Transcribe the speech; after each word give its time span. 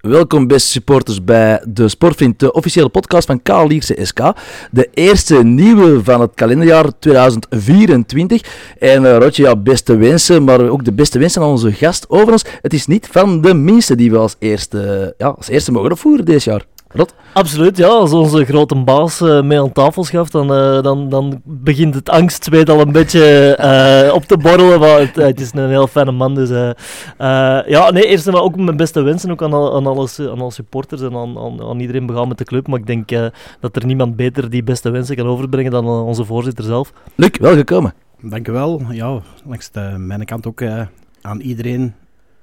Welkom 0.00 0.46
beste 0.46 0.68
supporters 0.68 1.24
bij 1.24 1.64
de 1.68 1.88
Sportvriend, 1.88 2.38
de 2.38 2.52
officiële 2.52 2.88
podcast 2.88 3.26
van 3.26 3.42
K 3.42 3.48
Lierse 3.48 3.98
SK. 4.02 4.20
De 4.70 4.88
eerste 4.94 5.44
nieuwe 5.44 6.04
van 6.04 6.20
het 6.20 6.30
kalenderjaar 6.34 6.98
2024. 6.98 8.74
En 8.78 9.02
uh, 9.02 9.16
Rotje, 9.16 9.42
ja, 9.42 9.56
beste 9.56 9.96
wensen, 9.96 10.44
maar 10.44 10.68
ook 10.68 10.84
de 10.84 10.92
beste 10.92 11.18
wensen 11.18 11.42
aan 11.42 11.48
onze 11.48 11.72
gast. 11.72 12.08
Overigens, 12.08 12.44
het 12.62 12.72
is 12.72 12.86
niet 12.86 13.08
van 13.10 13.40
de 13.40 13.54
minste 13.54 13.94
die 13.94 14.10
we 14.10 14.16
als 14.16 14.36
eerste, 14.38 15.14
ja, 15.18 15.26
als 15.26 15.48
eerste 15.48 15.72
mogen 15.72 15.90
opvoeren 15.90 16.24
deze 16.24 16.50
jaar. 16.50 16.64
Rot? 16.92 17.14
Absoluut, 17.32 17.76
ja. 17.76 17.86
Als 17.86 18.12
onze 18.12 18.44
grote 18.44 18.76
baas 18.76 19.20
uh, 19.20 19.42
mee 19.42 19.60
aan 19.60 19.72
tafel 19.72 20.04
schaft, 20.04 20.32
dan, 20.32 20.52
uh, 20.52 20.82
dan, 20.82 21.08
dan 21.08 21.40
begint 21.44 21.94
het 21.94 22.08
angstzweet 22.08 22.70
al 22.70 22.80
een 22.80 22.92
beetje 22.92 23.56
uh, 23.60 24.14
op 24.14 24.24
te 24.24 24.36
borrelen. 24.36 24.80
Maar 24.80 24.98
het, 24.98 25.16
het, 25.16 25.40
is 25.40 25.52
een 25.52 25.68
heel 25.68 25.86
fijne 25.86 26.12
man, 26.12 26.34
dus... 26.34 26.48
ja, 27.66 27.90
nee, 27.90 28.06
eerst 28.06 28.26
en 28.26 28.34
ook 28.34 28.56
mijn 28.56 28.76
beste 28.76 29.02
wensen 29.02 29.30
ook 29.30 29.42
aan, 29.42 29.54
aan, 29.54 29.86
alle, 29.86 30.08
aan 30.18 30.40
alle 30.40 30.52
supporters 30.52 31.00
en 31.00 31.14
aan, 31.14 31.38
aan, 31.38 31.62
aan 31.62 31.80
iedereen 31.80 32.06
begaan 32.06 32.28
met 32.28 32.38
de 32.38 32.44
club. 32.44 32.66
Maar 32.66 32.78
ik 32.78 32.86
denk 32.86 33.30
dat 33.60 33.76
er 33.76 33.86
niemand 33.86 34.16
beter 34.16 34.50
die 34.50 34.62
beste 34.62 34.90
wensen 34.90 35.16
kan 35.16 35.26
overbrengen 35.26 35.70
dan 35.70 35.86
onze 35.86 36.24
voorzitter 36.24 36.64
zelf. 36.64 36.92
Luc, 37.14 37.30
welgekomen. 37.40 37.94
Dank 38.22 38.48
u 38.48 38.52
wel. 38.52 38.82
Ja, 38.90 39.20
langs 39.44 39.70
de, 39.70 39.94
mijn 39.98 40.24
kant 40.24 40.46
ook 40.46 40.62
aan 41.22 41.40
iedereen 41.40 41.94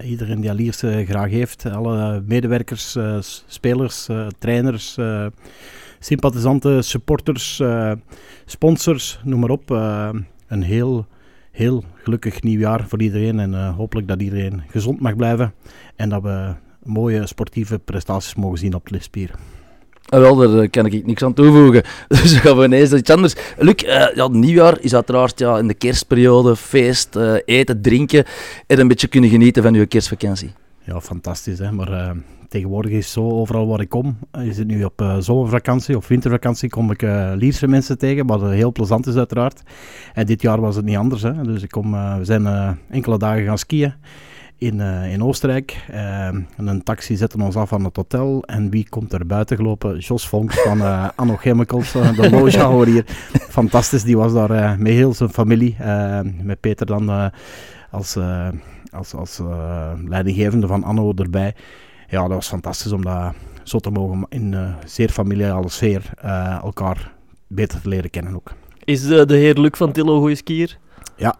iedereen 0.04 0.42
die 0.42 0.50
Alierse 0.50 1.06
graag 1.08 1.30
heeft. 1.30 1.66
Alle 1.66 2.24
medewerkers, 2.26 2.96
uh, 2.96 3.18
spelers, 3.48 4.10
uh, 4.10 4.28
trainers, 4.40 4.98
sympathisanten, 6.00 6.84
supporters, 6.84 7.62
sponsors, 8.46 9.20
noem 9.23 9.40
maar 9.40 9.50
op. 9.50 9.70
een 10.48 10.64
heel, 10.64 11.06
heel 11.52 11.84
gelukkig 11.96 12.42
nieuwjaar 12.42 12.88
voor 12.88 13.02
iedereen 13.02 13.40
en 13.40 13.70
hopelijk 13.70 14.08
dat 14.08 14.22
iedereen 14.22 14.64
gezond 14.68 15.00
mag 15.00 15.16
blijven 15.16 15.54
en 15.96 16.09
dat 16.09 16.22
we 16.22 16.54
mooie 16.84 17.28
sportieve 17.28 17.80
prestaties 17.80 18.36
mogen 18.36 18.58
zien 18.58 18.73
op 18.73 18.88
de 18.88 18.95
Lispier. 18.95 19.32
Ah, 20.09 20.20
wel, 20.20 20.35
daar 20.35 20.59
eh, 20.59 20.70
kan 20.70 20.86
ik 20.86 21.05
niks 21.05 21.23
aan 21.23 21.33
toevoegen. 21.33 21.83
Dus 22.08 22.31
dan 22.31 22.41
gaan 22.41 22.58
we 22.58 22.63
ineens 22.63 22.94
iets 22.94 23.09
anders. 23.09 23.36
Luc, 23.58 23.83
uh, 23.83 24.16
ja, 24.16 24.27
nieuwjaar 24.27 24.77
is 24.80 24.94
uiteraard 24.94 25.39
ja, 25.39 25.58
in 25.58 25.67
de 25.67 25.73
kerstperiode, 25.73 26.55
feest, 26.55 27.16
uh, 27.16 27.33
eten, 27.45 27.81
drinken 27.81 28.25
en 28.67 28.80
een 28.80 28.88
beetje 28.88 29.08
kunnen 29.08 29.30
genieten 29.30 29.64
van 29.64 29.73
uw 29.73 29.88
kerstvakantie. 29.88 30.53
Ja, 30.83 31.02
fantastisch. 31.02 31.59
Hè? 31.59 31.72
Maar 31.72 32.16
tegenwoordig 32.49 32.91
is 32.91 33.11
zo, 33.11 33.30
overal 33.30 33.67
waar 33.67 33.81
ik 33.81 33.89
kom, 33.89 34.17
is 34.41 34.58
het 34.58 34.67
nu 34.67 34.83
op 34.83 35.16
zomervakantie 35.19 35.97
of 35.97 36.08
wintervakantie, 36.08 36.69
kom 36.69 36.92
ik 36.92 37.02
Lierse 37.36 37.67
mensen 37.67 37.97
tegen, 37.97 38.27
wat 38.27 38.42
heel 38.42 38.71
plezant 38.71 39.08
is 39.08 39.16
uiteraard. 39.16 39.61
En 40.14 40.25
dit 40.25 40.42
jaar 40.42 40.61
was 40.61 40.75
het 40.75 40.86
niet 40.86 40.97
anders. 40.97 41.21
Hè? 41.21 41.44
Dus 41.44 41.64
ik 41.64 41.69
kom, 41.69 41.92
we 41.92 42.25
zijn 42.25 42.77
enkele 42.89 43.17
dagen 43.17 43.45
gaan 43.45 43.58
skiën 43.58 43.94
in, 44.58 44.80
uh, 44.80 45.11
in 45.11 45.23
Oostenrijk. 45.23 45.86
Uh, 45.91 46.30
een 46.58 46.83
taxi 46.83 47.16
zette 47.16 47.38
ons 47.41 47.55
af 47.55 47.73
aan 47.73 47.83
het 47.83 47.95
hotel. 47.95 48.44
En 48.44 48.69
wie 48.69 48.89
komt 48.89 49.14
er 49.14 49.25
buiten 49.25 49.58
gelopen? 49.58 49.97
Jos 49.97 50.27
Vonks 50.27 50.61
van 50.61 50.77
uh, 50.77 51.09
Anno 51.16 51.36
Chemicals, 51.36 51.91
de 51.91 52.30
logehouder 52.31 52.88
hier. 52.94 53.03
Fantastisch, 53.49 54.03
die 54.03 54.17
was 54.17 54.33
daar 54.33 54.80
met 54.80 54.91
heel 54.91 55.14
zijn 55.14 55.30
familie. 55.30 55.75
met 56.41 56.59
Peter 56.59 56.86
dan 56.86 57.31
als, 57.91 58.17
als, 58.91 59.14
als 59.14 59.41
leidinggevende 60.05 60.67
van 60.67 60.83
Anno 60.83 61.14
erbij. 61.16 61.55
Ja, 62.09 62.21
dat 62.21 62.31
was 62.31 62.47
fantastisch 62.47 62.92
om 62.92 63.03
dat 63.03 63.33
zo 63.64 63.80
te 63.80 63.89
mogen 63.89 64.25
in 64.30 64.55
zeer 64.86 65.09
familiale 65.09 65.69
sfeer 65.69 66.11
elkaar 66.64 67.11
beter 67.47 67.81
te 67.81 67.89
leren 67.89 68.09
kennen 68.09 68.36
ook. 68.36 68.52
Is 68.83 69.08
de 69.08 69.25
heer 69.36 69.59
Luc 69.59 69.71
van 69.77 69.92
Tillo 69.92 70.19
goede 70.19 70.36
skier? 70.36 70.77
Ja. 71.16 71.36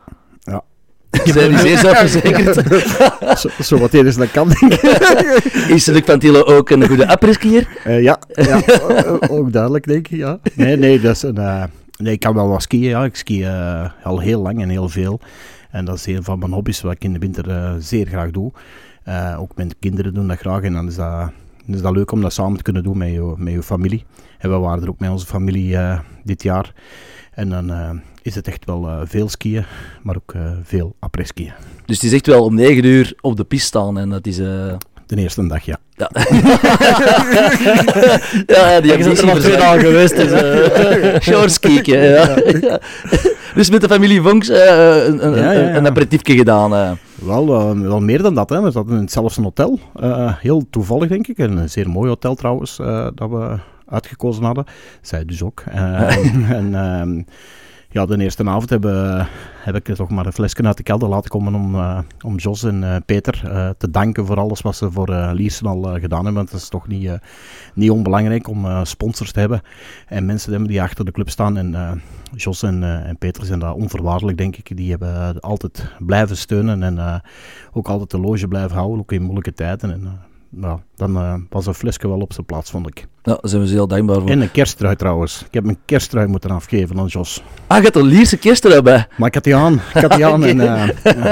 Zijn 1.11 1.77
zelfverzekerd? 1.77 2.55
zo, 3.39 3.50
zo 3.63 3.77
wat 3.77 3.94
eerder 3.94 4.17
dat 4.17 4.31
kan, 4.31 4.50
denk. 4.50 4.73
Is 5.69 5.86
Luc 5.95 6.02
van 6.05 6.19
Tilo 6.19 6.41
ook 6.41 6.69
een 6.69 6.88
goede 6.88 7.08
apres-skier? 7.08 7.67
Uh, 7.88 8.02
ja, 8.02 8.19
ja 8.27 8.61
ook 9.30 9.52
duidelijk, 9.52 9.88
denk 9.88 10.08
ik, 10.08 10.17
ja. 10.17 10.39
Nee, 10.53 10.77
nee, 10.77 10.99
dat 10.99 11.16
is 11.16 11.23
een, 11.23 11.39
uh, 11.39 11.64
nee 11.97 12.14
ik 12.14 12.19
kan 12.19 12.33
wel 12.33 12.47
wat 12.47 12.61
skiën, 12.61 12.89
ja. 12.89 13.05
Ik 13.05 13.16
ski 13.16 13.45
uh, 13.45 13.89
al 14.04 14.20
heel 14.20 14.42
lang 14.42 14.61
en 14.61 14.70
heel 14.70 14.89
veel. 14.89 15.20
En 15.71 15.86
dat 15.86 15.95
is 15.95 16.05
een 16.05 16.23
van 16.23 16.39
mijn 16.39 16.52
hobby's 16.52 16.81
wat 16.81 16.92
ik 16.92 17.04
in 17.04 17.14
de 17.14 17.20
winter 17.20 17.76
zeer 17.80 18.05
graag 18.05 18.31
doe. 18.31 18.52
ook 19.37 19.52
mijn 19.55 19.71
kinderen 19.80 20.14
doen 20.14 20.27
dat 20.27 20.37
graag 20.37 20.61
en 20.61 20.73
dan 20.73 20.87
is 20.87 20.95
dat, 20.95 21.31
is 21.67 21.81
dat 21.81 21.95
leuk 21.95 22.11
om 22.11 22.21
dat 22.21 22.33
samen 22.33 22.58
te 22.58 22.64
kunnen 22.64 22.83
doen 22.83 22.98
met 22.98 23.11
je, 23.11 23.33
met 23.37 23.54
je 23.54 23.64
familie. 23.64 24.05
En 24.37 24.49
we 24.49 24.58
waren 24.58 24.83
er 24.83 24.89
ook 24.89 24.99
met 24.99 25.10
onze 25.10 25.26
familie 25.26 25.77
dit 26.23 26.43
jaar. 26.43 26.73
En 27.37 27.49
dan 27.49 27.71
uh, 27.71 27.89
is 28.21 28.36
het 28.36 28.48
echt 28.48 28.65
wel 28.65 28.87
uh, 28.87 29.02
veel 29.03 29.30
skiën, 29.30 29.65
maar 30.02 30.15
ook 30.15 30.33
uh, 30.36 30.52
veel 30.64 30.95
après-skiën. 30.99 31.53
Dus 31.86 31.95
het 31.95 32.05
is 32.05 32.14
echt 32.14 32.27
wel 32.27 32.43
om 32.43 32.55
9 32.55 32.83
uur 32.83 33.14
op 33.21 33.37
de 33.37 33.43
piste 33.43 33.67
staan 33.67 33.99
en 33.99 34.09
dat 34.09 34.27
is... 34.27 34.36
De 34.36 35.15
eerste 35.15 35.48
dag, 35.48 35.65
ja. 35.65 35.77
Ja, 35.95 36.09
ja 38.48 38.81
die 38.81 38.92
hebben 38.92 39.17
er 39.17 39.25
nog 39.25 39.39
twee 39.39 39.58
dagen 39.58 39.80
geweest. 39.80 40.15
Dus, 40.15 40.31
uh, 40.31 41.20
Shortskieken, 41.20 42.03
ja. 42.03 42.36
Dus 43.55 43.69
met 43.69 43.81
de 43.81 43.87
familie 43.87 44.21
Vonks 44.21 44.49
uh, 44.49 45.05
een, 45.05 45.27
een, 45.27 45.36
ja, 45.36 45.52
ja, 45.52 45.75
een 45.75 45.87
aperitiefje 45.87 46.36
gedaan. 46.36 46.73
Uh. 46.73 46.92
Wel, 47.15 47.48
wel 47.81 48.02
meer 48.02 48.21
dan 48.21 48.36
dat. 48.36 48.49
Hè. 48.49 48.61
We 48.61 48.71
zaten 48.71 49.09
zelfs 49.09 49.37
een 49.37 49.43
hotel. 49.43 49.80
heel 50.39 50.67
toevallig, 50.69 51.09
denk 51.09 51.27
ik. 51.27 51.37
Een 51.37 51.69
zeer 51.69 51.89
mooi 51.89 52.09
hotel 52.09 52.36
trouwens, 52.36 52.77
dat 53.15 53.30
we 53.30 53.58
uitgekozen 53.87 54.43
hadden. 54.43 54.65
Zij 55.02 55.25
dus 55.25 55.43
ook. 55.43 55.59
en 56.59 56.75
ehm, 56.75 57.21
ja, 57.89 58.05
de 58.05 58.23
eerste 58.23 58.49
avond 58.49 58.70
hebben, 58.70 59.27
heb 59.64 59.75
ik 59.75 59.95
toch 59.95 60.09
maar 60.09 60.25
een 60.25 60.33
flesje 60.33 60.64
uit 60.64 60.77
de 60.77 60.83
kelder 60.83 61.09
laten 61.09 61.30
komen 61.30 61.55
om, 61.55 61.75
uh, 61.75 61.99
om 62.25 62.36
Jos 62.36 62.64
en 62.64 62.81
uh, 62.81 62.95
Peter 63.05 63.42
uh, 63.45 63.70
te 63.77 63.89
danken 63.89 64.25
voor 64.25 64.39
alles 64.39 64.61
wat 64.61 64.75
ze 64.75 64.92
voor 64.92 65.09
uh, 65.09 65.30
Liersen 65.33 65.65
al 65.65 65.81
gedaan 65.81 66.23
hebben. 66.23 66.33
Want 66.33 66.52
het 66.52 66.61
is 66.61 66.70
toch 66.70 66.87
niet, 66.87 67.11
niet 67.73 67.92
onbelangrijk 67.92 68.48
om 68.48 68.86
sponsors 68.86 69.31
te 69.31 69.39
hebben 69.39 69.61
en 70.08 70.25
mensen 70.25 70.45
te 70.45 70.52
hebben 70.52 70.69
die 70.69 70.81
achter 70.81 71.05
de 71.05 71.11
club 71.11 71.30
staan. 71.30 71.58
En 71.58 72.02
Jos 72.36 72.64
en, 72.64 72.83
en 72.83 73.17
Peter 73.17 73.45
zijn 73.45 73.59
daar 73.59 73.73
onvoorwaardelijk, 73.73 74.37
denk 74.37 74.55
ik. 74.55 74.77
Die 74.77 74.89
hebben 74.89 75.39
altijd 75.39 75.92
blijven 75.99 76.37
steunen 76.37 76.83
en 76.83 77.21
ook 77.73 77.87
altijd 77.87 78.11
de 78.11 78.19
loge 78.19 78.48
blijven 78.48 78.75
houden, 78.75 78.99
ook 78.99 79.11
in 79.11 79.21
moeilijke 79.21 79.54
tijden. 79.54 79.92
En, 79.92 80.19
nou, 80.49 80.80
dan 80.95 81.17
uh, 81.17 81.33
was 81.49 81.65
een 81.65 81.73
flesje 81.73 82.08
wel 82.08 82.19
op 82.19 82.33
zijn 82.33 82.45
plaats, 82.45 82.71
vond 82.71 82.87
ik. 82.87 83.08
Ja, 83.27 83.37
daar 83.41 83.49
zijn 83.49 83.61
we 83.61 83.69
heel 83.69 83.87
dankbaar 83.87 84.19
voor. 84.19 84.30
En 84.30 84.41
een 84.41 84.52
kersttrui 84.52 84.95
trouwens. 84.95 85.43
Ik 85.47 85.53
heb 85.53 85.63
mijn 85.63 85.77
kersttrui 85.85 86.27
moeten 86.27 86.52
afgeven 86.52 86.99
aan 86.99 87.05
Jos. 87.05 87.43
Ah, 87.67 87.77
je 87.77 87.83
hebt 87.83 87.95
een 87.95 88.05
Lierse 88.05 88.37
kersttrui 88.37 88.81
bij? 88.81 89.07
Maar 89.17 89.27
ik 89.27 89.33
had 89.33 89.43
die 89.43 89.55
aan. 89.55 89.73
Ik 89.73 90.02
had 90.02 90.11
die 90.11 90.25
aan. 90.25 90.43
en, 90.52 90.57
uh, 90.57 90.83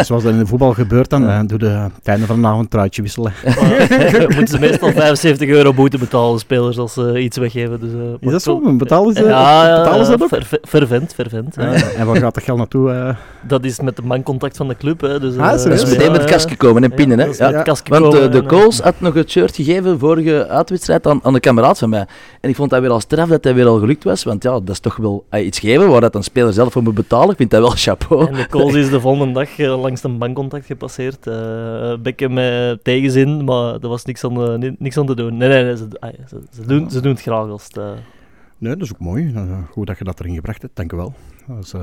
zoals 0.01 0.23
dat 0.23 0.31
in 0.31 0.37
de 0.37 0.45
voetbal 0.45 0.73
gebeurt 0.73 1.09
dan, 1.09 1.23
uh, 1.23 1.39
doe 1.45 1.57
de 1.57 1.67
het 1.67 2.07
einde 2.07 2.25
van 2.25 2.41
de 2.41 2.47
avond 2.47 2.63
een 2.63 2.69
truitje 2.69 3.01
wisselen. 3.01 3.33
moeten 4.35 4.47
ze 4.47 4.59
meestal 4.59 4.91
75 4.91 5.49
euro 5.49 5.73
boete 5.73 5.97
betalen, 5.97 6.39
spelers, 6.39 6.77
als 6.77 6.93
ze 6.93 7.19
iets 7.19 7.37
weggeven. 7.37 7.79
Dus, 7.79 7.91
Is 8.19 8.31
dat 8.31 8.41
zo? 8.41 8.75
Betalen 8.75 9.15
ze, 9.15 9.23
ja, 9.23 9.77
betalen 9.83 10.05
ze 10.05 10.11
dat 10.11 10.21
ook? 10.21 10.29
Ver, 10.29 10.59
vervent, 10.61 11.13
vervent. 11.13 11.55
Ja. 11.55 11.73
en 11.73 12.05
waar 12.05 12.15
gaat 12.15 12.33
dat 12.33 12.43
geld 12.43 12.57
naartoe? 12.57 13.15
Dat 13.41 13.63
is 13.63 13.79
met 13.79 13.95
de 13.95 14.01
mancontact 14.01 14.57
van 14.57 14.67
de 14.67 14.75
club. 14.77 15.01
Hè, 15.01 15.19
dus, 15.19 15.37
ah, 15.37 15.51
dat 15.51 15.65
is 15.65 15.85
meteen 15.85 16.11
met 16.11 16.21
het 16.21 16.31
kastje 16.31 16.55
komen 16.55 16.83
en 16.83 16.93
pinnen. 16.93 17.19
Hè? 17.19 17.25
Ja, 17.25 17.63
Want 17.87 18.11
de 18.31 18.43
Coles 18.47 18.79
had 18.79 18.95
nog 19.05 19.13
het 19.13 19.31
shirt 19.31 19.55
gegeven 19.55 19.99
vorige 19.99 20.47
uitwedstrijd 20.47 21.07
aan, 21.07 21.19
aan 21.23 21.33
de 21.33 21.39
kameraad 21.39 21.77
van 21.77 21.89
mij. 21.89 22.07
En 22.41 22.49
ik 22.49 22.55
vond 22.55 22.69
dat 22.69 22.81
weer 22.81 22.89
al 22.89 22.99
straf 22.99 23.29
dat 23.29 23.43
hij 23.43 23.53
weer 23.53 23.67
al 23.67 23.79
gelukt 23.79 24.03
was. 24.03 24.23
Want 24.23 24.43
ja, 24.43 24.51
dat 24.51 24.69
is 24.69 24.79
toch 24.79 24.95
wel 24.95 25.25
uh, 25.31 25.45
iets 25.45 25.59
geven 25.59 25.89
waar 25.89 26.01
dat 26.01 26.15
een 26.15 26.23
speler 26.23 26.53
zelf 26.53 26.71
voor 26.71 26.83
moet 26.83 26.93
betalen. 26.93 27.29
Ik 27.29 27.37
vind 27.37 27.51
dat 27.51 27.61
wel 27.61 27.69
chapeau. 27.69 28.27
En 28.27 28.33
de 28.33 28.47
Coles 28.47 28.73
is 28.73 28.89
de 28.89 28.99
volgende 29.07 29.33
dag 29.33 29.57
uh, 29.57 29.81
langs 29.81 30.03
een 30.03 30.17
bankcontact 30.17 30.65
gepasseerd. 30.65 31.27
Uh, 31.27 31.95
Bekken 31.97 32.33
met 32.33 32.83
tegenzin, 32.83 33.43
maar 33.43 33.73
er 33.73 33.87
was 33.87 34.05
niks 34.05 34.23
aan, 34.23 34.75
niks 34.79 34.97
aan 34.97 35.05
te 35.05 35.15
doen. 35.15 35.37
Nee, 35.37 35.49
nee, 35.49 35.63
nee 35.63 35.77
ze, 35.77 35.87
ze, 36.27 36.39
ze, 36.51 36.67
doen, 36.67 36.89
ze 36.89 37.01
doen 37.01 37.11
het 37.11 37.21
graag 37.21 37.49
als 37.49 37.63
het... 37.63 37.75
Nee, 38.57 38.73
dat 38.75 38.81
is 38.81 38.93
ook 38.93 38.99
mooi. 38.99 39.33
goed 39.71 39.87
dat 39.87 39.97
je 39.97 40.03
dat 40.03 40.19
erin 40.19 40.35
gebracht 40.35 40.61
hebt, 40.61 40.75
dank 40.75 40.91
je 40.91 40.97
wel. 40.97 41.13
Dat 41.47 41.57
is 41.57 41.73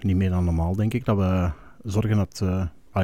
niet 0.00 0.16
meer 0.16 0.30
dan 0.30 0.44
normaal, 0.44 0.76
denk 0.76 0.94
ik, 0.94 1.04
dat 1.04 1.16
we 1.16 1.50
zorgen 1.82 2.16
dat 2.16 2.42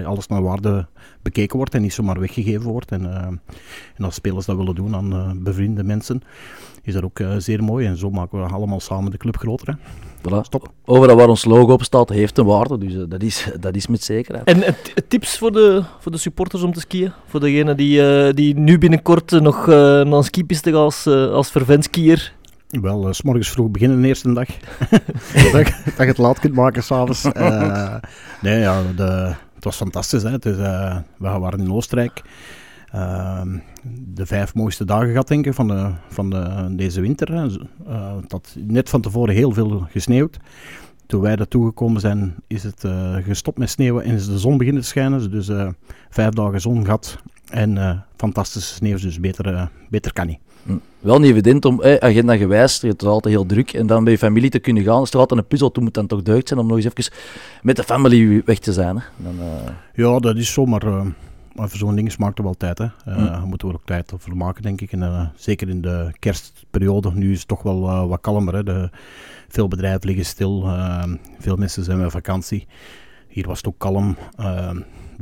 alles 0.00 0.26
naar 0.26 0.42
waarde 0.42 0.86
bekeken 1.22 1.56
wordt 1.56 1.74
en 1.74 1.82
niet 1.82 1.92
zomaar 1.92 2.20
weggegeven 2.20 2.70
wordt. 2.70 2.90
En, 2.90 3.02
uh, 3.02 3.16
en 3.96 4.04
als 4.04 4.14
spelers 4.14 4.46
dat 4.46 4.56
willen 4.56 4.74
doen 4.74 4.94
aan 4.94 5.14
uh, 5.14 5.30
bevriende 5.34 5.84
mensen, 5.84 6.22
is 6.82 6.94
dat 6.94 7.02
ook 7.02 7.18
uh, 7.18 7.34
zeer 7.38 7.64
mooi. 7.64 7.86
En 7.86 7.96
zo 7.96 8.10
maken 8.10 8.42
we 8.42 8.52
allemaal 8.52 8.80
samen 8.80 9.10
de 9.10 9.16
club 9.16 9.36
groter. 9.36 9.66
Hè. 9.68 9.74
Voilà. 10.18 10.40
Stop. 10.42 10.72
Overal 10.84 11.16
waar 11.16 11.28
ons 11.28 11.44
logo 11.44 11.72
op 11.72 11.82
staat, 11.82 12.08
heeft 12.08 12.38
een 12.38 12.44
waarde. 12.44 12.78
Dus 12.78 13.08
dat, 13.08 13.22
is, 13.22 13.48
dat 13.60 13.76
is 13.76 13.86
met 13.86 14.04
zekerheid. 14.04 14.46
En 14.46 14.76
tips 15.08 15.38
voor 15.38 15.52
de, 15.52 15.82
voor 16.00 16.12
de 16.12 16.18
supporters 16.18 16.62
om 16.62 16.72
te 16.72 16.80
skiën? 16.80 17.12
Voor 17.26 17.40
degenen 17.40 17.76
die, 17.76 18.34
die 18.34 18.54
nu 18.58 18.78
binnenkort 18.78 19.30
nog 19.30 19.66
naar 19.66 20.06
een 20.06 20.24
skipiste 20.24 20.70
gaan 20.70 20.80
als, 20.80 21.06
als 21.06 21.50
vervent 21.50 21.84
skier? 21.84 22.32
Wel, 22.80 23.06
uh, 23.06 23.12
s 23.12 23.22
morgens 23.22 23.50
vroeg 23.50 23.70
beginnen 23.70 24.00
de 24.00 24.08
eerste 24.08 24.32
dag. 24.32 24.48
dat, 25.52 25.64
dat 25.84 25.96
je 25.96 26.04
het 26.04 26.18
laat 26.18 26.38
kunt 26.38 26.54
maken 26.54 26.82
s'avonds. 26.82 27.24
Uh, 27.24 27.94
nee, 28.42 28.60
ja, 28.60 28.82
de, 28.96 29.34
het 29.62 29.70
was 29.70 29.80
fantastisch. 29.80 30.22
Hè. 30.22 30.30
Het 30.30 30.46
uh, 30.46 30.96
we 31.18 31.28
waren 31.38 31.60
in 31.60 31.72
Oostenrijk. 31.72 32.22
Uh, 32.94 33.42
de 33.98 34.26
vijf 34.26 34.54
mooiste 34.54 34.84
dagen 34.84 35.08
gehad, 35.08 35.28
denk 35.28 35.46
ik, 35.46 35.54
van, 35.54 35.68
de, 35.68 35.90
van 36.08 36.30
de, 36.30 36.72
deze 36.76 37.00
winter. 37.00 37.32
Hè. 37.32 37.46
Uh, 37.88 38.12
dat 38.26 38.56
net 38.58 38.88
van 38.88 39.00
tevoren 39.00 39.34
heel 39.34 39.52
veel 39.52 39.86
gesneeuwd. 39.90 40.38
Toen 41.06 41.20
wij 41.20 41.36
daar 41.36 41.48
toegekomen 41.48 42.00
zijn, 42.00 42.34
is 42.46 42.62
het 42.62 42.84
uh, 42.84 43.14
gestopt 43.14 43.58
met 43.58 43.70
sneeuwen 43.70 44.04
en 44.04 44.14
is 44.14 44.26
de 44.26 44.38
zon 44.38 44.58
beginnen 44.58 44.82
te 44.82 44.88
schijnen. 44.88 45.30
Dus 45.30 45.50
vijf 46.10 46.30
dagen 46.30 46.60
zon 46.60 46.84
gehad. 46.84 47.18
En 47.50 48.04
fantastische 48.16 48.74
sneeuw, 48.74 48.98
dus 48.98 49.20
beter, 49.20 49.70
beter 49.90 50.12
kan 50.12 50.26
niet. 50.26 50.38
Wel 51.00 51.18
niet 51.18 51.30
evident 51.30 51.64
om, 51.64 51.82
eh, 51.82 51.96
agenda 51.96 52.36
gewijs, 52.36 52.80
het 52.80 53.02
is 53.02 53.08
altijd 53.08 53.34
heel 53.34 53.46
druk, 53.46 53.72
en 53.72 53.86
dan 53.86 54.04
bij 54.04 54.12
je 54.12 54.18
familie 54.18 54.50
te 54.50 54.58
kunnen 54.58 54.82
gaan, 54.82 55.02
is 55.02 55.10
toch 55.10 55.20
altijd 55.20 55.40
een 55.40 55.46
puzzel, 55.46 55.70
toen 55.70 55.84
moet 55.84 55.94
dan 55.94 56.06
toch 56.06 56.22
deugd 56.22 56.48
zijn 56.48 56.60
om 56.60 56.66
nog 56.66 56.76
eens 56.76 56.84
even 56.84 57.12
met 57.62 57.76
de 57.76 57.82
familie 57.82 58.42
weg 58.44 58.58
te 58.58 58.72
zijn. 58.72 58.96
Hè? 58.96 59.02
Dan, 59.16 59.34
Ja, 59.94 60.18
dat 60.18 60.36
is 60.36 60.52
zo, 60.52 60.64
maar, 60.64 60.86
maar 61.54 61.68
voor 61.68 61.78
zo'n 61.78 61.94
ding 61.94 62.12
smaakt 62.12 62.38
er 62.38 62.44
wel 62.44 62.54
tijd. 62.54 62.78
Hè. 62.78 62.84
Uh. 62.84 63.16
Daar 63.16 63.46
moeten 63.46 63.68
we 63.68 63.74
ook 63.74 63.84
tijd 63.84 64.12
voor 64.16 64.36
maken, 64.36 64.62
denk 64.62 64.80
ik. 64.80 64.92
En, 64.92 65.32
zeker 65.36 65.68
in 65.68 65.80
de 65.80 66.10
kerstperiode, 66.18 67.10
nu 67.14 67.32
is 67.32 67.38
het 67.38 67.48
toch 67.48 67.62
wel 67.62 68.08
wat 68.08 68.20
kalmer. 68.20 68.54
Hè. 68.54 68.62
De, 68.62 68.90
veel 69.48 69.68
bedrijven 69.68 70.06
liggen 70.06 70.24
stil, 70.24 70.68
veel 71.38 71.56
mensen 71.56 71.84
zijn 71.84 71.98
met 71.98 72.10
vakantie. 72.10 72.66
Hier 73.28 73.46
was 73.46 73.56
het 73.56 73.66
ook 73.66 73.78
kalm. 73.78 74.16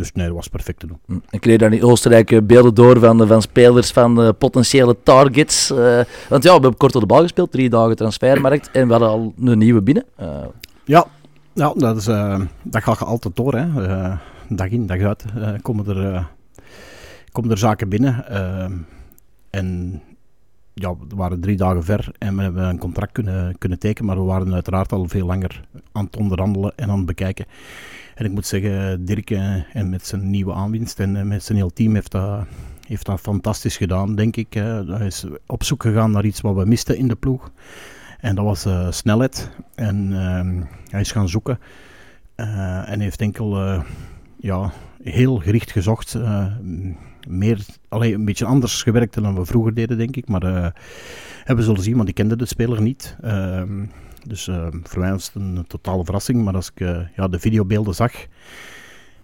Dus 0.00 0.12
nee, 0.12 0.26
dat 0.26 0.34
was 0.34 0.48
perfect 0.48 0.80
te 0.80 0.86
doen. 0.86 0.98
Hm. 1.06 1.18
Ik 1.30 1.40
kreeg 1.40 1.58
daar 1.58 1.72
in 1.72 1.82
Oostenrijk 1.82 2.30
eh, 2.30 2.40
beelden 2.42 2.74
door 2.74 2.98
van, 2.98 3.26
van 3.26 3.42
spelers 3.42 3.90
van 3.90 4.20
uh, 4.20 4.28
potentiële 4.38 4.96
targets. 5.02 5.70
Uh, 5.70 6.00
want 6.28 6.42
ja, 6.42 6.54
we 6.54 6.60
hebben 6.60 6.76
kort 6.76 6.94
op 6.94 7.00
de 7.00 7.06
bal 7.06 7.22
gespeeld, 7.22 7.52
drie 7.52 7.70
dagen 7.70 7.96
transfermarkt. 7.96 8.70
En 8.70 8.86
we 8.86 8.92
hadden 8.92 9.08
al 9.08 9.34
een 9.44 9.58
nieuwe 9.58 9.82
binnen. 9.82 10.04
Ja, 10.84 11.06
ja 11.52 11.72
dat, 11.76 11.96
is, 11.96 12.04
dat 12.62 12.82
gaat 12.82 12.98
je 12.98 13.04
altijd 13.04 13.36
door. 13.36 13.54
Hè. 13.54 13.66
dag 14.48 14.68
in, 14.68 14.86
dag 14.86 15.00
uit 15.00 15.24
komen, 15.62 15.86
er, 15.96 16.28
komen 17.32 17.50
er 17.50 17.58
zaken 17.58 17.88
binnen. 17.88 18.24
en 19.50 20.02
ja, 20.80 20.96
we 21.08 21.16
waren 21.16 21.40
drie 21.40 21.56
dagen 21.56 21.84
ver 21.84 22.12
en 22.18 22.36
we 22.36 22.42
hebben 22.42 22.68
een 22.68 22.78
contract 22.78 23.12
kunnen, 23.12 23.58
kunnen 23.58 23.78
tekenen. 23.78 24.06
Maar 24.06 24.24
we 24.24 24.30
waren 24.30 24.54
uiteraard 24.54 24.92
al 24.92 25.08
veel 25.08 25.26
langer 25.26 25.64
aan 25.92 26.04
het 26.04 26.16
onderhandelen 26.16 26.72
en 26.76 26.90
aan 26.90 26.96
het 26.96 27.06
bekijken. 27.06 27.46
En 28.14 28.24
ik 28.24 28.32
moet 28.32 28.46
zeggen, 28.46 29.04
Dirk 29.04 29.30
eh, 29.30 29.76
en 29.76 29.88
met 29.90 30.06
zijn 30.06 30.30
nieuwe 30.30 30.52
aanwinst 30.52 31.00
en 31.00 31.16
eh, 31.16 31.22
met 31.22 31.44
zijn 31.44 31.58
heel 31.58 31.72
team 31.72 31.94
heeft 31.94 32.10
dat, 32.10 32.44
heeft 32.86 33.06
dat 33.06 33.20
fantastisch 33.20 33.76
gedaan, 33.76 34.14
denk 34.14 34.36
ik. 34.36 34.54
Hij 34.54 35.06
is 35.06 35.24
op 35.46 35.64
zoek 35.64 35.82
gegaan 35.82 36.10
naar 36.10 36.24
iets 36.24 36.40
wat 36.40 36.54
we 36.54 36.64
misten 36.64 36.96
in 36.96 37.08
de 37.08 37.16
ploeg. 37.16 37.50
En 38.20 38.34
dat 38.34 38.44
was 38.44 38.66
uh, 38.66 38.90
snelheid. 38.90 39.50
En 39.74 40.10
uh, 40.10 40.62
hij 40.90 41.00
is 41.00 41.12
gaan 41.12 41.28
zoeken. 41.28 41.58
En 42.84 43.00
heeft 43.00 43.20
enkel 43.20 43.82
ja, 44.36 44.72
heel 45.02 45.36
gericht 45.36 45.70
gezocht. 45.70 46.16
Meer, 47.28 47.66
alleen 47.88 48.14
een 48.14 48.24
beetje 48.24 48.44
anders 48.44 48.82
gewerkt 48.82 49.14
dan 49.14 49.34
we 49.34 49.44
vroeger 49.44 49.74
deden, 49.74 49.98
denk 49.98 50.16
ik. 50.16 50.28
Maar 50.28 50.42
hebben 51.38 51.56
we 51.56 51.62
zullen 51.62 51.82
zien, 51.82 51.96
want 51.96 52.08
ik 52.08 52.14
kende 52.14 52.36
de 52.36 52.46
speler 52.46 52.82
niet. 52.82 53.16
Ehm, 53.22 53.84
dus 54.26 54.46
uh, 54.46 54.66
voor 54.82 55.00
mij 55.00 55.10
was 55.10 55.26
het 55.26 55.34
een 55.34 55.64
totale 55.66 56.04
verrassing. 56.04 56.44
Maar 56.44 56.54
als 56.54 56.70
ik 56.70 56.80
uh, 56.80 56.98
ja, 57.16 57.28
de 57.28 57.38
videobeelden 57.38 57.94
zag. 57.94 58.12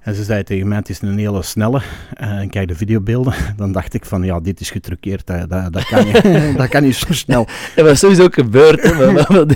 En 0.07 0.15
ze 0.15 0.25
zei 0.25 0.43
tegen 0.43 0.69
mij: 0.69 0.77
Het 0.77 0.89
is 0.89 1.03
een 1.03 1.19
hele 1.19 1.43
snelle. 1.43 1.81
Uh, 2.21 2.29
en 2.29 2.51
kijk 2.51 2.69
de 2.69 2.75
videobeelden. 2.75 3.35
Dan 3.57 3.73
dacht 3.73 3.95
ik: 3.95 4.05
van 4.05 4.23
ja, 4.23 4.41
dit 4.41 4.61
is 4.61 4.71
getruckeerd. 4.71 5.27
Dat, 5.27 5.51
dat, 5.51 5.73
dat, 5.73 5.85
kan, 5.85 6.05
niet, 6.05 6.23
dat 6.59 6.69
kan 6.69 6.83
niet 6.83 6.95
zo 6.95 7.13
snel. 7.13 7.47
Dat 7.75 7.87
was 7.87 7.99
sowieso 7.99 8.29
gebeurd. 8.31 8.83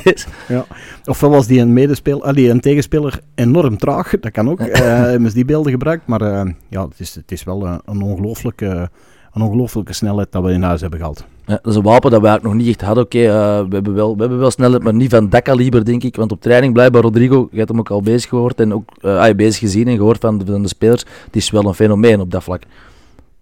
dit. 0.05 0.27
Ja. 0.49 0.67
Ofwel 1.05 1.31
was 1.31 1.47
die 1.47 1.61
een, 1.61 1.73
medespeler, 1.73 2.35
die 2.35 2.51
een 2.51 2.61
tegenspeler 2.61 3.21
enorm 3.35 3.79
traag. 3.79 4.21
Dat 4.21 4.33
kan 4.33 4.51
ook. 4.51 4.61
hebben 4.61 5.29
ze 5.29 5.35
die 5.35 5.45
beelden 5.45 5.73
gebruikt. 5.73 6.07
Maar 6.07 6.23
ja, 6.69 6.85
het 6.85 7.01
is, 7.01 7.15
het 7.15 7.33
is 7.33 7.45
wel 7.45 7.67
een 7.67 8.03
ongelooflijke 8.03 8.91
een 9.35 9.43
ongelooflijke 9.43 9.93
snelheid 9.93 10.33
dat 10.33 10.43
we 10.43 10.53
in 10.53 10.63
huis 10.63 10.81
hebben 10.81 10.99
gehad. 10.99 11.25
Ja, 11.47 11.59
dat 11.63 11.67
is 11.67 11.75
een 11.75 11.83
wapen 11.83 12.11
dat 12.11 12.21
we 12.21 12.27
eigenlijk 12.27 12.57
nog 12.57 12.65
niet 12.65 12.75
echt 12.75 12.87
hadden. 12.87 13.05
Oké, 13.05 13.17
okay, 13.17 13.29
uh, 13.29 13.69
we, 13.69 13.75
hebben 13.75 13.95
wel, 13.95 14.15
we 14.15 14.21
hebben 14.21 14.39
wel 14.39 14.51
snelheid, 14.51 14.83
maar 14.83 14.95
niet 14.95 15.11
van 15.11 15.29
dat 15.29 15.43
kaliber, 15.43 15.85
denk 15.85 16.03
ik. 16.03 16.17
Want 16.17 16.33
op 16.33 16.41
training 16.41 16.73
blijkbaar, 16.73 17.03
Rodrigo, 17.03 17.49
je 17.51 17.57
hebt 17.57 17.69
hem 17.69 17.79
ook 17.79 17.91
al 17.91 18.03
bezig 18.03 18.29
gehoord 18.29 18.61
en 18.61 18.75
ook 18.75 18.91
uh, 19.03 19.31
bezig 19.31 19.59
gezien 19.59 19.89
en 19.89 19.97
gehoord 19.97 20.21
van 20.21 20.39
de, 20.39 20.47
van 20.47 20.63
de 20.63 20.69
spelers. 20.69 21.05
Het 21.25 21.37
is 21.37 21.51
wel 21.51 21.65
een 21.65 21.75
fenomeen 21.75 22.21
op 22.21 22.31
dat 22.31 22.43
vlak. 22.43 22.63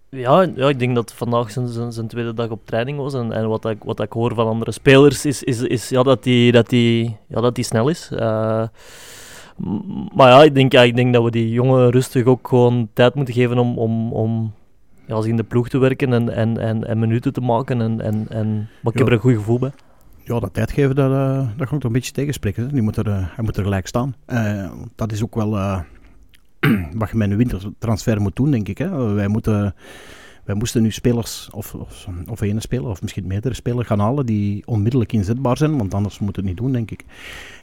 Ja, 0.09 0.47
ja, 0.55 0.69
ik 0.69 0.79
denk 0.79 0.95
dat 0.95 1.13
vandaag 1.13 1.51
zijn, 1.51 1.67
zijn, 1.67 1.91
zijn 1.91 2.07
tweede 2.07 2.33
dag 2.33 2.49
op 2.49 2.59
training 2.65 2.97
was. 2.97 3.13
En, 3.13 3.31
en 3.31 3.47
wat, 3.47 3.65
ik, 3.65 3.83
wat 3.83 3.99
ik 3.99 4.11
hoor 4.11 4.33
van 4.33 4.47
andere 4.47 4.71
spelers 4.71 5.25
is, 5.25 5.43
is, 5.43 5.61
is 5.61 5.89
ja, 5.89 6.03
dat 6.03 6.25
hij 6.25 6.51
dat 6.51 6.69
die, 6.69 7.17
ja, 7.27 7.41
dat 7.41 7.55
die 7.55 7.63
snel 7.63 7.89
is. 7.89 8.09
Uh, 8.13 8.19
maar 10.15 10.29
ja 10.29 10.43
ik, 10.43 10.55
denk, 10.55 10.71
ja, 10.71 10.81
ik 10.81 10.95
denk 10.95 11.13
dat 11.13 11.23
we 11.23 11.31
die 11.31 11.49
jongen 11.49 11.89
rustig 11.89 12.25
ook 12.25 12.47
gewoon 12.47 12.89
tijd 12.93 13.15
moeten 13.15 13.33
geven 13.33 13.57
om, 13.57 13.77
om, 13.77 14.11
om 14.13 14.53
ja, 15.09 15.15
als 15.15 15.25
in 15.25 15.35
de 15.35 15.43
ploeg 15.43 15.69
te 15.69 15.77
werken 15.77 16.13
en, 16.13 16.29
en, 16.29 16.57
en, 16.57 16.87
en 16.87 16.99
minuten 16.99 17.33
te 17.33 17.41
maken. 17.41 17.81
En, 17.81 18.01
en, 18.01 18.25
en, 18.29 18.69
maar 18.81 18.93
ik 18.93 18.99
heb 18.99 19.07
er 19.07 19.13
een 19.13 19.19
goed 19.19 19.33
gevoel 19.33 19.59
bij. 19.59 19.71
Ja, 20.23 20.39
dat 20.39 20.53
tijd 20.53 20.71
geven, 20.71 20.95
dat, 20.95 21.11
uh, 21.11 21.47
dat 21.57 21.67
ga 21.67 21.75
ik 21.75 21.83
een 21.83 21.91
beetje 21.91 22.11
tegenspreken. 22.11 22.63
Hè. 22.63 22.71
Die 22.71 22.81
moet 22.81 22.97
er, 22.97 23.07
uh, 23.07 23.13
hij 23.17 23.43
moet 23.43 23.57
er 23.57 23.63
gelijk 23.63 23.87
staan. 23.87 24.15
Uh, 24.27 24.71
dat 24.95 25.11
is 25.11 25.23
ook 25.23 25.35
wel 25.35 25.49
wat 26.99 27.09
je 27.09 27.17
met 27.17 27.31
een 27.31 27.37
wintertransfer 27.37 28.21
moet 28.21 28.35
doen, 28.35 28.51
denk 28.51 28.67
ik. 28.67 28.77
Hè. 28.77 29.13
Wij, 29.13 29.27
moeten, 29.27 29.75
wij 30.43 30.55
moesten 30.55 30.81
nu 30.81 30.91
spelers, 30.91 31.49
of, 31.51 31.75
of, 31.75 32.07
of 32.27 32.41
ene 32.41 32.59
speler, 32.59 32.89
of 32.89 33.01
misschien 33.01 33.27
meerdere 33.27 33.53
spelers 33.53 33.87
gaan 33.87 33.99
halen 33.99 34.25
die 34.25 34.67
onmiddellijk 34.67 35.13
inzetbaar 35.13 35.57
zijn, 35.57 35.77
want 35.77 35.93
anders 35.93 36.19
moeten 36.19 36.43
we 36.43 36.49
het 36.49 36.57
niet 36.57 36.65
doen, 36.65 36.75
denk 36.75 36.91
ik. 36.91 37.05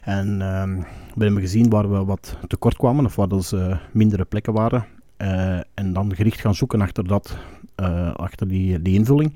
En 0.01 0.41
ehm, 0.41 0.75
we 1.15 1.23
hebben 1.23 1.41
gezien 1.41 1.69
waar 1.69 1.91
we 1.91 2.05
wat 2.05 2.37
tekort 2.47 2.77
kwamen, 2.77 3.05
of 3.05 3.15
waar 3.15 3.29
dus 3.29 3.53
mindere 3.91 4.25
plekken 4.25 4.53
waren. 4.53 4.85
Uh, 5.21 5.57
en 5.73 5.93
dan 5.93 6.15
gericht 6.15 6.39
gaan 6.39 6.55
zoeken 6.55 6.81
achter, 6.81 7.07
dat, 7.07 7.37
uh, 7.81 8.13
achter 8.13 8.47
die, 8.47 8.81
die 8.81 8.93
invulling. 8.93 9.33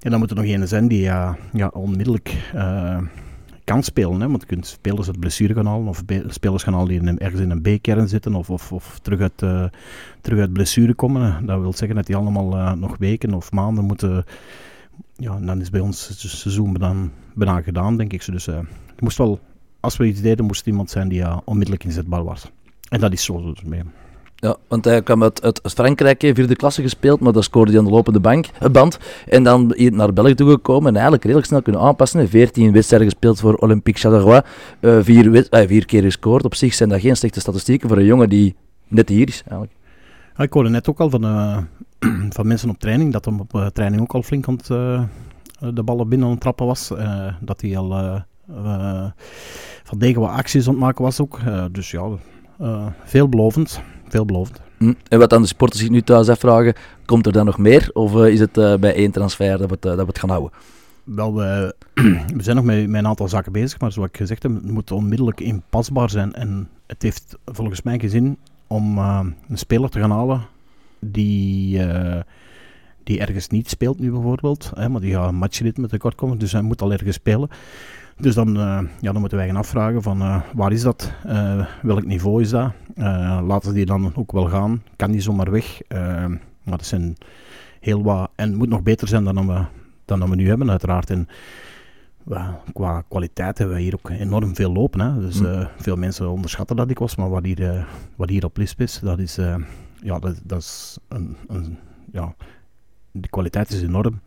En 0.00 0.10
dan 0.10 0.18
moet 0.18 0.30
er 0.30 0.36
nog 0.36 0.44
een 0.44 0.68
zijn 0.68 0.88
die 0.88 1.04
uh, 1.04 1.34
ja, 1.52 1.68
onmiddellijk 1.68 2.52
kan 3.64 3.82
spelen. 3.82 4.20
Hè? 4.20 4.28
Want 4.28 4.40
je 4.40 4.46
kunt 4.46 4.66
spelers 4.66 5.06
uit 5.06 5.20
blessure 5.20 5.54
gaan 5.54 5.66
halen, 5.66 5.88
of 5.88 6.02
spelers 6.26 6.62
gaan 6.62 6.72
halen 6.72 6.88
die 6.88 7.00
in, 7.00 7.18
ergens 7.18 7.40
in 7.40 7.50
een 7.50 7.62
B-kern 7.62 8.08
zitten, 8.08 8.34
of, 8.34 8.50
of, 8.50 8.72
of 8.72 8.98
terug, 9.02 9.20
uit, 9.20 9.38
terug 10.20 10.40
uit 10.40 10.52
blessure 10.52 10.94
komen. 10.94 11.46
Dat 11.46 11.60
wil 11.60 11.72
zeggen 11.72 11.96
dat 11.96 12.06
die 12.06 12.16
allemaal 12.16 12.76
nog 12.76 12.96
weken 12.98 13.34
of 13.34 13.52
maanden 13.52 13.84
moeten. 13.84 14.24
Ja, 15.16 15.38
dan 15.40 15.60
is 15.60 15.70
bij 15.70 15.80
ons 15.80 16.08
het 16.08 16.18
seizoen 16.18 16.76
bijna, 17.34 17.60
gedaan, 17.60 17.96
denk 17.96 18.12
ik. 18.12 18.26
Dus 18.26 18.48
moest 18.98 19.18
wel, 19.18 19.40
als 19.80 19.96
we 19.96 20.06
iets 20.06 20.20
deden, 20.20 20.44
moest 20.44 20.66
iemand 20.66 20.90
zijn 20.90 21.08
die 21.08 21.44
onmiddellijk 21.44 21.84
inzetbaar 21.84 22.24
was. 22.24 22.50
En 22.88 23.00
dat 23.00 23.12
is 23.12 23.24
zo 23.24 23.52
dus 23.52 23.62
mee. 23.62 23.82
Ja, 24.38 24.56
want 24.68 24.84
hij 24.84 25.02
kwam 25.02 25.22
uit, 25.22 25.42
uit 25.42 25.60
Frankrijk, 25.64 26.20
vierde 26.20 26.56
klasse 26.56 26.82
gespeeld, 26.82 27.20
maar 27.20 27.32
daar 27.32 27.42
scoorde 27.42 27.70
hij 27.70 27.80
aan 27.80 27.86
de 27.86 27.90
lopende 27.90 28.20
bank, 28.20 28.46
eh, 28.58 28.70
band. 28.70 28.98
En 29.28 29.42
dan 29.42 29.72
hier 29.76 29.92
naar 29.92 30.12
België 30.12 30.34
toegekomen 30.34 30.88
en 30.88 30.94
eigenlijk 30.94 31.22
redelijk 31.22 31.46
snel 31.46 31.62
kunnen 31.62 31.80
aanpassen. 31.80 32.28
14 32.28 32.72
wedstrijden 32.72 33.08
gespeeld 33.08 33.40
voor 33.40 33.54
Olympique 33.54 34.00
Charleroi, 34.00 34.40
uh, 34.80 34.98
vier, 35.00 35.26
uh, 35.26 35.68
vier 35.68 35.86
keer 35.86 36.02
gescoord. 36.02 36.44
Op 36.44 36.54
zich 36.54 36.74
zijn 36.74 36.88
dat 36.88 37.00
geen 37.00 37.16
slechte 37.16 37.40
statistieken 37.40 37.88
voor 37.88 37.98
een 37.98 38.04
jongen 38.04 38.28
die 38.28 38.56
net 38.88 39.08
hier 39.08 39.28
is 39.28 39.40
eigenlijk. 39.40 39.72
Ik 40.36 40.52
hoorde 40.52 40.68
net 40.68 40.88
ook 40.88 41.00
al 41.00 41.10
van, 41.10 41.22
van 42.36 42.46
mensen 42.46 42.70
op 42.70 42.78
training, 42.78 43.12
dat 43.12 43.24
hem 43.24 43.40
op 43.40 43.70
training 43.72 44.02
ook 44.02 44.14
al 44.14 44.22
flink 44.22 44.48
aan 44.48 44.58
de 45.74 45.82
ballen 45.82 46.08
binnen 46.08 46.26
aan 46.26 46.32
het 46.34 46.42
trappen 46.42 46.66
was. 46.66 46.92
dat 47.40 47.60
hij 47.60 47.76
al 47.76 48.22
van 49.84 49.98
degen 49.98 50.28
acties 50.28 50.66
aan 50.66 50.72
het 50.74 50.82
maken 50.82 51.04
was 51.04 51.20
ook. 51.20 51.40
dus 51.72 51.90
ja, 51.90 52.08
veelbelovend 53.04 53.80
veelbelovend. 54.08 54.60
Hm. 54.78 54.92
En 55.08 55.18
wat 55.18 55.30
dan 55.30 55.42
de 55.42 55.48
sporters 55.48 55.80
zich 55.80 55.90
nu 55.90 56.02
thuis 56.02 56.28
afvragen, 56.28 56.74
komt 57.04 57.26
er 57.26 57.32
dan 57.32 57.44
nog 57.44 57.58
meer? 57.58 57.90
Of 57.92 58.14
uh, 58.14 58.28
is 58.28 58.40
het 58.40 58.58
uh, 58.58 58.74
bij 58.76 58.94
één 58.94 59.10
transfer 59.10 59.58
dat 59.58 59.68
we 59.68 59.74
het, 59.74 59.84
uh, 59.84 59.90
dat 59.90 60.00
we 60.00 60.06
het 60.06 60.18
gaan 60.18 60.30
houden? 60.30 60.50
Wel, 61.04 61.34
we, 61.34 61.74
we 62.36 62.42
zijn 62.42 62.56
nog 62.56 62.64
met, 62.64 62.88
met, 62.88 63.00
een 63.00 63.06
aantal 63.06 63.28
zaken 63.28 63.52
bezig, 63.52 63.80
maar 63.80 63.92
zoals 63.92 64.08
ik 64.08 64.16
gezegd 64.16 64.42
heb, 64.42 64.54
het 64.54 64.70
moet 64.70 64.90
onmiddellijk 64.90 65.40
inpasbaar 65.40 66.10
zijn. 66.10 66.34
En 66.34 66.68
het 66.86 67.02
heeft 67.02 67.36
volgens 67.44 67.82
mij 67.82 67.98
geen 67.98 68.10
zin 68.10 68.38
om 68.66 68.98
een 68.98 69.34
speler 69.52 69.90
te 69.90 69.98
gaan 69.98 70.10
halen 70.10 70.46
die, 70.98 71.80
die 73.04 73.20
ergens 73.20 73.48
niet 73.48 73.70
speelt 73.70 74.00
nu 74.00 74.10
bijvoorbeeld. 74.10 74.70
Hè, 74.74 74.88
maar 74.88 75.00
die 75.00 75.12
gaat 75.12 75.28
een 75.28 75.34
matchritme 75.34 75.88
tekort 75.88 76.14
komen, 76.14 76.38
dus 76.38 76.52
hij 76.52 76.62
moet 76.62 76.82
al 76.82 76.92
ergens 76.92 77.16
spelen. 77.16 77.48
Dus 78.18 78.34
dan, 78.34 78.56
uh, 78.56 78.80
ja, 79.00 79.12
dan 79.12 79.20
moeten 79.20 79.38
wij 79.38 79.46
gaan 79.46 79.56
afvragen 79.56 80.02
van 80.02 80.22
uh, 80.22 80.42
waar 80.54 80.72
is 80.72 80.82
dat? 80.82 81.12
Uh, 81.26 81.66
welk 81.82 82.04
niveau 82.04 82.42
is 82.42 82.50
dat? 82.50 82.72
laten 83.42 83.74
die 83.74 83.86
dan 83.86 84.12
ook 84.14 84.32
wel 84.32 84.48
gaan? 84.48 84.82
Kan 84.96 85.10
die 85.10 85.20
zomaar 85.20 85.50
weg? 85.50 85.80
maar 86.62 86.78
dat 86.78 86.86
zijn 86.86 87.16
heel 87.80 88.02
wat... 88.02 88.30
En 88.34 88.48
het 88.48 88.58
moet 88.58 88.68
nog 88.68 88.82
beter 88.82 89.08
zijn 89.08 89.24
dan 89.24 89.46
we, 89.46 89.64
dan, 90.04 90.18
dan 90.18 90.30
we 90.30 90.36
nu 90.36 90.48
hebben 90.48 90.70
uiteraard. 90.70 91.10
En 91.10 91.28
qua 92.72 93.04
kwaliteit 93.08 93.58
hebben 93.58 93.76
we 93.76 93.82
hier 93.82 93.94
ook 93.94 94.10
enorm 94.10 94.54
veel 94.54 94.72
lopen. 94.72 95.00
Hè? 95.00 95.20
Dus 95.20 95.40
mm. 95.40 95.68
veel 95.76 95.96
mensen 95.96 96.30
onderschatten 96.30 96.76
dat 96.76 96.90
ik 96.90 96.98
was, 96.98 97.16
maar 97.16 97.30
wat 97.30 97.44
hier, 97.44 97.86
wat 98.16 98.28
hier 98.28 98.44
op 98.44 98.56
Lisp 98.56 98.80
is, 98.80 99.00
dat 99.02 99.18
is, 99.18 99.38
ja, 100.02 100.18
dat, 100.18 100.40
dat 100.44 100.58
is 100.58 100.98
een, 101.08 101.36
een, 101.48 101.78
ja, 102.12 102.34
de 103.10 103.28
kwaliteit 103.28 103.70
is 103.70 103.82
enorm. 103.82 104.20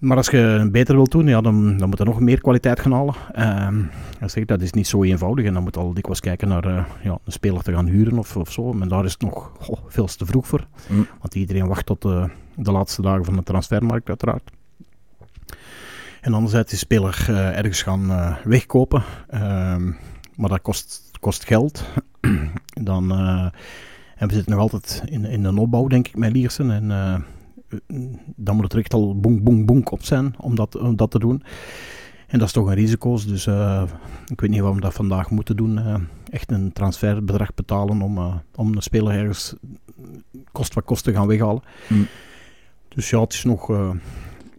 Maar 0.00 0.16
als 0.16 0.28
je 0.28 0.68
beter 0.72 0.94
wilt 0.94 1.10
doen, 1.10 1.26
ja, 1.26 1.40
dan, 1.40 1.76
dan 1.76 1.88
moet 1.88 1.98
je 1.98 2.04
nog 2.04 2.20
meer 2.20 2.40
kwaliteit 2.40 2.80
gaan 2.80 2.92
halen. 2.92 3.14
Uh, 3.38 4.28
zeg, 4.28 4.44
dat 4.44 4.60
is 4.60 4.72
niet 4.72 4.86
zo 4.86 5.02
eenvoudig 5.02 5.44
en 5.44 5.52
dan 5.52 5.62
moet 5.62 5.74
je 5.74 5.80
al 5.80 5.94
dikwijls 5.94 6.20
kijken 6.20 6.48
naar 6.48 6.66
uh, 6.66 6.84
ja, 7.02 7.18
een 7.24 7.32
speler 7.32 7.62
te 7.62 7.72
gaan 7.72 7.86
huren 7.86 8.18
of, 8.18 8.36
of 8.36 8.52
zo. 8.52 8.72
Maar 8.72 8.88
daar 8.88 9.04
is 9.04 9.12
het 9.12 9.22
nog 9.22 9.52
veel 9.86 10.06
te 10.06 10.26
vroeg 10.26 10.46
voor. 10.46 10.66
Mm. 10.88 11.06
Want 11.20 11.34
iedereen 11.34 11.66
wacht 11.66 11.86
tot 11.86 12.04
uh, 12.04 12.24
de 12.56 12.72
laatste 12.72 13.02
dagen 13.02 13.24
van 13.24 13.36
de 13.36 13.42
transfermarkt 13.42 14.08
uiteraard. 14.08 14.50
En 16.20 16.34
anderzijds 16.34 16.72
is 16.72 16.78
de 16.78 16.84
speler 16.84 17.26
uh, 17.30 17.58
ergens 17.58 17.82
gaan 17.82 18.36
wegkopen. 18.44 19.02
Ehm, 19.28 19.92
maar 20.36 20.48
dat 20.48 20.62
kost, 20.62 21.10
kost 21.20 21.44
geld. 21.44 21.84
dan 22.90 23.12
En 24.16 24.28
we 24.28 24.34
zitten 24.34 24.52
nog 24.52 24.60
altijd 24.60 25.02
in, 25.04 25.24
in 25.24 25.44
een 25.44 25.58
opbouw, 25.58 25.86
denk 25.86 26.08
ik, 26.08 26.16
met 26.16 26.32
Liersen. 26.32 26.70
En 26.70 26.90
dan 28.36 28.54
moet 28.56 28.64
het 28.64 28.74
echt 28.74 28.94
al 28.94 29.20
boem, 29.20 29.42
boem, 29.42 29.66
boem 29.66 29.82
op 29.90 30.04
zijn 30.04 30.34
om 30.38 30.54
dat, 30.54 30.76
om 30.76 30.96
dat 30.96 31.10
te 31.10 31.18
doen. 31.18 31.42
En 32.26 32.38
dat 32.38 32.46
is 32.46 32.54
toch 32.54 32.66
een 32.66 32.74
risico. 32.74 33.18
Dus 33.26 33.46
uh, 33.46 33.82
ik 34.26 34.40
weet 34.40 34.50
niet 34.50 34.58
waarom 34.58 34.76
we 34.76 34.82
dat 34.84 34.92
vandaag 34.92 35.30
moeten 35.30 35.56
doen. 35.56 35.78
Uh, 35.78 35.94
echt 36.30 36.50
een 36.50 36.72
transferbedrag 36.72 37.54
betalen 37.54 38.02
om, 38.02 38.18
uh, 38.18 38.34
om 38.54 38.74
een 38.74 38.82
speler 38.82 39.14
ergens 39.14 39.54
kost 40.52 40.74
wat 40.74 40.84
kost 40.84 41.04
te 41.04 41.12
gaan 41.12 41.26
weghalen. 41.26 41.62
Mm. 41.88 42.06
Dus 42.88 43.10
ja, 43.10 43.20
het 43.20 43.32
is 43.32 43.44
nog... 43.44 43.66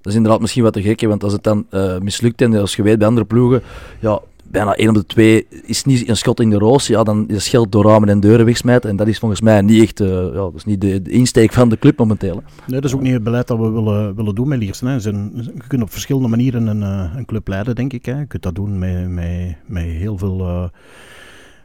Dat 0.01 0.11
is 0.11 0.15
inderdaad 0.15 0.41
misschien 0.41 0.63
wat 0.63 0.73
te 0.73 0.81
gek, 0.81 1.01
want 1.01 1.23
als 1.23 1.33
het 1.33 1.43
dan 1.43 1.65
mislukt 1.99 2.41
en 2.41 2.55
als 2.55 2.75
je 2.75 2.83
weet 2.83 2.97
bij 2.97 3.07
andere 3.07 3.25
ploegen, 3.25 3.61
ja, 3.99 4.21
bijna 4.51 4.75
één 4.75 4.89
op 4.89 4.95
de 4.95 5.05
twee 5.05 5.47
is 5.65 5.83
niet 5.83 6.09
een 6.09 6.17
schot 6.17 6.39
in 6.39 6.49
de 6.49 6.57
roos, 6.57 6.87
ja, 6.87 7.03
dan 7.03 7.27
is 7.27 7.47
geld 7.47 7.71
door 7.71 7.85
ramen 7.85 8.09
en 8.09 8.19
deuren 8.19 8.45
wegsmijten. 8.45 8.89
En 8.89 8.95
dat 8.95 9.07
is 9.07 9.19
volgens 9.19 9.41
mij 9.41 9.61
niet 9.61 9.81
echt 9.81 9.99
uh, 9.99 10.07
ja, 10.07 10.31
dat 10.31 10.55
is 10.55 10.65
niet 10.65 10.81
de, 10.81 11.01
insteek 11.03 11.53
van 11.53 11.69
de 11.69 11.79
club 11.79 11.97
momenteel. 11.97 12.43
Nee, 12.67 12.81
dat 12.81 12.83
is 12.83 12.95
ook 12.95 13.01
niet 13.01 13.13
het 13.13 13.23
beleid 13.23 13.47
dat 13.47 13.57
we 13.57 13.69
willen, 13.69 14.15
willen 14.15 14.35
doen 14.35 14.47
met 14.47 14.59
Liersen. 14.59 14.87
Hè. 14.87 14.93
Je 14.93 15.67
kunt 15.67 15.81
op 15.81 15.91
verschillende 15.91 16.27
manieren 16.27 16.67
een, 16.67 16.83
eh, 16.83 17.17
een 17.17 17.25
club 17.25 17.47
leiden, 17.47 17.75
denk 17.75 17.93
ik. 17.93 18.05
Hè. 18.05 18.19
Je 18.19 18.25
kunt 18.25 18.43
dat 18.43 18.55
doen 18.55 18.79
met, 18.79 19.09
met, 19.09 19.55
met 19.65 19.83
heel 19.83 20.17
veel... 20.17 20.39
Uh, 20.39 20.63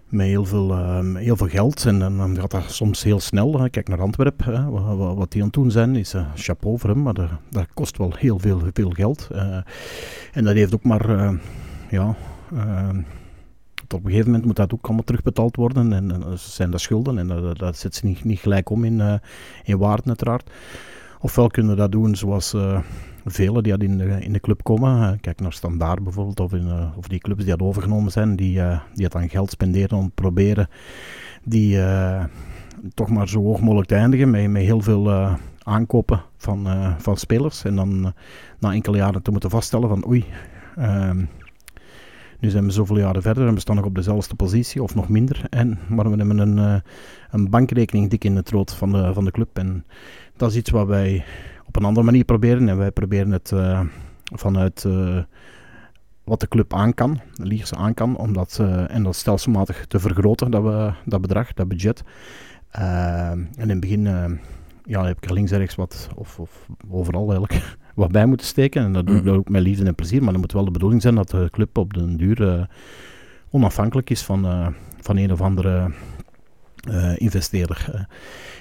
met 0.06 0.26
heel 0.26 0.44
veel, 0.44 0.76
heel 1.14 1.36
veel 1.36 1.48
geld. 1.48 1.84
En 1.84 1.98
dan 1.98 2.36
gaat 2.40 2.50
dat 2.50 2.62
soms 2.66 3.02
heel 3.02 3.20
snel. 3.20 3.60
Hè. 3.60 3.70
Kijk 3.70 3.88
naar 3.88 4.00
Antwerpen, 4.00 4.70
wat, 4.70 5.16
wat, 5.16 5.32
die 5.32 5.40
aan 5.40 5.46
het 5.46 5.56
doen 5.56 5.70
zijn, 5.70 5.96
is 5.96 6.14
uh, 6.14 6.26
chapeau 6.34 6.78
voor 6.78 6.90
hem, 6.90 7.02
maar 7.02 7.14
dat, 7.50 7.66
kost 7.74 7.96
wel 7.96 8.12
heel 8.18 8.38
veel, 8.38 8.60
veel 8.72 8.90
geld. 8.90 9.28
En 10.32 10.44
dat 10.44 10.54
heeft 10.54 10.74
ook 10.74 10.82
maar 10.82 11.38
ja, 11.90 12.16
op 13.94 14.04
een 14.04 14.10
gegeven 14.10 14.30
moment 14.30 14.44
moet 14.44 14.56
dat 14.56 14.72
ook 14.72 14.84
allemaal 14.84 15.04
terugbetaald 15.04 15.56
worden. 15.56 15.92
En, 15.92 16.10
en 16.10 16.38
zijn 16.38 16.70
dat 16.70 16.80
schulden 16.80 17.18
en 17.18 17.26
dat, 17.26 17.58
dat 17.58 17.76
zet 17.76 17.94
ze 17.94 18.06
niet, 18.06 18.24
niet 18.24 18.38
gelijk 18.38 18.70
om 18.70 18.84
in, 18.84 18.98
uh, 18.98 19.14
in 19.64 19.78
waarde 19.78 20.02
uiteraard. 20.06 20.50
Ofwel 21.20 21.48
kunnen 21.48 21.72
we 21.72 21.78
dat 21.78 21.92
doen 21.92 22.16
zoals 22.16 22.54
uh, 22.54 22.80
velen 23.24 23.62
die 23.62 23.78
in 23.78 23.98
de, 23.98 24.16
in 24.20 24.32
de 24.32 24.40
club 24.40 24.62
komen. 24.62 25.20
kijk 25.20 25.40
naar 25.40 25.52
Standaard 25.52 26.02
bijvoorbeeld, 26.02 26.40
of, 26.40 26.52
in, 26.52 26.90
of 26.96 27.08
die 27.08 27.18
clubs 27.18 27.40
die 27.40 27.48
hadden 27.48 27.68
overgenomen 27.68 28.12
zijn, 28.12 28.36
die, 28.36 28.62
die 28.94 29.04
het 29.04 29.14
aan 29.14 29.28
geld 29.28 29.50
spenderen 29.50 29.98
om 29.98 30.06
te 30.06 30.14
proberen 30.14 30.68
die 31.44 31.80
toch 32.94 33.08
maar 33.08 33.28
zo 33.28 33.42
hoog 33.42 33.60
mogelijk 33.60 33.88
te 33.88 33.94
eindigen 33.94 34.30
met, 34.30 34.50
met 34.50 34.62
heel 34.62 34.80
veel 34.80 35.36
aankopen 35.62 36.22
van, 36.36 36.66
van 36.98 37.16
spelers. 37.16 37.64
En 37.64 37.76
dan 37.76 38.12
na 38.58 38.72
enkele 38.72 38.96
jaren 38.96 39.22
te 39.22 39.30
moeten 39.30 39.50
vaststellen 39.50 39.88
van 39.88 40.06
oei, 40.08 40.24
ehm, 40.76 41.24
nu 42.38 42.50
zijn 42.50 42.64
we 42.64 42.70
zoveel 42.70 42.98
jaren 42.98 43.22
verder 43.22 43.46
en 43.46 43.54
we 43.54 43.60
staan 43.60 43.76
nog 43.76 43.84
op 43.84 43.94
dezelfde 43.94 44.34
positie 44.34 44.82
of 44.82 44.94
nog 44.94 45.08
minder. 45.08 45.44
En, 45.50 45.78
maar 45.88 46.10
we 46.10 46.16
hebben 46.16 46.38
een, 46.38 46.56
uh, 46.56 46.76
een 47.30 47.50
bankrekening 47.50 48.10
dik 48.10 48.24
in 48.24 48.36
het 48.36 48.50
rood 48.50 48.74
van 48.74 48.92
de, 48.92 49.12
van 49.12 49.24
de 49.24 49.30
club. 49.30 49.58
En 49.58 49.84
dat 50.36 50.50
is 50.50 50.56
iets 50.56 50.70
wat 50.70 50.86
wij 50.86 51.24
op 51.66 51.76
een 51.76 51.84
andere 51.84 52.06
manier 52.06 52.24
proberen. 52.24 52.68
En 52.68 52.76
wij 52.76 52.90
proberen 52.90 53.30
het 53.30 53.50
uh, 53.50 53.80
vanuit 54.34 54.84
uh, 54.86 55.18
wat 56.24 56.40
de 56.40 56.48
club 56.48 56.74
aan 56.74 56.94
kan, 56.94 57.20
de 57.32 57.46
Lierse 57.46 57.76
aan 57.76 57.94
kan, 57.94 58.16
om 58.16 58.32
dat, 58.32 58.62
en 58.88 59.02
dat 59.02 59.16
stelselmatig 59.16 59.86
te 59.86 59.98
vergroten, 59.98 60.50
dat, 60.50 60.62
we, 60.62 60.92
dat 61.04 61.20
bedrag, 61.20 61.52
dat 61.52 61.68
budget. 61.68 62.02
en 62.70 63.48
in 63.56 63.68
het 63.68 63.80
begin 63.80 64.02
ja, 64.84 65.04
heb 65.04 65.16
ik 65.16 65.24
er 65.24 65.32
links 65.32 65.50
en 65.50 65.58
rechts 65.58 65.74
wat, 65.74 66.08
of, 66.14 66.38
of 66.38 66.68
overal 66.90 67.30
eigenlijk, 67.30 67.76
wat 67.96 68.12
bij 68.12 68.26
moeten 68.26 68.46
steken. 68.46 68.82
En 68.82 68.92
dat 68.92 69.06
doe 69.06 69.16
ik 69.16 69.24
mm. 69.24 69.30
ook 69.30 69.48
met 69.48 69.62
liefde 69.62 69.84
en 69.84 69.94
plezier. 69.94 70.22
Maar 70.22 70.32
dan 70.32 70.40
moet 70.40 70.52
wel 70.52 70.64
de 70.64 70.70
bedoeling 70.70 71.02
zijn 71.02 71.14
dat 71.14 71.30
de 71.30 71.48
club 71.50 71.78
op 71.78 71.94
den 71.94 72.16
duur 72.16 72.40
uh, 72.40 72.64
onafhankelijk 73.50 74.10
is 74.10 74.22
van, 74.22 74.46
uh, 74.46 74.66
van 75.00 75.16
een 75.16 75.32
of 75.32 75.40
andere 75.40 75.90
uh, 76.90 77.12
investeerder. 77.16 78.06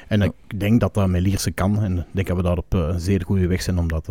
en 0.08 0.22
ik 0.22 0.32
denk 0.56 0.80
dat 0.80 0.94
dat 0.94 1.08
met 1.08 1.22
Lierse 1.22 1.52
kan. 1.52 1.84
En 1.84 1.98
ik 1.98 2.06
denk 2.12 2.28
dat 2.28 2.38
we 2.38 2.44
daar 2.44 2.58
op 2.58 2.74
een 2.74 3.00
zeer 3.00 3.24
goede 3.26 3.48
weg 3.48 3.62
zijn 3.62 3.78
om 3.78 3.88
dat 3.88 4.06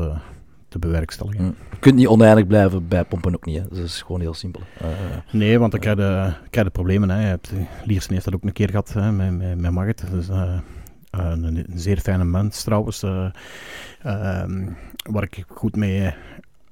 te 0.68 0.78
bewerkstelligen. 0.78 1.44
Mm. 1.44 1.54
Je 1.70 1.78
kunt 1.78 1.94
niet 1.94 2.06
oneindig 2.06 2.46
blijven 2.46 2.88
bijpompen 2.88 3.34
ook 3.34 3.46
niet. 3.46 3.58
Hè. 3.58 3.68
Dat 3.68 3.78
is 3.78 4.02
gewoon 4.02 4.20
heel 4.20 4.34
simpel. 4.34 4.60
nee, 5.32 5.58
want 5.58 5.70
dan 5.70 5.80
krijg 5.80 5.96
je, 5.96 6.32
krijg 6.50 6.66
je 6.66 6.72
problemen. 6.72 7.10
Hè. 7.10 7.20
Je 7.20 7.26
hebt, 7.26 7.52
Liersen 7.84 8.12
heeft 8.12 8.24
dat 8.24 8.34
ook 8.34 8.44
een 8.44 8.52
keer 8.52 8.68
gehad 8.68 8.92
hè, 8.92 9.12
met, 9.12 9.58
met, 9.58 9.72
met. 9.72 10.04
Dus, 10.10 10.28
een, 10.28 10.62
een, 11.44 11.66
zeer 11.74 11.98
fijne 11.98 12.24
mens 12.24 12.62
trouwens. 12.62 13.02
Ehm, 14.02 14.68
waar 15.10 15.22
ik 15.22 15.44
goed 15.48 15.76
mee 15.76 16.14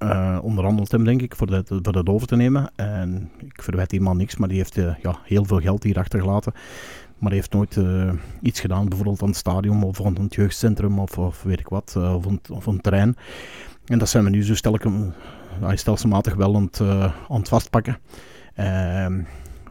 uh, 0.03 0.39
onderhandeld 0.43 0.93
heb, 0.93 1.05
denk 1.05 1.23
ik, 1.23 1.37
voor 1.37 1.47
dat, 1.47 1.69
voor 1.69 1.93
dat 1.93 2.09
over 2.09 2.27
te 2.27 2.37
nemen. 2.37 2.71
En 2.77 3.31
ik 3.39 3.63
verwijt 3.63 3.91
die 3.91 4.01
man 4.01 4.17
niks, 4.17 4.37
maar 4.37 4.49
die 4.49 4.57
heeft 4.57 4.77
uh, 4.77 4.95
ja, 5.03 5.19
heel 5.25 5.45
veel 5.45 5.61
geld 5.61 5.83
hier 5.83 5.99
achtergelaten. 5.99 6.53
Maar 7.19 7.31
hij 7.31 7.39
heeft 7.39 7.53
nooit 7.53 7.77
uh, 7.77 8.13
iets 8.43 8.61
gedaan, 8.61 8.89
bijvoorbeeld 8.89 9.23
aan 9.23 9.29
het 9.29 9.37
stadion 9.37 9.83
of 9.83 10.05
aan 10.05 10.15
het 10.15 10.35
jeugdcentrum 10.35 10.99
of, 10.99 11.19
of 11.19 11.43
weet 11.43 11.61
ik 11.61 11.69
wat, 11.69 11.97
of, 11.97 12.25
een, 12.25 12.41
of 12.51 12.67
een 12.67 12.81
terrein. 12.81 13.17
En 13.87 13.99
dat 13.99 14.09
zijn 14.09 14.25
we 14.25 14.31
nu 14.31 14.45
zo 14.45 14.55
stel 14.55 14.75
ik 14.75 14.83
hem, 14.83 15.13
stelselmatig 15.75 16.35
wel 16.35 16.57
aan 16.57 16.65
het, 16.65 16.81
aan 17.29 17.47
vastpakken. 17.47 17.99
Ehm, 18.55 19.23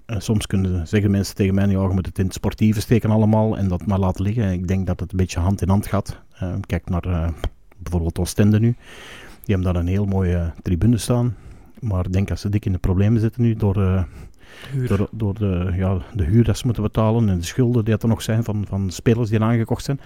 soms 0.06 0.48
kunnen 0.48 0.88
zeggen 0.88 1.12
mensen 1.12 1.36
tegen 1.36 1.53
mij, 1.53 1.68
ja, 1.68 1.82
je 1.82 1.88
moet 1.88 2.06
het 2.06 2.20
in 2.20 2.25
het 2.25 2.34
sportieve 2.34 2.82
steken 2.82 3.10
allemaal 3.10 3.58
en 3.58 3.68
dat 3.68 3.86
maar 3.86 4.00
laten 4.00 4.24
liggen. 4.24 4.51
Ik 4.51 4.68
denk 4.68 4.88
dat 4.88 5.00
het 5.00 5.12
een 5.12 5.18
beetje 5.18 5.39
hand 5.39 5.62
in 5.62 5.70
hand 5.70 5.88
gaat. 5.88 6.22
kijk 6.65 6.89
naar 6.89 7.34
bijvoorbeeld 7.84 8.20
Oostende 8.20 8.60
nu. 8.60 8.76
Die 9.46 9.56
hebben 9.56 9.74
daar 9.74 9.82
een 9.82 9.88
heel 9.88 10.06
mooie 10.06 10.52
tribune 10.62 10.98
staan. 10.98 11.36
Maar 11.80 12.06
ik 12.06 12.14
denk 12.14 12.28
dat 12.28 12.40
ze 12.40 12.50
dik 12.50 12.66
in 12.66 12.72
de 12.72 12.78
problemen 12.78 13.22
zitten 13.22 13.42
nu 13.42 13.56
door, 13.56 13.78
uh, 13.78 14.04
door, 14.88 15.08
door, 15.12 15.34
de, 15.34 15.74
ja, 15.76 15.98
de 16.14 16.24
huur 16.24 16.44
dat 16.44 16.58
ze 16.58 16.66
moeten 16.66 16.84
betalen 16.84 17.30
en 17.30 17.38
de 17.38 17.46
schulden 17.46 17.86
die 17.86 17.98
er 17.98 18.08
nog 18.08 18.22
zijn 18.22 18.44
van, 18.44 18.66
van 18.68 18.90
spelers 18.90 19.30
die 19.30 19.40
aangekocht 19.40 19.84
zijn. 19.84 20.00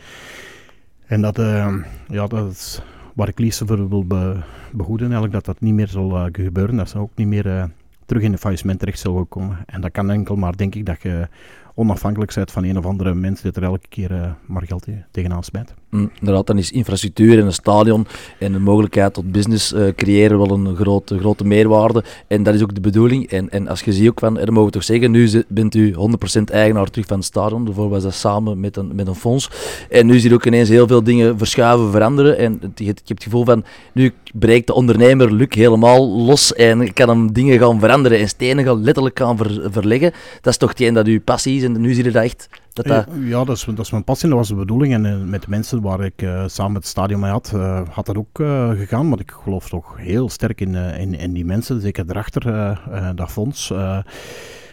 En 1.05 1.21
dat, 1.21 1.39
uh, 1.39 1.75
ja, 2.07 2.27
dat 2.27 2.51
is 2.51 2.81
waar 3.13 3.27
ik 3.27 3.39
liefst 3.39 3.61
voor 3.65 3.89
wil 3.89 4.05
be, 4.05 4.35
behoeden, 4.71 5.05
eigenlijk 5.05 5.33
dat 5.33 5.45
dat 5.45 5.61
niet 5.61 5.73
meer 5.73 5.87
zal 5.87 6.11
uh, 6.11 6.25
gebeuren. 6.31 6.75
Dat 6.75 6.89
ze 6.89 6.97
ook 6.97 7.11
niet 7.15 7.27
meer 7.27 7.69
terug 8.05 8.23
in 8.23 8.31
de 8.31 8.37
faillissement 8.37 8.79
terecht 8.79 8.99
zullen 8.99 9.27
komen. 9.27 9.57
En 9.65 9.81
dat 9.81 9.91
kan 9.91 10.09
enkel 10.09 10.35
maar, 10.35 10.57
denk 10.57 10.75
ik, 10.75 10.85
dat 10.85 11.01
je 11.01 11.27
onafhankelijk 11.73 12.33
bent 12.33 12.51
van 12.51 12.63
een 12.63 12.77
of 12.77 12.85
andere 12.85 13.13
mens 13.13 13.41
die 13.41 13.51
er 13.51 13.63
elke 13.63 13.87
keer 13.87 14.35
maar 14.45 14.65
geld 14.65 14.87
tegenaan 15.11 15.43
smijt. 15.43 15.73
Inderdaad, 15.91 16.47
dan 16.47 16.57
is 16.57 16.71
infrastructuur 16.71 17.39
en 17.39 17.45
een 17.45 17.53
stadion 17.53 18.07
en 18.39 18.51
de 18.51 18.59
mogelijkheid 18.59 19.13
tot 19.13 19.31
business 19.31 19.73
uh, 19.73 19.87
creëren 19.95 20.37
wel 20.37 20.51
een 20.51 20.75
grote, 20.75 21.19
grote 21.19 21.45
meerwaarde. 21.45 22.03
En 22.27 22.43
dat 22.43 22.53
is 22.53 22.61
ook 22.61 22.75
de 22.75 22.81
bedoeling. 22.81 23.29
En, 23.29 23.49
en 23.49 23.67
als 23.67 23.81
je 23.81 23.93
ziet 23.93 24.09
ook 24.09 24.19
van, 24.19 24.39
er 24.39 24.53
mogen 24.53 24.71
toch 24.71 24.83
zeggen, 24.83 25.11
nu 25.11 25.43
bent 25.47 25.75
u 25.75 25.93
100% 25.93 25.97
bijvoorbeeld 26.43 26.91
terug 26.91 27.07
van 27.07 27.17
het 27.17 27.25
stadion. 27.25 27.65
Daarvoor 27.65 27.89
was 27.89 28.03
dat 28.03 28.13
samen 28.13 28.59
met 28.59 28.77
een, 28.77 28.95
met 28.95 29.07
een 29.07 29.15
fonds. 29.15 29.49
En 29.89 30.05
nu 30.05 30.19
zie 30.19 30.29
je 30.29 30.35
ook 30.35 30.45
ineens 30.45 30.69
heel 30.69 30.87
veel 30.87 31.03
dingen 31.03 31.37
verschuiven, 31.37 31.91
veranderen. 31.91 32.37
En 32.37 32.59
je, 32.75 32.85
hebt 32.85 33.01
het 33.05 33.23
gevoel 33.23 33.45
van, 33.45 33.63
nu 33.93 34.13
breekt 34.33 34.67
de 34.67 34.73
ondernemer 34.73 35.33
Luc 35.33 35.47
helemaal 35.49 36.09
los 36.09 36.53
en 36.53 36.93
kan 36.93 37.09
hem 37.09 37.33
dingen 37.33 37.59
gaan 37.59 37.79
veranderen 37.79 38.19
en 38.19 38.27
stenen 38.27 38.65
gaan 38.65 38.83
letterlijk 38.83 39.19
gaan 39.19 39.37
verleggen. 39.71 40.11
Dat 40.41 40.53
is 40.53 40.57
toch 40.57 40.69
hetgeen 40.69 40.93
dat 40.93 41.07
uw 41.07 41.21
passie 41.21 41.57
is 41.57 41.63
en 41.63 41.81
nu 41.81 41.93
zie 41.93 42.03
je 42.03 42.11
dat 42.11 42.23
echt... 42.23 42.49
Dat 42.75 42.85
dat... 42.85 43.07
Ja, 43.19 43.43
dat 43.43 43.55
is, 43.55 43.63
dat 43.63 43.79
is 43.79 43.91
mijn 43.91 44.03
passie, 44.03 44.29
dat 44.29 44.37
was 44.37 44.47
de 44.47 44.55
bedoeling. 44.55 44.93
En 44.93 45.05
uh, 45.05 45.29
met 45.29 45.41
de 45.41 45.49
mensen 45.49 45.81
waar 45.81 46.03
ik 46.03 46.21
uh, 46.21 46.43
samen 46.47 46.75
het 46.75 46.85
stadion 46.85 47.19
mee 47.19 47.31
had, 47.31 47.51
uh, 47.55 47.81
had 47.89 48.05
dat 48.05 48.17
ook 48.17 48.37
gegaan. 48.77 49.09
Maar 49.09 49.19
ik 49.19 49.31
geloof 49.31 49.69
toch 49.69 49.97
heel 49.97 50.29
sterk 50.29 50.61
in, 50.61 50.75
in, 50.75 51.13
in 51.13 51.33
die 51.33 51.45
mensen, 51.45 51.81
zeker 51.81 52.05
erachter, 52.07 52.79
dat 53.15 53.31
fonds. 53.31 53.71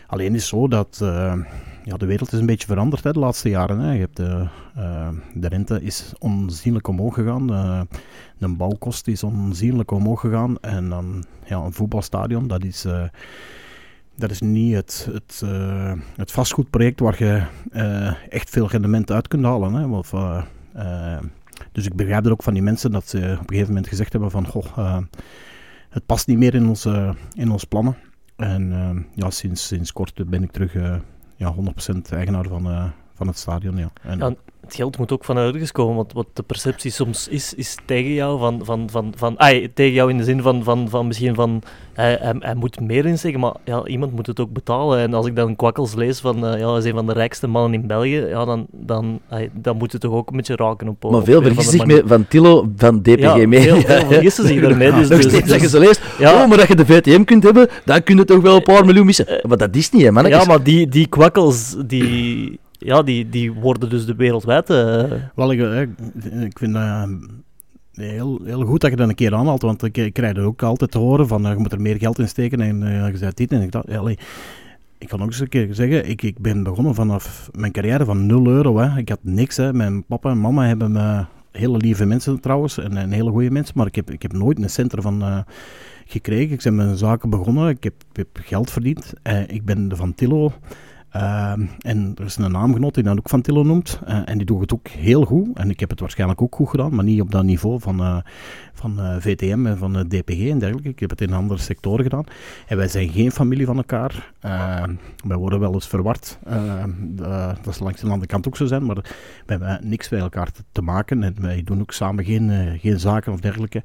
alleen 0.07 0.35
is 0.35 0.41
het 0.41 0.43
zo 0.43 0.69
dat 0.69 0.97
ja, 1.85 1.97
de 1.97 2.07
wereld 2.07 2.33
is 2.33 2.39
een 2.39 2.47
beetje 2.47 2.67
veranderd 2.67 3.05
hè, 3.05 3.13
de 3.13 3.19
laatste 3.19 3.49
jaren. 3.49 3.79
Hè. 3.79 3.93
Je 3.93 4.01
hebt 4.01 4.17
de, 4.17 4.47
de 5.35 5.49
rente 5.49 5.83
is 5.83 6.13
onzienlijk 6.19 6.89
omhoog 6.89 7.15
gegaan. 7.15 7.47
de 8.39 8.49
bouwkost 8.49 9.09
is 9.09 9.23
onzienlijk 9.23 9.91
omhoog 9.91 10.21
gegaan. 10.21 10.59
En 10.61 10.89
dan 10.89 11.25
ja, 11.45 11.57
een 11.57 11.73
voetbalstadion, 11.73 12.49
dat 12.49 12.65
is 12.65 12.87
dat 14.15 14.31
is 14.31 14.41
niet 14.41 14.75
het, 14.75 15.09
het, 15.13 15.41
uh, 15.45 15.93
het 16.17 16.33
vastgoedproject 16.33 17.01
waar 17.01 17.25
je 17.25 17.43
uh, 17.73 18.33
echt 18.33 18.51
veel 18.51 18.69
rendement 18.69 19.11
uit 19.11 19.29
kunt 19.29 19.45
halen. 19.45 19.73
Hè? 19.75 19.87
Of, 19.87 20.13
uh, 20.13 20.43
dus 21.73 21.87
ik 21.87 21.95
begrijp 21.95 22.27
er 22.27 22.33
ook 22.33 22.43
van 22.43 22.55
die 22.55 22.63
mensen 22.63 22.91
dat 22.91 23.09
ze 23.09 23.19
op 23.19 23.25
een 23.25 23.47
gegeven 23.47 23.69
moment 23.69 23.89
gezegd 23.89 24.13
hebben 24.13 24.31
van 24.31 24.47
goh, 24.47 24.99
het 25.89 26.07
past 26.07 26.27
niet 26.27 26.39
meer 26.39 26.55
in 26.55 26.67
onze, 26.67 27.15
in 27.35 27.51
onze 27.51 27.67
plannen. 27.67 27.97
En 28.37 29.07
ja, 29.15 29.31
sinds, 29.31 29.67
sinds 29.67 29.93
kort 29.93 30.31
ben 30.31 30.43
ik 30.43 30.51
terug 30.51 30.73
ja, 31.37 31.55
100% 31.55 31.97
eigenaar 32.11 32.49
van, 32.49 32.93
van 33.15 33.27
het 33.27 33.39
stadion. 33.39 33.77
Ja. 33.77 33.91
En, 34.03 34.37
het 34.73 34.81
geld 34.81 34.99
moet 34.99 35.13
ook 35.13 35.25
van 35.25 35.37
ergens 35.37 35.73
komen, 35.73 35.97
want 35.97 36.13
wat 36.13 36.27
de 36.33 36.43
perceptie 36.43 36.91
soms 36.91 37.29
is, 37.29 37.55
is 37.55 37.77
tegen 37.85 38.13
jou, 38.13 38.39
van, 38.39 38.61
van, 38.65 38.89
van, 38.91 39.13
van, 39.17 39.39
ay, 39.39 39.71
tegen 39.75 39.93
jou 39.93 40.11
in 40.11 40.17
de 40.17 40.25
zin 40.25 40.43
van, 40.43 40.65
van, 40.65 40.89
van 40.89 41.07
misschien 41.07 41.35
van, 41.35 41.63
hij, 41.93 42.19
hij, 42.21 42.35
hij 42.39 42.55
moet 42.55 42.81
meer 42.81 43.07
inzeggen, 43.07 43.41
maar 43.41 43.55
ja, 43.65 43.85
iemand 43.85 44.13
moet 44.13 44.27
het 44.27 44.41
ook 44.41 44.53
betalen. 44.53 44.99
En 44.99 45.15
als 45.15 45.27
ik 45.27 45.37
dan 45.37 45.57
kwakkels 45.57 45.95
lees 45.95 46.21
van, 46.21 46.37
uh, 46.37 46.59
ja, 46.59 46.69
hij 46.69 46.79
is 46.79 46.85
een 46.85 46.95
van 46.95 47.07
de 47.07 47.13
rijkste 47.13 47.47
mannen 47.47 47.81
in 47.81 47.87
België, 47.87 48.27
ja, 48.29 48.45
dan, 48.45 48.67
dan, 48.71 49.21
ay, 49.29 49.51
dan 49.53 49.77
moet 49.77 49.93
het 49.93 50.01
toch 50.01 50.13
ook 50.13 50.31
een 50.31 50.37
beetje 50.37 50.57
raken 50.57 50.89
op 50.89 51.11
Maar 51.11 51.25
veel 51.25 51.43
vergissen 51.43 51.79
zich 51.79 51.87
mee, 51.87 52.03
van 52.05 52.27
Tilo, 52.29 52.69
van 52.77 53.03
DPG 53.03 53.21
ja, 53.21 53.47
mee. 53.47 53.63
Veel, 53.63 53.81
veel 53.81 54.07
vergissen 54.15 54.47
zich 54.47 54.61
daarmee. 54.61 54.93
Dus, 54.93 55.09
dus, 55.09 55.61
je 55.61 55.69
zo 55.69 55.79
leest, 55.79 56.01
ja. 56.19 56.43
oh, 56.43 56.49
maar 56.49 56.59
dat 56.59 56.69
je 56.69 56.77
de 56.77 56.87
VTM 56.87 57.25
kunt 57.25 57.43
hebben, 57.43 57.69
dan 57.85 58.03
kun 58.03 58.17
je 58.17 58.25
toch 58.25 58.41
wel 58.41 58.57
een 58.57 58.63
paar 58.63 58.85
miljoen 58.85 59.07
missen. 59.07 59.41
Maar 59.49 59.57
dat 59.57 59.77
is 59.77 59.91
niet, 59.91 60.03
hè, 60.03 60.11
man. 60.11 60.29
Ja, 60.29 60.45
maar 60.45 60.63
die, 60.63 60.89
die 60.89 61.07
kwakkels, 61.07 61.77
die 61.87 62.61
ja, 62.85 63.03
die, 63.03 63.29
die 63.29 63.53
worden 63.53 63.91
dus 63.91 64.07
de 64.07 64.15
wereldwijd... 64.15 64.71
Uh... 64.71 65.13
Wel, 65.35 65.53
ik, 65.53 65.89
ik 66.41 66.59
vind 66.59 66.77
uh, 66.77 67.05
heel, 67.93 68.41
heel 68.45 68.65
goed 68.65 68.81
dat 68.81 68.91
je 68.91 68.97
dat 68.97 69.09
een 69.09 69.15
keer 69.15 69.35
aanhaalt, 69.35 69.63
want 69.63 69.83
ik, 69.83 70.13
krijg 70.13 70.37
er 70.37 70.45
ook 70.45 70.63
altijd 70.63 70.91
te 70.91 70.99
horen 70.99 71.29
van 71.29 71.43
je 71.43 71.57
moet 71.57 71.73
er 71.73 71.81
meer 71.81 71.97
geld 71.97 72.19
in 72.19 72.29
steken 72.29 72.61
en 72.61 72.79
je 73.11 73.17
zei 73.17 73.33
dit 73.35 73.53
en 73.53 73.63
ik 73.63 73.73
dacht, 73.73 73.97
allee, 73.97 74.19
ik 75.03 75.09
kan 75.09 75.21
ook 75.21 75.27
eens 75.27 75.41
een 75.41 75.49
keer 75.49 75.75
zeggen, 75.75 76.09
ik, 76.09 76.23
ik 76.23 76.39
ben 76.39 76.63
begonnen 76.63 76.95
vanaf 76.95 77.51
mijn 77.53 77.73
carrière 77.73 78.05
van 78.05 78.27
0 78.27 78.47
euro. 78.47 78.79
Hè. 78.79 78.99
Ik 78.99 79.09
had 79.09 79.19
niks. 79.23 79.57
Hè. 79.57 79.73
Mijn 79.73 80.05
papa 80.05 80.31
en 80.31 80.41
mama 80.41 80.67
hebben 80.67 80.93
me 80.93 81.25
hele 81.53 81.77
lieve 81.77 82.05
mensen 82.05 82.41
trouwens 82.41 82.79
en, 82.79 83.11
hele 83.11 83.31
goede 83.31 83.51
mensen, 83.51 83.75
maar 83.77 83.87
ik 83.87 83.95
heb, 83.95 84.11
ik 84.11 84.23
heb 84.23 84.33
nooit 84.33 84.63
een 84.63 84.71
cent 84.71 84.93
ervan 84.93 85.45
gekregen. 86.07 86.53
Ik 86.53 86.63
ben 86.63 86.75
mijn 86.75 86.97
zaken 86.97 87.31
begonnen, 87.31 87.69
ik 87.69 87.85
heb, 87.85 87.95
heb 88.13 88.29
geld 88.33 88.71
verdiend. 88.71 89.13
Uh, 89.23 89.49
ik 89.49 89.65
ben 89.65 89.89
de 89.89 89.97
Van 89.97 90.15
Tillo 90.15 90.53
uh, 91.17 91.53
en 91.79 92.13
er 92.19 92.25
is 92.25 92.37
een 92.37 92.53
naamgenoot 92.53 92.95
die 92.95 93.03
dan 93.03 93.19
ook 93.19 93.29
Van 93.29 93.41
Tillo 93.41 93.63
noemt. 93.63 94.01
Uh, 94.09 94.21
en 94.25 94.37
die 94.37 94.47
doet 94.47 94.61
het 94.61 94.73
ook 94.73 94.89
heel 94.89 95.25
goed. 95.25 95.49
En 95.55 95.71
ik 95.71 95.81
heb 95.81 95.91
het 95.91 96.01
waarschijnlijk 96.01 96.43
ook 96.43 96.55
goed 96.55 96.69
gedaan, 96.69 96.95
maar 96.95 97.05
niet 97.05 97.21
op 97.21 97.31
dat 97.31 97.45
niveau 97.45 97.81
van, 97.81 98.01
uh, 98.01 98.17
van 98.73 99.21
VTM 99.21 99.67
en 99.67 99.79
van 99.79 99.93
DPG 99.93 100.49
en 100.49 100.59
dergelijke. 100.59 100.89
Ik 100.89 101.01
heb 101.01 101.11
het 101.11 101.21
in 101.21 101.33
andere 101.33 101.61
sectoren 101.61 102.03
gedaan. 102.03 102.25
En 102.67 102.77
wij 102.77 102.89
zijn 102.89 103.09
geen 103.09 103.33
familie 103.33 103.67
van 103.67 103.77
elkaar. 103.77 104.33
wij 105.27 105.37
worden 105.37 105.61
wel 105.61 105.73
eens 105.73 105.89
verward. 105.89 106.39
dat 107.15 107.67
is 107.67 107.79
langs 107.79 108.01
de 108.01 108.09
andere 108.09 108.27
kant 108.27 108.47
ook 108.47 108.57
zo 108.57 108.67
zijn, 108.67 108.85
maar 108.85 108.97
we 108.97 109.03
hebben 109.47 109.81
niks 109.83 110.09
bij 110.09 110.21
elkaar 110.21 110.49
te, 110.73 110.83
maken. 110.83 111.23
En 111.23 111.35
wij 111.41 111.63
doen 111.65 111.81
ook 111.81 111.93
samen 111.93 112.25
geen, 112.25 112.79
geen 112.81 113.01
zaken 113.01 113.33
of 113.33 113.41
dergelijke. 113.41 113.83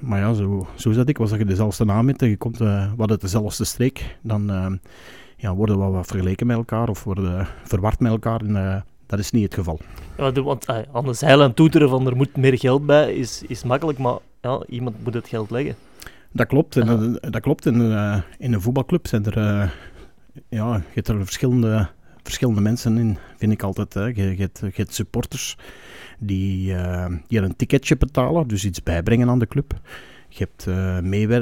maar 0.00 0.18
ja, 0.20 0.32
zo, 0.32 0.66
zo 0.74 0.92
dat 0.92 1.08
ik. 1.08 1.18
Dat 1.18 1.30
je 1.30 1.44
dezelfde 1.44 1.84
naam 1.84 2.06
hebt 2.08 2.22
en 2.22 2.28
je 2.28 2.36
komt 2.36 2.58
wat 2.96 3.10
uit 3.10 3.20
dezelfde 3.20 3.64
streek, 3.64 4.16
dan 4.22 4.80
ja, 5.42 5.54
worden 5.54 5.78
we 5.78 5.84
wat 5.84 6.06
vergeleken 6.06 6.46
met 6.46 6.56
elkaar 6.56 6.88
of 6.88 7.04
worden 7.04 7.46
verward 7.64 8.00
met 8.00 8.12
elkaar. 8.12 8.40
En, 8.40 8.50
uh, 8.50 8.80
dat 9.06 9.18
is 9.18 9.30
niet 9.30 9.42
het 9.42 9.54
geval. 9.54 9.80
Ja, 10.16 10.32
want 10.32 10.66
aan 10.92 11.04
de 11.04 11.12
zeilen 11.12 11.46
en 11.46 11.54
toeteren 11.54 11.88
van 11.88 12.06
er 12.06 12.16
moet 12.16 12.36
meer 12.36 12.58
geld 12.58 12.86
bij 12.86 13.14
is, 13.14 13.42
is 13.46 13.64
makkelijk, 13.64 13.98
maar 13.98 14.18
ja, 14.40 14.62
iemand 14.68 15.04
moet 15.04 15.14
het 15.14 15.28
geld 15.28 15.50
leggen. 15.50 15.76
Dat 16.32 16.46
klopt. 16.46 16.76
En, 16.76 17.10
uh, 17.22 17.30
dat 17.30 17.40
klopt. 17.40 17.66
In, 17.66 17.80
uh, 17.80 18.20
in 18.38 18.52
een 18.52 18.60
voetbalclub 18.60 19.06
zijn 19.06 19.24
er, 19.24 19.36
ja, 20.48 20.74
je 20.74 20.82
hebt 20.94 21.08
er 21.08 21.24
verschillende, 21.24 21.88
verschillende 22.22 22.60
mensen 22.60 22.98
in, 22.98 23.18
vind 23.36 23.52
ik 23.52 23.62
altijd. 23.62 23.94
Hè. 23.94 24.04
Je, 24.04 24.14
je, 24.14 24.40
hebt, 24.40 24.58
je 24.58 24.72
hebt 24.74 24.94
supporters 24.94 25.56
die, 26.18 26.74
die 27.26 27.40
een 27.40 27.56
ticketje 27.56 27.96
betalen, 27.96 28.48
dus 28.48 28.64
iets 28.64 28.82
bijbrengen 28.82 29.28
aan 29.28 29.38
de 29.38 29.46
club. 29.46 29.80
Je 30.34 30.48
hebt 30.48 30.66
uh, 30.66 30.98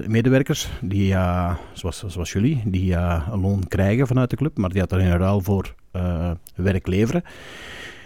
medewerkers, 0.06 0.68
die, 0.80 1.12
uh, 1.12 1.56
zoals, 1.72 2.04
zoals 2.06 2.32
jullie, 2.32 2.62
die 2.64 2.94
een 2.94 3.40
loon 3.40 3.68
krijgen 3.68 4.06
vanuit 4.06 4.30
de 4.30 4.36
club, 4.36 4.58
maar 4.58 4.70
die 4.70 4.80
dat 4.80 4.92
er 4.92 5.00
in 5.00 5.10
ruil 5.10 5.40
voor 5.40 5.74
werk 6.54 6.86
leveren. 6.86 7.22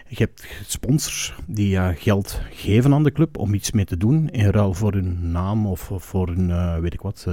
Je 0.08 0.16
hebt 0.16 0.46
sponsors 0.66 1.34
die 1.46 1.78
geld 1.94 2.40
geven 2.50 2.94
aan 2.94 3.02
de 3.02 3.12
club 3.12 3.38
om 3.38 3.54
iets 3.54 3.72
mee 3.72 3.84
te 3.84 3.96
doen, 3.96 4.28
in 4.30 4.50
ruil 4.50 4.74
voor 4.74 4.92
hun 4.92 5.30
naam 5.30 5.66
of, 5.66 5.90
voor 5.96 6.26
hun, 6.26 6.80
weet 6.80 6.94
ik 6.94 7.00
wat, 7.00 7.26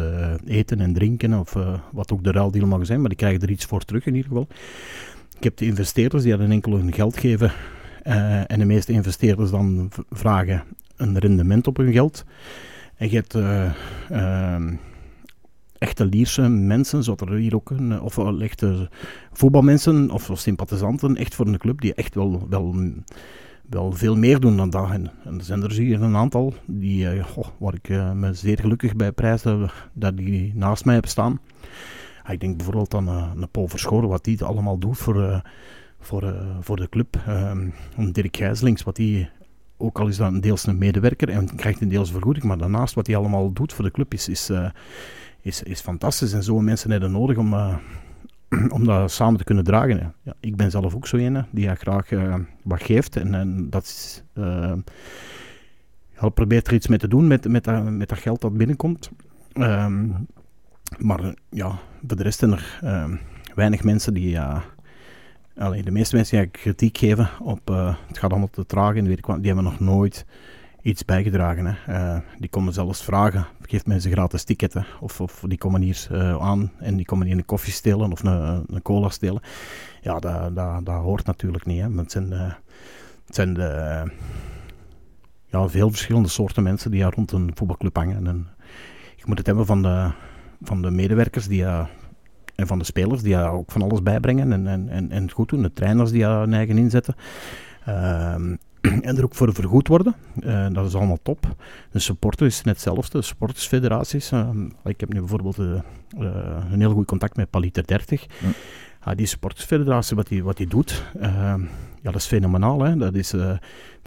eten 0.46 0.80
en 0.80 0.94
drinken 0.94 1.40
of 1.40 1.56
wat 1.92 2.12
ook 2.12 2.24
de 2.24 2.32
ruildeal 2.32 2.68
mag 2.68 2.86
zijn, 2.86 3.00
maar 3.00 3.10
die 3.10 3.18
krijgen 3.18 3.42
er 3.42 3.52
iets 3.52 3.66
voor 3.66 3.82
terug 3.86 4.06
in 4.06 4.16
ieder 4.16 4.30
geval. 4.30 4.48
Je 5.30 5.48
hebt 5.48 5.60
de 5.60 5.66
investeerders 5.66 6.24
die 6.24 6.38
dan 6.38 6.52
enkel 6.52 6.72
hun 6.72 6.94
geld 6.94 7.18
geven 7.18 7.52
en 8.48 8.60
de 8.60 8.66
meeste 8.66 8.92
investeerders 8.92 9.52
dan 9.52 9.92
vragen 10.10 10.64
een 10.96 11.18
rendement 11.18 11.68
op 11.68 11.78
hun 11.78 11.92
geld. 11.92 12.26
Je 13.10 13.16
hebt 13.16 13.36
uh, 13.36 13.72
uh, 14.12 14.72
echte 15.78 16.06
Lierse 16.06 16.50
mensen, 16.50 17.04
zoals 17.04 17.22
er 17.22 17.34
hier 17.34 17.56
ook 17.56 17.70
een, 17.70 18.02
of 18.02 18.40
echte 18.40 18.90
voetbalmensen 19.32 20.10
of, 20.10 20.30
sympathisanten, 20.34 21.16
echt 21.16 21.36
voor 21.36 21.48
een 21.48 21.58
club, 21.58 21.82
die 21.82 21.94
echt 21.94 22.16
wel, 22.16 22.48
wel, 22.50 22.76
wel 23.70 23.92
veel 23.92 24.18
meer 24.18 24.40
doen 24.40 24.58
dan 24.58 24.70
dat. 24.70 24.90
En, 24.90 25.12
en 25.24 25.38
er 25.38 25.44
zijn 25.44 25.64
er 25.64 25.72
hier 25.72 26.02
een 26.02 26.16
aantal 26.16 26.54
die, 26.66 27.16
uh, 27.16 27.26
goh, 27.26 27.48
waar 27.58 27.74
ik 27.74 27.90
uh, 27.90 28.12
me 28.12 28.34
zeer 28.34 28.60
gelukkig 28.60 28.96
bij 28.96 29.12
prijs 29.12 29.44
dat 29.94 30.18
die 30.18 30.52
naast 30.56 30.86
mij 30.86 30.94
hebben 30.94 31.12
staan. 31.12 31.40
ik 32.30 32.40
denk 32.40 32.56
bijvoorbeeld 32.56 32.94
aan 32.94 33.08
een 33.08 33.50
Paul 33.52 33.68
Verschoren, 33.68 34.10
wat 34.10 34.24
die 34.24 34.44
allemaal 34.44 34.78
doet 34.78 34.98
voor, 34.98 35.42
voor, 36.00 36.36
voor 36.60 36.76
de 36.76 36.90
club. 36.90 37.16
Ehm, 37.28 37.70
Dirk 38.12 38.38
Gijslings, 38.38 38.84
wat 38.84 38.96
die 38.96 39.30
ook 39.82 40.00
al 40.00 40.08
is 40.08 40.18
dat 40.18 40.34
een 40.34 40.42
deels 40.42 40.68
een 40.68 40.78
medewerker 40.78 41.30
en 41.30 41.56
krijgt 41.56 41.82
een 41.82 41.90
deels 41.90 42.12
vergoeding, 42.12 42.46
maar 42.46 42.58
daarnaast 42.58 42.94
wat 42.94 43.08
hij 43.08 43.16
allemaal 43.16 43.54
doet 43.54 43.74
voor 43.74 43.86
de 43.86 43.92
club 43.92 44.14
is, 44.14 44.30
is, 44.30 44.50
uh, 44.50 44.70
is, 45.42 45.64
is 45.64 45.82
fantastisch. 45.82 46.34
En 46.34 46.44
zo'n 46.44 46.64
mensen 46.64 46.92
hebben 46.92 47.12
nodig 47.12 47.38
om, 47.38 47.54
uh, 47.54 47.76
om 48.76 48.86
dat 48.86 49.12
samen 49.12 49.38
te 49.38 49.44
kunnen 49.44 49.64
dragen. 49.64 50.14
Ja, 50.24 50.34
ik 50.40 50.56
ben 50.56 50.72
zelf 50.72 50.96
ook 50.96 51.08
zo 51.08 51.18
een 51.18 51.46
die 51.52 51.76
graag 51.76 52.12
uh, 52.12 52.36
wat 52.64 52.84
geeft 52.84 53.16
en, 53.16 53.36
en 53.36 53.70
dat 53.70 53.84
is... 53.84 54.24
probeert 56.34 56.68
er 56.68 56.74
iets 56.74 56.88
mee 56.88 56.98
te 56.98 57.08
doen 57.08 57.28
met, 57.28 57.48
met, 57.48 57.64
dat, 57.64 57.92
met 57.92 58.14
geld 58.14 58.42
dat 58.42 58.58
binnenkomt. 58.58 59.12
Um, 59.54 60.28
maar 60.98 61.36
ja, 61.50 61.80
voor 62.08 62.18
de 62.18 62.24
rest 62.24 62.40
zijn 62.40 62.52
er 62.52 62.80
weinig 63.56 63.84
mensen 63.84 64.14
die, 64.14 64.38
Allee, 65.58 65.84
de 65.84 65.92
meeste 65.92 66.16
mensen 66.16 66.38
die 66.38 66.48
kritiek 66.48 66.98
geven 66.98 67.30
op 67.40 67.70
uh, 67.70 67.96
het 68.08 68.18
gaat 68.18 68.32
allemaal 68.32 68.50
te 68.50 68.66
traag 68.66 68.96
en 68.96 69.08
weet 69.08 69.18
ik 69.18 69.26
wat, 69.26 69.38
die 69.38 69.46
hebben 69.46 69.64
nog 69.64 69.80
nooit 69.80 70.26
iets 70.82 71.06
bijgedragen. 71.06 71.66
Hè. 71.66 71.94
Uh, 72.16 72.20
die 72.40 72.50
komen 72.50 72.74
zelfs 72.74 73.04
vragen, 73.04 73.48
geef 73.62 73.86
mensen 73.86 74.12
gratis 74.12 74.44
ticketten. 74.44 74.86
Of, 75.00 75.22
of 75.22 75.44
die 75.48 75.58
komen 75.58 75.82
hier 75.82 76.08
uh, 76.12 76.38
aan 76.38 76.72
en 76.78 76.96
die 76.96 77.06
komen 77.06 77.28
hier 77.28 77.38
een 77.38 77.46
koffie 77.46 77.74
stelen 77.74 78.12
of 78.12 78.24
een, 78.24 78.66
een 78.70 78.82
cola 78.82 79.10
stelen. 79.10 79.42
Ja, 80.02 80.20
dat, 80.20 80.56
dat, 80.56 80.86
dat 80.86 81.02
hoort 81.02 81.26
natuurlijk 81.26 81.66
niet. 81.66 81.82
Hè. 81.82 81.90
Het 81.96 82.12
zijn, 82.12 82.32
het 83.26 83.36
zijn 83.36 83.54
de, 83.54 84.04
ja, 85.46 85.68
veel 85.68 85.90
verschillende 85.90 86.30
soorten 86.30 86.64
mensen 86.64 86.92
die 86.92 87.04
rond 87.04 87.32
een 87.32 87.52
voetbalclub 87.54 87.96
hangen. 87.96 88.28
En, 88.28 88.48
je 89.16 89.24
moet 89.26 89.38
het 89.38 89.48
hebben 89.48 89.66
van 89.66 89.82
de, 89.82 90.12
van 90.62 90.82
de 90.82 90.92
medewerkers 90.92 91.48
die 91.48 91.66
en 92.56 92.68
van 92.68 92.80
de 92.80 92.86
spelers 92.86 93.22
die 93.22 93.34
daar 93.34 93.52
ook 93.52 93.72
van 93.72 93.82
alles 93.82 94.04
bijbrengen 94.04 94.52
en, 94.52 94.68
en, 94.68 94.90
en, 94.90 95.12
en 95.12 95.22
het 95.24 95.32
goed 95.32 95.50
doen. 95.50 95.62
De 95.62 95.74
trainers 95.74 96.12
die 96.12 96.22
daar 96.22 96.40
hun 96.40 96.54
eigen 96.54 96.78
inzetten. 96.78 97.16
Ehm, 97.86 98.56
en 99.08 99.18
er 99.18 99.24
ook 99.24 99.36
voor 99.36 99.54
vergoed 99.54 99.88
worden. 99.88 100.16
Uh, 100.44 100.68
dat 100.72 100.86
is 100.86 100.96
allemaal 100.96 101.20
top. 101.24 101.56
De 101.92 102.00
supporter 102.00 102.46
is 102.46 102.62
net 102.62 102.74
hetzelfde. 102.74 103.18
De 103.18 103.24
supportersfederaties. 103.24 104.32
Uh, 104.32 104.50
ik 104.84 105.00
heb 105.00 105.14
nu 105.14 105.20
bijvoorbeeld 105.20 105.58
uh, 105.58 105.82
een 106.72 106.80
heel 106.80 106.94
goed 106.94 107.06
contact 107.06 107.36
met 107.36 107.50
Paliter 107.50 107.88
30. 107.88 108.22
Ja. 108.22 108.50
Ah, 109.00 109.18
die 109.18 109.26
supportersfederatie, 109.26 110.16
wat 110.16 110.28
die, 110.28 110.44
wat 110.44 110.58
die 110.58 110.68
doet, 110.68 111.04
ehm, 111.20 111.62
ja, 112.02 112.12
dat 112.12 112.16
is 112.16 112.26
fenomenaal. 112.26 112.82
Hè? 112.82 112.98
Dat, 112.98 113.16
is, 113.16 113.30
dat 113.30 113.60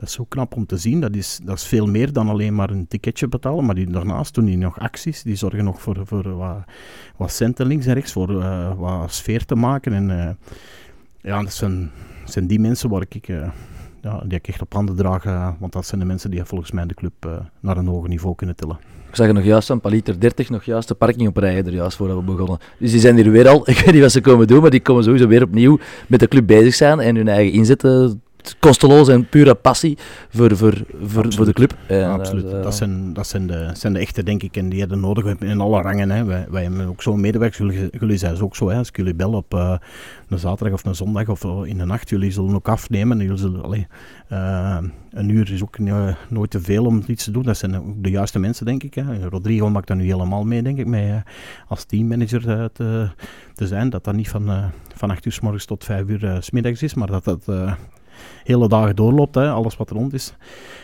is 0.03 0.13
zo 0.13 0.25
knap 0.25 0.57
om 0.57 0.67
te 0.67 0.77
zien. 0.77 1.01
Dat 1.01 1.15
is, 1.15 1.41
dat 1.43 1.57
is 1.57 1.67
veel 1.67 1.87
meer 1.87 2.13
dan 2.13 2.29
alleen 2.29 2.55
maar 2.55 2.71
een 2.71 2.87
ticketje 2.87 3.29
betalen. 3.29 3.65
Maar 3.65 3.75
die, 3.75 3.91
daarnaast 3.91 4.35
doen 4.35 4.45
die 4.45 4.57
nog 4.57 4.79
acties. 4.79 5.23
Die 5.23 5.37
zorgen 5.37 5.65
nog 5.65 5.83
voor, 5.83 6.07
voor 6.07 6.37
wat, 6.37 6.65
wat 7.17 7.33
centen 7.33 7.67
links 7.67 7.87
en 7.87 7.95
rechts. 7.95 8.13
Voor 8.13 8.33
wat 8.77 9.13
sfeer 9.13 9.45
te 9.45 9.55
maken. 9.55 9.93
En 9.93 10.39
ja, 11.21 11.43
dat 11.43 11.53
zijn, 11.53 11.91
zijn 12.25 12.47
die 12.47 12.61
mensen 12.61 12.89
waar 12.89 13.05
ik 13.09 13.31
ja, 14.05 14.19
die 14.25 14.39
ik 14.39 14.49
echt 14.49 14.61
op 14.61 14.73
handen 14.73 15.05
eh, 15.05 15.53
want 15.59 15.73
dat 15.73 15.87
zijn 15.87 16.01
de 16.01 16.07
mensen 16.07 16.31
die 16.31 16.45
volgens 16.45 16.71
mij 16.71 16.87
de 16.87 16.95
club 16.95 17.45
naar 17.61 17.77
een 17.77 17.87
hoger 17.87 18.09
niveau 18.09 18.35
kunnen 18.35 18.57
tillen. 18.57 18.79
Ik 19.15 19.21
zag 19.21 19.29
er 19.29 19.35
nog 19.35 19.45
juist 19.45 19.69
een 19.69 19.81
Paliter 19.81 20.21
30 20.21 20.51
nog 20.51 20.65
juist 20.65 20.89
de 20.89 20.95
parking 20.95 21.29
op 21.29 21.37
rijden, 21.37 21.67
er 21.67 21.73
juist 21.73 21.97
voordat 21.97 22.17
we 22.17 22.23
begonnen. 22.23 22.59
Dus 22.79 22.91
die 22.91 23.01
zijn 23.01 23.17
hier 23.17 23.31
weer 23.31 23.49
al, 23.49 23.63
ik 23.71 23.79
weet 23.79 23.93
niet 23.93 24.03
wat 24.03 24.13
ze 24.13 24.21
komen 24.21 24.47
doen, 24.47 24.61
maar 24.61 24.71
die 24.71 24.81
komen 24.81 25.05
sowieso 25.05 25.27
weer 25.27 25.43
opnieuw 25.43 25.79
met 26.07 26.21
de 26.21 26.29
club 26.29 26.47
bezig 26.47 26.75
zijn 26.75 27.01
en 27.01 27.17
hun 27.17 27.29
eigen 27.29 27.53
inzetten 27.53 28.23
kosteloos 28.59 29.09
en 29.09 29.29
pure 29.29 29.55
passie 29.55 29.99
voor, 30.29 30.57
voor, 30.57 30.85
voor, 31.03 31.33
voor 31.33 31.45
de 31.45 31.53
club. 31.53 31.77
Ja, 31.89 32.13
Absoluut. 32.13 32.51
Dat, 32.51 32.63
dat, 32.63 32.75
zijn, 32.75 33.13
dat 33.13 33.27
zijn, 33.27 33.47
de, 33.47 33.71
zijn 33.73 33.93
de 33.93 33.99
echte, 33.99 34.23
denk 34.23 34.43
ik, 34.43 34.57
en 34.57 34.69
die 34.69 34.81
hebben 34.81 35.01
nodig 35.01 35.39
in 35.41 35.61
alle 35.61 35.83
rangen. 35.83 36.11
Hè. 36.11 36.25
Wij, 36.25 36.47
wij 36.51 36.63
hebben 36.63 36.87
ook 36.87 37.03
zo'n 37.03 37.21
medewerkers, 37.21 37.59
jullie, 37.59 37.89
jullie 37.99 38.17
zijn 38.17 38.41
ook 38.41 38.57
zo. 38.57 38.69
Hè. 38.69 38.79
Als 38.79 38.91
jullie 38.93 39.15
bellen 39.15 39.35
op 39.35 39.55
uh, 39.55 39.77
een 40.29 40.39
zaterdag 40.39 40.75
of 40.75 40.85
een 40.85 40.95
zondag 40.95 41.29
of 41.29 41.45
uh, 41.45 41.61
in 41.65 41.79
de 41.79 41.85
nacht, 41.85 42.09
jullie 42.09 42.31
zullen 42.31 42.55
ook 42.55 42.69
afnemen. 42.69 43.19
Jullie 43.19 43.37
zullen, 43.37 43.63
allee, 43.63 43.87
uh, 44.33 44.79
een 45.11 45.29
uur 45.29 45.53
is 45.53 45.63
ook 45.63 45.79
nooit 46.29 46.51
te 46.51 46.61
veel 46.61 46.85
om 46.85 47.03
iets 47.07 47.25
te 47.25 47.31
doen. 47.31 47.43
Dat 47.43 47.57
zijn 47.57 47.77
ook 47.77 48.03
de 48.03 48.11
juiste 48.11 48.39
mensen, 48.39 48.67
denk 48.67 48.83
ik. 48.83 48.95
Hè. 48.95 49.29
Rodrigo 49.29 49.71
maakt 49.71 49.87
dat 49.87 49.97
nu 49.97 50.05
helemaal 50.05 50.45
mee, 50.45 50.63
denk 50.63 50.79
ik, 50.79 50.87
mee, 50.87 51.23
als 51.69 51.85
teammanager 51.85 52.73
te, 52.73 53.09
te 53.55 53.67
zijn. 53.67 53.91
Dat 53.91 54.05
dat 54.05 54.15
niet 54.15 54.29
van, 54.29 54.71
van 54.95 55.11
8 55.11 55.27
uur 55.27 55.33
s 55.33 55.41
morgens 55.41 55.65
tot 55.65 55.85
5 55.85 56.09
uur 56.09 56.37
s 56.41 56.51
middags 56.51 56.83
is, 56.83 56.95
maar 56.95 57.07
dat 57.07 57.25
dat 57.25 57.47
hele 58.45 58.69
dagen 58.69 58.97
doorloopt, 58.97 59.35
hè, 59.35 59.51
alles 59.51 59.77
wat 59.77 59.91
er 59.91 59.97
rond 59.97 60.13
is. 60.13 60.35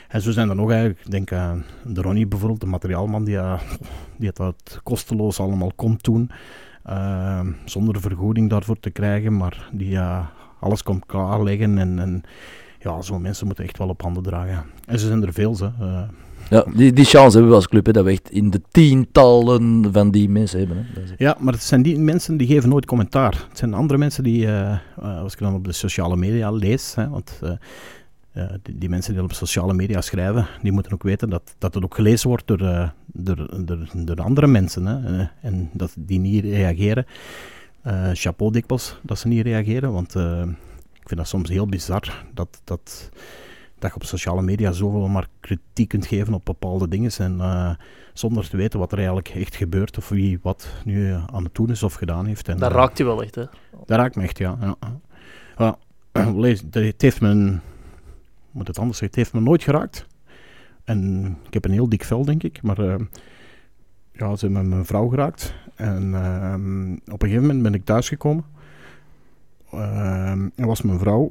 En 0.08 0.20
zo 0.20 0.30
zijn 0.30 0.48
er 0.48 0.56
nog 0.56 0.70
eigenlijk, 0.70 1.00
ik 1.04 1.10
denk 1.10 1.32
aan 1.32 1.64
de 1.84 2.02
Ronnie 2.02 2.26
bijvoorbeeld, 2.26 2.60
de 2.60 2.66
materiaalman 2.66 3.24
die, 3.24 3.34
uh, 3.34 3.60
die 4.16 4.30
dat 4.32 4.80
kosteloos 4.82 5.40
allemaal 5.40 5.72
komt 5.76 6.04
doen. 6.04 6.30
Uh, 6.88 7.40
zonder 7.64 8.00
vergoeding 8.00 8.50
daarvoor 8.50 8.80
te 8.80 8.90
krijgen, 8.90 9.36
maar 9.36 9.68
die 9.72 9.98
alles 10.60 10.82
komt 10.82 11.06
klaarleggen. 11.06 11.78
En, 11.78 11.98
en 11.98 12.22
ja, 12.78 13.02
zo'n 13.02 13.22
mensen 13.22 13.46
moeten 13.46 13.64
echt 13.64 13.78
wel 13.78 13.88
op 13.88 14.02
handen 14.02 14.22
dragen. 14.22 14.64
En 14.86 14.98
ze 14.98 15.06
zijn 15.06 15.22
er 15.22 15.32
veel, 15.32 15.54
ze. 15.54 15.70
Ja, 16.50 16.64
die, 16.74 16.92
die 16.92 17.04
chance 17.04 17.32
hebben 17.32 17.48
we 17.48 17.54
als 17.56 17.68
club, 17.68 17.86
hè, 17.86 17.92
dat 17.92 18.04
we 18.04 18.10
echt 18.10 18.30
in 18.30 18.50
de 18.50 18.60
tientallen 18.70 19.92
van 19.92 20.10
die 20.10 20.28
mensen 20.28 20.58
hebben. 20.58 20.76
Hè. 20.76 21.02
Ja, 21.16 21.36
maar 21.38 21.52
het 21.52 21.62
zijn 21.62 21.82
die 21.82 21.98
mensen 21.98 22.36
die 22.36 22.46
geven 22.46 22.68
nooit 22.68 22.86
commentaar. 22.86 23.46
Het 23.48 23.58
zijn 23.58 23.74
andere 23.74 23.98
mensen 23.98 24.22
die, 24.24 24.46
eh, 24.46 24.72
eh, 24.72 24.78
als 25.20 25.32
ik 25.32 25.38
dan 25.38 25.54
op 25.54 25.64
de 25.64 25.72
sociale 25.72 26.16
media 26.16 26.50
lees, 26.50 26.94
hè, 26.94 27.08
want 27.08 27.40
eh, 28.32 28.44
die, 28.72 28.88
mensen 28.88 29.14
die 29.14 29.22
op 29.22 29.32
sociale 29.32 29.74
media 29.74 30.00
schrijven, 30.00 30.46
die 30.62 30.72
moeten 30.72 30.92
ook 30.92 31.02
weten 31.02 31.30
dat, 31.30 31.54
dat 31.58 31.74
het 31.74 31.84
ook 31.84 31.94
gelezen 31.94 32.28
wordt 32.28 32.46
door, 32.46 32.92
door, 33.06 33.48
door, 33.94 34.16
andere 34.16 34.46
mensen. 34.46 34.86
Hè, 34.86 35.26
en 35.42 35.70
dat 35.72 35.94
die 35.96 36.18
niet 36.18 36.44
reageren. 36.44 37.06
Chapeau 38.12 38.52
dikwijls 38.52 38.98
dat 39.02 39.18
ze 39.18 39.28
niet 39.28 39.42
reageren, 39.42 39.92
want 39.92 40.14
ik 40.94 41.08
vind 41.08 41.16
dat 41.16 41.28
soms 41.28 41.48
heel 41.48 41.66
bizar 41.66 42.24
dat, 42.34 42.60
dat, 42.64 43.10
dat 43.80 43.90
je 43.90 43.96
op 43.96 44.04
sociale 44.04 44.42
media 44.42 44.72
zoveel 44.72 45.08
maar 45.08 45.26
kritiek 45.40 45.88
kunt 45.88 46.06
geven 46.06 46.34
op 46.34 46.44
bepaalde 46.44 46.88
dingen. 46.88 47.10
En, 47.18 47.40
eh, 47.40 47.70
zonder 48.12 48.48
te 48.48 48.56
weten 48.56 48.78
wat 48.78 48.90
er 48.92 48.96
eigenlijk 48.98 49.28
echt 49.28 49.56
gebeurt 49.56 49.98
of 49.98 50.08
wie 50.08 50.38
wat 50.42 50.68
nu 50.84 51.10
eh, 51.12 51.24
aan 51.32 51.44
het 51.44 51.54
doen 51.54 51.70
is 51.70 51.82
of 51.82 51.94
gedaan 51.94 52.26
heeft. 52.26 52.48
En, 52.48 52.56
Dat 52.58 52.70
eh, 52.70 52.76
raakt 52.76 52.98
je 52.98 53.04
wel 53.04 53.22
echt, 53.22 53.34
hè. 53.34 53.44
dat 53.86 53.98
raakt 53.98 54.16
me 54.16 54.22
echt, 54.22 54.38
ja. 54.38 54.56
ja. 54.60 54.76
ja. 55.56 55.78
lees, 56.34 56.62
dat- 56.62 56.82
het 56.82 57.02
heeft 57.02 57.20
me, 57.20 57.58
moet 58.50 58.66
het 58.66 58.78
anders 58.78 58.98
zeggen, 58.98 59.06
het 59.20 59.28
heeft 59.28 59.32
me 59.44 59.48
nooit 59.50 59.62
geraakt. 59.62 60.06
En 60.84 61.24
ik 61.46 61.54
heb 61.54 61.64
een 61.64 61.70
heel 61.72 61.88
dik 61.88 62.04
vel, 62.04 62.24
denk 62.24 62.42
ik, 62.42 62.62
maar 62.62 62.78
eh, 62.78 62.94
ja, 64.12 64.36
ze 64.36 64.44
hebben 64.46 64.68
mijn 64.68 64.84
vrouw 64.84 65.08
geraakt. 65.08 65.54
En 65.74 66.14
ehm, 66.14 66.92
op 66.92 67.22
een 67.22 67.28
gegeven 67.28 67.40
moment 67.46 67.62
ben 67.62 67.74
ik 67.74 67.84
thuisgekomen. 67.84 68.44
Ehm 69.72 70.48
en 70.54 70.66
was 70.66 70.82
mijn 70.82 70.98
vrouw, 70.98 71.30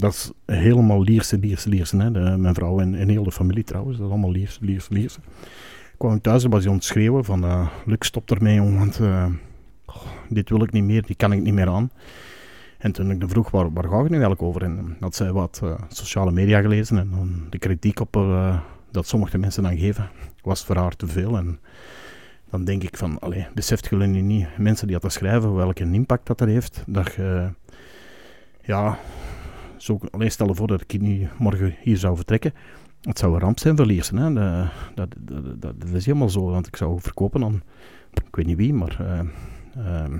dat 0.00 0.12
is 0.12 0.30
helemaal 0.56 1.02
Lierse, 1.02 1.38
Lierse, 1.38 1.68
Lierse. 1.68 1.96
Hè? 1.96 2.10
De, 2.10 2.36
mijn 2.36 2.54
vrouw 2.54 2.80
en, 2.80 3.08
heel 3.08 3.24
de 3.24 3.32
familie 3.32 3.64
trouwens, 3.64 3.96
dat 3.96 4.06
is 4.06 4.12
allemaal 4.12 4.30
Lierse, 4.30 4.58
Lierse, 4.60 4.92
Lierse. 4.92 5.20
kwam 5.98 6.14
ik 6.14 6.22
thuis 6.22 6.44
en 6.44 6.50
was 6.50 6.60
hij 6.60 6.70
aan 6.70 6.76
het 6.76 6.84
schreeuwen 6.84 7.24
van, 7.24 7.68
Luc, 7.84 7.98
stop 8.00 8.30
ermee, 8.30 8.62
want 8.62 9.00
eh, 9.00 9.26
dit 10.28 10.48
wil 10.48 10.62
ik 10.62 10.72
niet 10.72 10.84
meer, 10.84 11.02
die 11.02 11.16
kan 11.16 11.32
ik 11.32 11.40
niet 11.40 11.54
meer 11.54 11.68
aan. 11.68 11.90
En 12.78 12.92
toen 12.92 13.10
ik 13.10 13.22
vroeg, 13.26 13.50
waar, 13.50 13.72
waar 13.72 13.84
gaat 13.84 14.00
het 14.00 14.10
nu 14.10 14.16
eigenlijk 14.16 14.42
over? 14.42 14.62
En 14.62 14.96
had 15.00 15.14
zij 15.14 15.32
wat 15.32 15.60
eh, 15.62 15.74
sociale 15.88 16.32
media 16.32 16.60
gelezen 16.60 16.98
en 16.98 17.10
dan 17.10 17.46
de 17.50 17.58
kritiek 17.58 18.00
op 18.00 18.12
dat 18.90 19.06
sommige 19.06 19.38
mensen 19.38 19.62
dan 19.62 19.78
geven, 19.78 20.10
was 20.42 20.64
voor 20.64 20.76
haar 20.76 20.96
te 20.96 21.06
veel. 21.06 21.36
En 21.36 21.60
dan 22.50 22.64
denk 22.64 22.82
ik 22.82 22.96
van, 22.96 23.18
allee, 23.18 23.46
beseft 23.54 23.88
jullie 23.90 24.06
niet, 24.06 24.46
mensen 24.58 24.86
die 24.86 24.98
dat 24.98 25.12
schrijven, 25.12 25.54
welke 25.54 25.84
impact 25.92 26.26
dat 26.26 26.40
er 26.40 26.48
heeft, 26.48 26.82
dat 26.86 27.12
je, 27.12 27.48
ja, 28.62 28.98
zo, 29.82 29.98
alleen 30.10 30.30
stel 30.30 30.46
je 30.46 30.54
voor 30.54 30.66
dat 30.66 30.80
ik 30.80 31.00
nu 31.00 31.28
morgen 31.38 31.74
hier 31.80 31.96
zou 31.96 32.16
vertrekken, 32.16 32.54
het 33.00 33.18
zou 33.18 33.34
een 33.34 33.40
ramp 33.40 33.58
zijn 33.58 33.76
voor 33.76 33.86
hè. 34.18 34.34
Dat, 34.94 35.14
dat, 35.18 35.60
dat, 35.60 35.88
is 35.92 36.06
helemaal 36.06 36.30
zo, 36.30 36.44
want 36.44 36.66
ik 36.66 36.76
zou 36.76 37.00
verkopen 37.00 37.44
aan, 37.44 37.62
ik 38.12 38.36
weet 38.36 38.46
niet 38.46 38.56
wie, 38.56 38.74
maar... 38.74 38.96
ehm, 39.74 40.18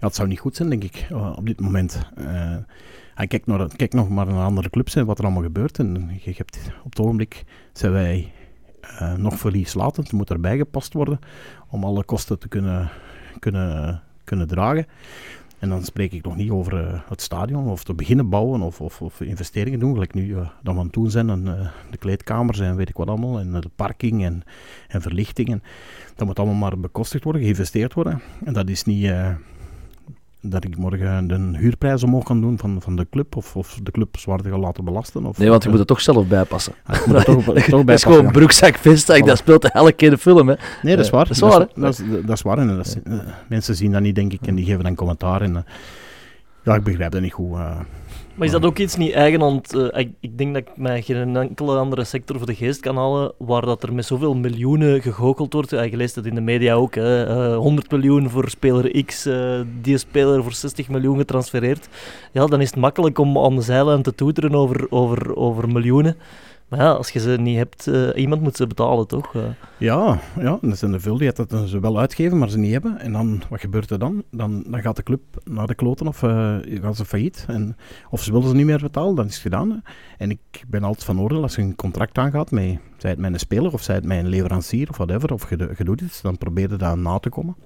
ja, 0.00 0.06
het 0.06 0.14
zou 0.14 0.28
niet 0.28 0.40
goed 0.40 0.56
zijn, 0.56 0.68
denk 0.68 0.84
ik, 0.84 1.06
eh, 1.10 1.32
op 1.36 1.46
dit 1.46 1.60
moment. 1.60 2.02
Eh, 2.16 2.56
kijk, 3.26 3.46
naar, 3.46 3.76
kijk 3.76 3.92
nog 3.92 4.08
maar 4.08 4.26
naar 4.26 4.44
andere 4.44 4.70
clubs 4.70 4.94
en 4.94 5.06
wat 5.06 5.18
er 5.18 5.24
allemaal 5.24 5.42
gebeurt. 5.42 5.78
En 5.78 6.10
je 6.22 6.34
hebt, 6.36 6.58
op 6.84 6.90
het 6.90 7.00
ogenblik 7.00 7.44
zijn 7.72 7.92
wij 7.92 8.32
nog 9.16 9.38
verlieslatend. 9.38 10.06
Het 10.06 10.16
moet 10.16 10.30
erbij 10.30 10.56
gepast 10.56 10.92
worden 10.92 11.18
om 11.68 11.84
alle 11.84 12.04
kosten 12.04 12.38
te 12.38 12.48
kunnen, 12.48 12.90
kunnen, 13.38 14.02
kunnen 14.24 14.46
dragen. 14.46 14.86
En 15.58 15.68
dan 15.68 15.82
spreek 15.82 16.12
ik 16.12 16.24
nog 16.24 16.36
niet 16.36 16.50
over 16.50 16.86
eh, 16.86 17.00
het 17.08 17.22
stadion 17.22 17.68
of 17.68 17.84
te 17.84 17.94
beginnen 17.94 18.28
bouwen 18.28 18.60
of, 18.60 18.80
of, 18.80 19.02
of 19.02 19.20
investeringen 19.20 19.78
doen. 19.78 19.92
Gelijk 19.92 20.14
nu 20.14 20.34
dat 20.34 20.50
we 20.62 20.70
aan 20.70 20.78
het 20.78 20.92
doen 20.92 21.10
zijn. 21.10 21.28
Eh, 21.28 21.68
de 21.90 21.96
kleedkamers 21.98 22.58
en 22.58 22.76
weet 22.76 22.88
ik 22.88 22.96
wat 22.96 23.08
allemaal. 23.08 23.38
En 23.38 23.52
de 23.60 23.70
parking 23.76 24.24
en, 24.24 24.42
en 24.88 25.02
verlichting. 25.02 25.48
En 25.48 25.62
dat 26.16 26.26
moet 26.26 26.38
allemaal 26.38 26.56
maar 26.56 26.78
bekostigd 26.80 27.24
worden, 27.24 27.42
geïnvesteerd 27.42 27.94
worden. 27.94 28.20
En 28.44 28.52
dat 28.52 28.68
is 28.68 28.84
niet 28.84 29.12
dat 30.40 30.64
ik 30.64 30.76
morgen 30.76 31.30
een 31.30 31.56
huurprijs 31.56 32.02
omhoog 32.02 32.24
kan 32.24 32.40
doen 32.40 32.58
van, 32.58 32.82
van 32.82 32.96
de 32.96 33.06
club. 33.10 33.36
Of, 33.36 33.56
of 33.56 33.78
de 33.82 33.90
club 33.90 34.16
zwaarder 34.16 34.50
gaan 34.50 34.60
laten 34.60 34.84
belasten. 34.84 35.24
Of, 35.26 35.38
Nee, 35.38 35.48
want 35.48 35.62
je 35.62 35.64
eh, 35.68 35.70
moet 35.70 35.78
het 35.78 35.88
toch 35.88 36.00
zelf 36.00 36.26
bijpassen. 36.26 36.72
ik 36.92 37.06
moet 37.06 37.16
er 37.16 37.24
toch, 37.24 37.44
toch 37.44 37.54
bij 37.64 37.64
dat 37.84 37.88
is 37.94 38.02
gewoon 38.02 38.22
ja. 38.24 38.30
broekzak, 38.30 38.76
vestzak, 38.76 39.26
dat 39.26 39.38
speelt 39.38 39.64
elke 39.70 39.92
keer 39.92 40.10
de 40.10 40.18
film. 40.18 40.48
Hè. 40.48 40.54
Nee, 40.82 40.96
dat 40.96 41.04
is 41.04 41.10
Eh, 41.10 41.16
waar. 41.16 41.24
dat 41.26 41.34
is 41.36 41.40
waar? 41.42 41.66
Dat 41.74 41.92
is, 41.98 42.02
dat 42.26 42.36
is 42.36 42.42
waar. 42.42 42.58
En 42.58 42.66
dat 42.76 42.86
is- 42.86 43.02
eh, 43.02 43.18
mensen 43.48 43.74
zien 43.74 43.92
dat 43.92 44.00
niet, 44.00 44.14
denk 44.14 44.32
ik, 44.32 44.46
en 44.46 44.54
die 44.54 44.64
geven 44.64 44.84
dan 44.84 44.94
commentaar. 44.94 45.42
En, 45.42 45.64
ja, 46.64 46.74
ik 46.74 46.82
begrijp 46.82 47.12
dat 47.12 47.20
niet 47.20 47.32
goed. 47.32 47.58
Maar 48.38 48.46
is 48.46 48.52
dat 48.52 48.64
ook 48.64 48.78
iets 48.78 48.96
niet 48.96 49.12
eigen? 49.12 49.40
Want 49.40 49.74
eh, 49.74 50.00
ik, 50.00 50.10
ik 50.20 50.38
denk 50.38 50.54
dat 50.54 50.62
ik 50.62 50.76
mij 50.76 51.02
geen 51.02 51.36
enkele 51.36 51.76
andere 51.76 52.04
sector 52.04 52.36
voor 52.36 52.46
de 52.46 52.54
geest 52.54 52.80
kan 52.80 52.96
halen 52.96 53.32
waar 53.38 53.64
dat 53.64 53.82
er 53.82 53.94
met 53.94 54.04
zoveel 54.04 54.34
miljoenen 54.34 55.02
gegoocheld 55.02 55.52
wordt. 55.52 55.70
Ja, 55.70 55.82
je 55.82 55.96
leest 55.96 56.14
het 56.14 56.26
in 56.26 56.34
de 56.34 56.40
media 56.40 56.74
ook. 56.74 56.94
Hè. 56.94 57.24
Eh, 57.24 57.56
100 57.56 57.90
miljoen 57.90 58.30
voor 58.30 58.48
speler 58.48 59.04
X, 59.04 59.26
eh, 59.26 59.60
die 59.80 59.98
speler 59.98 60.42
voor 60.42 60.52
60 60.52 60.88
miljoen 60.88 61.16
getransfereerd. 61.16 61.88
Ja, 62.32 62.46
dan 62.46 62.60
is 62.60 62.70
het 62.70 62.78
makkelijk 62.78 63.18
om 63.18 63.38
aan 63.38 63.56
de 63.56 63.62
zijlijn 63.62 64.02
te 64.02 64.14
toeteren 64.14 64.54
over, 64.54 64.86
over, 64.90 65.36
over 65.36 65.68
miljoenen. 65.68 66.16
Maar 66.68 66.78
ja, 66.78 66.90
als 66.90 67.10
je 67.10 67.18
ze 67.18 67.30
niet 67.30 67.56
hebt, 67.56 67.86
eh, 67.86 68.08
iemand 68.14 68.42
moet 68.42 68.56
ze 68.56 68.66
betalen, 68.66 69.06
toch? 69.06 69.34
Eh, 69.34 69.42
Ja, 69.78 70.20
ja, 70.40 70.58
en 70.62 70.70
er 70.70 70.76
zijn 70.76 70.92
er 70.92 71.00
veel 71.00 71.18
die 71.18 71.32
dat 71.32 71.68
ze 71.68 71.80
wel 71.80 71.98
uitgeven, 71.98 72.38
maar 72.38 72.50
ze 72.50 72.58
niet 72.58 72.72
hebben. 72.72 72.98
En 72.98 73.12
dan, 73.12 73.42
wat 73.48 73.60
gebeurt 73.60 73.90
er 73.90 73.98
dan? 73.98 74.22
Dan, 74.30 74.64
dan 74.66 74.80
gaat 74.80 74.96
de 74.96 75.02
club 75.02 75.20
naar 75.44 75.66
de 75.66 75.74
kloten 75.74 76.06
of 76.06 76.22
eh, 76.22 76.56
gaan 76.62 76.94
ze 76.94 77.04
failliet. 77.04 77.44
En, 77.48 77.76
of 78.10 78.22
ze 78.22 78.32
willen 78.32 78.48
ze 78.48 78.54
niet 78.54 78.66
meer 78.66 78.80
betalen, 78.80 79.14
dan 79.14 79.26
is 79.26 79.32
het 79.32 79.42
gedaan. 79.42 79.82
En 80.18 80.30
ik 80.30 80.64
ben 80.68 80.82
altijd 80.84 81.04
van 81.04 81.20
oordeel, 81.20 81.42
als 81.42 81.54
je 81.54 81.62
een 81.62 81.76
contract 81.76 82.18
aangaat, 82.18 82.50
met, 82.50 82.78
zij 82.96 83.10
het 83.10 83.18
een 83.22 83.38
speler 83.38 83.72
of 83.72 83.82
zij 83.82 83.94
het 83.94 84.10
een 84.10 84.28
leverancier 84.28 84.88
of 84.88 84.96
whatever, 84.96 85.32
of 85.32 85.50
je, 85.50 85.74
je 85.78 85.84
doet 85.84 86.22
dan 86.22 86.38
probeer 86.38 86.70
je 86.70 86.76
daar 86.76 86.98
na 86.98 87.18
te 87.18 87.28
komen. 87.28 87.56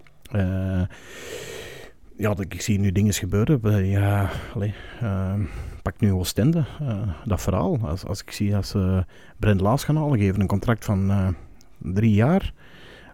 Ja, 2.16 2.28
dat- 2.34 2.40
ik 2.40 2.60
zie 2.60 2.78
nu 2.78 2.92
dingen 2.92 3.12
gebeuren. 3.12 3.60
bij, 3.60 3.84
Ja, 3.86 4.30
allee, 4.54 4.74
eh, 5.00 5.34
pak 5.82 6.00
nu 6.00 6.12
Oostende, 6.12 6.64
eh 6.80 6.98
dat 7.24 7.40
verhaal. 7.40 7.78
Als, 7.82 8.04
als 8.04 8.22
ik 8.22 8.30
zie 8.30 8.56
als 8.56 8.68
ze 8.68 9.04
Brent 9.38 9.60
Laas 9.60 9.84
gaan 9.84 9.96
halen, 9.96 10.18
geven 10.18 10.40
een 10.40 10.46
contract 10.46 10.84
van 10.84 11.10
eh, 11.10 11.28
drie 11.78 12.14
jaar. 12.14 12.52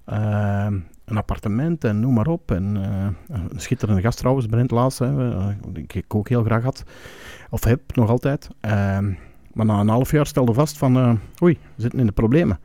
eh, 0.05 0.67
een 1.05 1.17
appartement 1.17 1.85
en 1.85 2.01
noem 2.01 2.15
maar 2.15 2.27
op. 2.27 2.51
En, 2.51 2.77
eh, 2.77 3.37
een 3.51 3.61
schitterende 3.61 4.01
gast 4.01 4.19
trouwens, 4.19 4.47
Brent 4.47 4.71
Laas, 4.71 4.99
die 5.69 5.85
ik 5.89 6.15
ook 6.15 6.29
heel 6.29 6.43
graag 6.45 6.63
had. 6.63 6.85
Of 7.51 7.65
heb, 7.65 7.81
nog 7.97 8.11
altijd. 8.11 8.49
Ehm, 8.61 9.13
maar 9.53 9.67
na 9.67 9.81
een 9.81 9.89
half 9.89 10.11
jaar 10.11 10.27
stelde 10.27 10.53
vast 10.53 10.79
van, 10.79 10.97
oei, 11.43 11.59
we 11.75 11.83
zitten 11.83 12.01
in 12.01 12.07
de 12.07 12.13
problemen. 12.13 12.59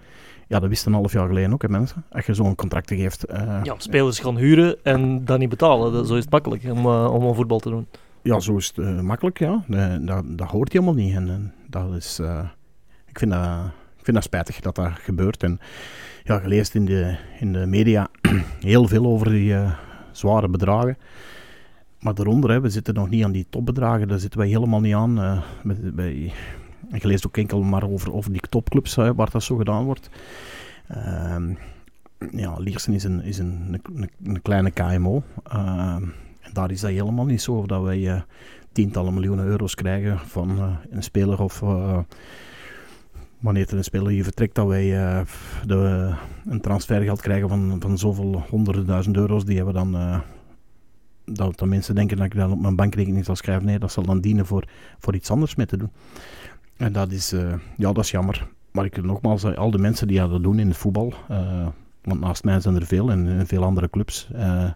Ja, 0.47 0.60
dat 0.60 0.69
wist 0.69 0.86
een 0.86 0.93
half 0.93 1.12
jaar 1.13 1.27
geleden 1.27 1.53
ook, 1.53 1.62
hè, 1.62 1.69
mensen. 1.69 2.03
Als 2.12 2.25
je 2.25 2.34
zo'n 2.34 2.56
contract 2.56 2.89
geeft. 2.89 3.23
eh, 3.23 3.60
ja, 3.63 3.75
spelers 3.77 4.19
gaan 4.19 4.38
huren 4.38 4.77
en 4.84 5.25
dan 5.25 5.39
niet 5.39 5.49
betalen. 5.49 5.93
Dat, 5.93 6.08
zo 6.08 6.15
is 6.15 6.21
het 6.21 6.32
makkelijk 6.32 6.63
om, 6.63 6.86
eh, 6.86 7.13
om 7.13 7.27
aan 7.27 7.36
voetbal 7.36 7.60
te 7.60 7.69
doen. 7.69 7.88
Ja, 8.21 8.39
zo 8.39 8.58
is 8.58 8.67
het 8.67 8.77
eh, 8.77 8.99
makkelijk, 8.99 9.39
ja. 9.39 9.63
Dat, 10.01 10.23
dat 10.38 10.49
hoort 10.49 10.73
helemaal 10.73 10.93
niet. 10.93 11.15
En, 11.15 11.29
en 11.29 11.53
dat 11.69 11.93
is, 11.95 12.19
ik, 13.06 13.19
vind 13.19 13.32
dat, 13.32 13.65
ik 13.97 14.03
vind 14.03 14.15
dat 14.15 14.23
spijtig 14.23 14.60
dat 14.60 14.75
dat 14.75 14.91
gebeurt. 14.91 15.43
En 15.43 15.60
ja, 16.23 16.39
je 16.41 16.47
leest 16.47 16.75
in 16.75 16.86
de, 16.86 17.15
in 17.39 17.53
de 17.53 17.65
media 17.65 18.08
heel 18.60 18.88
veel 18.88 19.06
over 19.06 19.29
die 19.29 19.56
zware 20.12 20.47
bedragen. 20.49 20.97
Maar 21.99 22.13
daaronder, 22.13 22.49
hè, 22.49 22.62
we 22.62 22.69
zitten 22.69 22.93
nog 22.93 23.10
niet 23.10 23.23
aan 23.23 23.32
die 23.32 23.45
topbedragen. 23.49 24.08
Daar 24.08 24.19
zitten 24.19 24.39
wij 24.39 24.49
helemaal 24.49 24.79
niet 24.79 24.95
aan. 24.95 25.41
met, 25.63 25.95
bij, 25.95 26.34
je 26.91 27.08
leest 27.08 27.28
ook 27.28 27.38
enkel 27.38 27.62
maar 27.62 27.89
over, 27.89 28.13
over 28.13 28.32
die 28.32 28.41
topclubs, 28.50 28.96
hè, 28.96 29.15
waar 29.15 29.30
dat 29.30 29.43
zo 29.43 29.56
gedaan 29.56 29.84
wordt. 29.84 30.10
Ehm, 30.88 31.54
ja, 32.32 32.56
Liersen 32.58 32.93
is 32.93 33.04
een, 33.04 33.24
is 33.24 33.38
een, 33.38 33.82
een, 34.24 34.41
kleine 34.41 34.72
KMO. 34.72 35.24
Ehm, 35.43 36.04
en 36.41 36.54
daar 36.54 36.72
is 36.72 36.82
dat 36.82 36.91
helemaal 36.91 37.26
niet 37.26 37.41
zo 37.41 37.65
dat 37.65 37.84
wij 37.84 38.10
eh, 38.10 38.22
tientallen 38.72 39.13
miljoenen 39.13 39.46
euro's 39.46 39.76
krijgen 39.76 40.19
van 40.19 40.58
eh, 40.58 40.72
een 40.89 41.04
speler 41.04 41.41
of 41.41 41.62
eh, 41.62 42.00
wanneer 43.39 43.67
er 43.67 43.78
een 43.78 43.84
speler 43.84 44.12
hier 44.12 44.24
vertrekt 44.24 44.56
dat 44.56 44.67
wij 44.67 44.86
de, 45.65 46.13
een 46.46 46.62
transfergeld 46.62 47.22
krijgen 47.22 47.50
van, 47.50 47.78
van 47.80 47.98
zoveel 47.98 48.43
honderden 48.50 48.86
duizend 48.86 49.15
euro's 49.15 49.46
die 49.46 49.56
hebben 49.56 49.74
dan 49.74 50.22
dat, 51.26 51.58
dat 51.58 51.67
mensen 51.67 51.96
denken 51.96 52.17
dat 52.17 52.26
ik 52.26 52.36
dan 52.36 52.52
op 52.52 52.60
mijn 52.60 52.76
bankrekening 52.76 53.26
zal 53.26 53.36
schrijven 53.36 53.65
nee 53.65 53.80
dat 53.80 53.91
zal 53.91 54.04
dan 54.04 54.22
dienen 54.22 54.46
voor, 54.46 54.67
voor 55.00 55.15
iets 55.15 55.32
anders 55.32 55.56
mee 55.56 55.65
te 55.65 55.78
doen 55.78 55.91
en 56.77 56.91
dat 56.91 57.12
is 57.12 57.31
eh, 57.33 57.53
ja 57.77 57.91
dat 57.93 58.03
is 58.03 58.12
jammer 58.12 58.47
maar 58.71 58.86
ik 58.86 59.03
nogmaals 59.03 59.45
al 59.45 59.71
de 59.71 59.77
mensen 59.77 60.07
die 60.07 60.19
dat 60.19 60.43
doen 60.43 60.59
in 60.59 60.67
het 60.67 60.77
voetbal 60.77 61.13
eh, 61.29 61.67
want 62.03 62.19
naast 62.19 62.43
mij 62.43 62.59
zijn 62.59 62.75
er 62.75 62.86
veel 62.86 63.12
en 63.12 63.47
veel 63.47 63.63
andere 63.63 63.89
clubs 63.89 64.29
eh, 64.33 64.69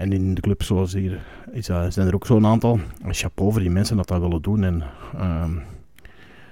en 0.00 0.12
in 0.12 0.34
de 0.34 0.40
club 0.40 0.62
zoals 0.62 0.92
hier 0.92 1.24
is, 1.52 1.66
dat- 1.66 1.92
zijn 1.92 2.06
er 2.06 2.14
ook 2.14 2.26
zo'n 2.26 2.46
aantal. 2.46 2.78
Chapeau 3.08 3.52
voor 3.52 3.60
die 3.60 3.70
mensen 3.70 3.96
dat 3.96 4.08
dat 4.08 4.20
willen 4.20 4.42
doen. 4.42 4.64
En, 4.64 4.82
ehm, 5.14 5.50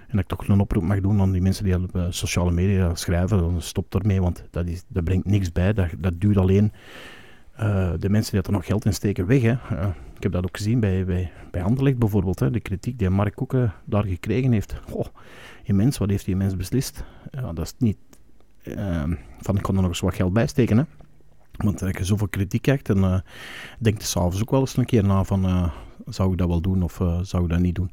en 0.08 0.10
dat 0.12 0.20
ik 0.20 0.26
toch 0.26 0.48
een 0.48 0.60
oproep 0.60 0.82
mag 0.82 1.00
doen 1.00 1.20
aan 1.20 1.32
die 1.32 1.42
mensen 1.42 1.64
die 1.64 1.74
op 1.82 2.06
sociale 2.10 2.50
media 2.50 2.94
schrijven. 2.94 3.38
Dan 3.38 3.60
stop 3.62 3.94
ermee, 3.94 4.20
want 4.20 4.44
dat, 4.50 4.66
is, 4.66 4.84
dat 4.88 5.04
brengt 5.04 5.26
niks 5.26 5.52
bij. 5.52 5.72
Dat, 5.72 5.88
dat 5.98 6.20
duwt 6.20 6.36
alleen 6.36 6.72
de 7.98 8.08
mensen 8.08 8.32
die 8.32 8.42
er 8.42 8.52
nog 8.52 8.66
geld 8.66 8.84
in 8.84 8.94
steken 8.94 9.26
weg. 9.26 9.42
Hè. 9.42 9.54
Eh, 10.22 10.28
ik 10.28 10.32
heb 10.32 10.32
dat 10.32 10.44
ook 10.44 10.56
gezien 10.56 10.80
bij, 10.80 11.04
bij, 11.04 11.32
bij 11.50 11.62
Anderlecht 11.62 11.98
bijvoorbeeld. 11.98 12.38
Hè. 12.40 12.50
De 12.50 12.60
kritiek 12.60 12.98
die 12.98 13.10
Mark 13.10 13.34
Koeken 13.34 13.72
daar 13.84 14.04
gekregen 14.04 14.52
heeft. 14.52 14.74
Goh, 14.90 15.06
immens. 15.64 15.98
Wat 15.98 16.10
heeft 16.10 16.24
die 16.24 16.36
mens 16.36 16.56
beslist? 16.56 17.04
Ja, 17.30 17.52
dat 17.52 17.64
is 17.64 17.74
niet... 17.78 17.96
ehm, 18.62 19.14
van, 19.40 19.56
ik 19.56 19.62
kon 19.62 19.74
er 19.74 19.80
nog 19.80 19.90
eens 19.90 20.00
wat 20.00 20.14
geld 20.14 20.32
bij 20.32 20.46
steken, 20.46 20.76
hè. 20.76 20.84
Want 21.56 21.82
als 21.82 21.90
je 21.96 22.04
zoveel 22.04 22.28
kritiek 22.28 22.62
krijgt, 22.62 22.86
dan 22.86 23.04
uh, 23.04 23.18
denk 23.78 24.00
je 24.00 24.06
s'avonds 24.06 24.40
ook 24.40 24.50
wel 24.50 24.60
eens 24.60 24.76
een 24.76 24.84
keer 24.84 25.04
na 25.04 25.24
van... 25.24 25.44
eh, 25.44 25.72
zou 26.06 26.32
ik 26.32 26.38
dat 26.38 26.48
wel 26.48 26.60
doen 26.60 26.82
of 26.82 27.00
eh, 27.00 27.18
zou 27.22 27.44
ik 27.44 27.50
dat 27.50 27.58
niet 27.58 27.74
doen? 27.74 27.90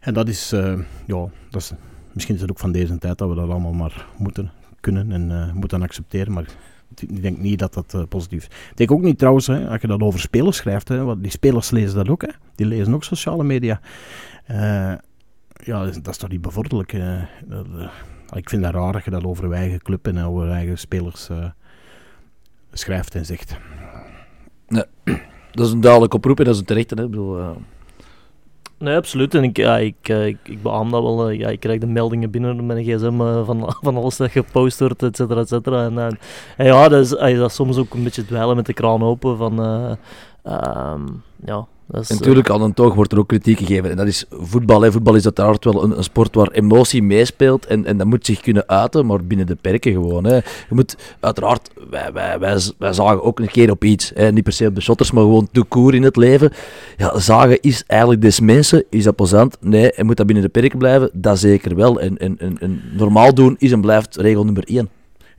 En 0.00 0.14
dat 0.14 0.28
is... 0.28 0.52
eh, 0.52 0.78
ja, 1.06 1.28
dat 1.50 1.60
is, 1.60 1.72
misschien 2.12 2.34
is 2.34 2.40
het 2.40 2.50
ook 2.50 2.58
van 2.58 2.72
deze 2.72 2.98
tijd 2.98 3.18
dat 3.18 3.28
we 3.28 3.34
dat 3.34 3.50
allemaal 3.50 3.72
maar 3.72 4.06
moeten 4.18 4.50
kunnen 4.80 5.12
en 5.12 5.30
eh, 5.30 5.52
moeten 5.52 5.82
accepteren. 5.82 6.32
Maar 6.32 6.46
ik 7.00 7.22
denk 7.22 7.38
niet 7.38 7.58
dat 7.58 7.74
dat 7.74 7.94
eh, 7.94 8.02
positief 8.08 8.38
is. 8.38 8.56
Ik 8.70 8.76
denk 8.76 8.90
ook 8.90 9.02
niet 9.02 9.18
trouwens, 9.18 9.46
hè, 9.46 9.68
als 9.68 9.80
je 9.80 9.86
dat 9.86 10.00
over 10.00 10.20
spelers 10.20 10.56
schrijft, 10.56 10.88
hè, 10.88 11.04
want 11.04 11.22
die 11.22 11.30
spelers 11.30 11.70
lezen 11.70 11.96
dat 11.96 12.08
ook. 12.08 12.22
Hè. 12.22 12.28
Die 12.54 12.66
lezen 12.66 12.94
ook 12.94 13.04
sociale 13.04 13.44
media. 13.44 13.80
Eh, 14.44 14.92
ja, 15.64 15.84
dat 15.84 16.08
is 16.08 16.16
toch 16.16 16.30
niet 16.30 16.40
bevorderlijk. 16.40 16.92
eh. 16.92 17.22
Ik 18.34 18.48
vind 18.48 18.62
dat 18.62 18.74
raar 18.74 18.92
dat 18.92 19.04
je 19.04 19.10
dat 19.10 19.24
over 19.24 19.48
je 19.48 19.54
eigen 19.54 19.82
club 19.82 20.06
en 20.06 20.18
over 20.18 20.50
eigen 20.50 20.78
spelers 20.78 21.28
schrijft 22.72 23.14
en 23.14 23.26
zegt. 23.26 23.56
Dat 25.52 25.66
is 25.66 25.72
een 25.72 25.80
duidelijke 25.80 26.16
oproep 26.16 26.38
en 26.38 26.44
dat 26.44 26.54
is 26.54 26.60
een 26.60 26.66
terechte. 26.66 26.94
Hè. 26.94 27.04
Ik 27.04 27.10
bedoel, 27.10 27.56
Nee, 28.78 28.96
absoluut. 28.96 29.34
En 29.34 29.42
ik, 29.42 29.56
ja, 29.56 29.78
ik, 29.78 29.96
eh, 30.08 30.26
ik, 30.26 30.62
beaam 30.62 30.90
dat 30.90 31.02
wel. 31.02 31.28
eh, 31.28 31.38
ja, 31.38 31.48
ik 31.48 31.60
krijg 31.60 31.80
de 31.80 31.86
meldingen 31.86 32.30
binnen 32.30 32.58
op 32.60 32.64
mijn 32.64 32.84
gsm 32.84 33.20
eh, 33.20 33.44
van, 33.46 33.74
van 33.82 33.96
alles 33.96 34.16
dat 34.16 34.30
gepost 34.30 34.78
wordt, 34.78 35.02
et 35.02 35.16
cetera, 35.16 35.40
et 35.40 35.48
cetera. 35.48 35.84
En, 35.84 36.18
en 36.56 36.66
ja, 36.66 36.88
dat 36.88 37.00
is, 37.00 37.36
dat 37.36 37.52
soms 37.52 37.76
ook 37.76 37.94
een 37.94 38.02
beetje 38.04 38.24
dweilen 38.26 38.56
met 38.56 38.66
de 38.66 38.72
kraan 38.72 39.02
open 39.02 39.36
van... 39.36 39.60
ehm, 40.42 41.02
ja, 41.44 41.66
is... 41.90 42.08
En 42.08 42.14
eh, 42.14 42.18
natuurlijk, 42.18 42.50
aan 42.50 42.62
een 42.62 42.74
toog 42.74 42.94
wordt 42.94 43.12
er 43.12 43.18
ook 43.18 43.28
kritiek 43.28 43.58
gegeven. 43.58 43.90
En 43.90 43.96
dat 43.96 44.06
is 44.06 44.24
voetbal. 44.30 44.82
Hè. 44.82 44.92
Voetbal 44.92 45.14
is 45.14 45.24
uiteraard 45.24 45.64
wel 45.64 45.84
een, 45.84 45.96
een 45.96 46.04
sport 46.04 46.34
waar 46.34 46.50
emotie 46.50 47.02
meespeelt. 47.02 47.66
En, 47.66 47.84
en 47.84 47.96
dat 47.96 48.06
moet 48.06 48.26
zich 48.26 48.40
kunnen 48.40 48.68
uiten, 48.68 49.06
maar 49.06 49.24
binnen 49.24 49.46
de 49.46 49.54
perken 49.54 49.92
gewoon. 49.92 50.24
Hè. 50.24 50.34
Je 50.34 50.42
moet, 50.68 50.96
uiteraard, 51.20 51.70
wij, 51.90 52.12
wij, 52.12 52.38
wij, 52.38 52.60
wij 52.78 52.92
zagen 52.92 53.22
ook 53.22 53.38
een 53.38 53.50
keer 53.50 53.70
op 53.70 53.84
iets. 53.84 54.12
Hè. 54.14 54.32
Niet 54.32 54.44
per 54.44 54.52
se 54.52 54.66
op 54.66 54.74
de 54.74 54.80
shotters, 54.80 55.10
maar 55.10 55.22
gewoon 55.22 55.48
de 55.52 55.64
koer 55.64 55.94
in 55.94 56.02
het 56.02 56.16
leven. 56.16 56.52
Ja, 56.96 57.18
zagen 57.18 57.60
is 57.60 57.84
eigenlijk 57.86 58.20
des 58.20 58.40
mensen. 58.40 58.84
Is 58.90 59.04
dat 59.04 59.16
plezant? 59.16 59.56
Nee. 59.60 59.92
En 59.92 60.06
moet 60.06 60.16
dat 60.16 60.26
binnen 60.26 60.44
de 60.44 60.50
perken 60.50 60.78
blijven? 60.78 61.10
Dat 61.12 61.38
zeker 61.38 61.74
wel. 61.74 62.00
En, 62.00 62.18
en, 62.18 62.38
en, 62.38 62.58
en 62.60 62.82
normaal 62.92 63.34
doen 63.34 63.56
is 63.58 63.72
en 63.72 63.80
blijft 63.80 64.16
regel 64.16 64.44
nummer 64.44 64.64
één. 64.64 64.88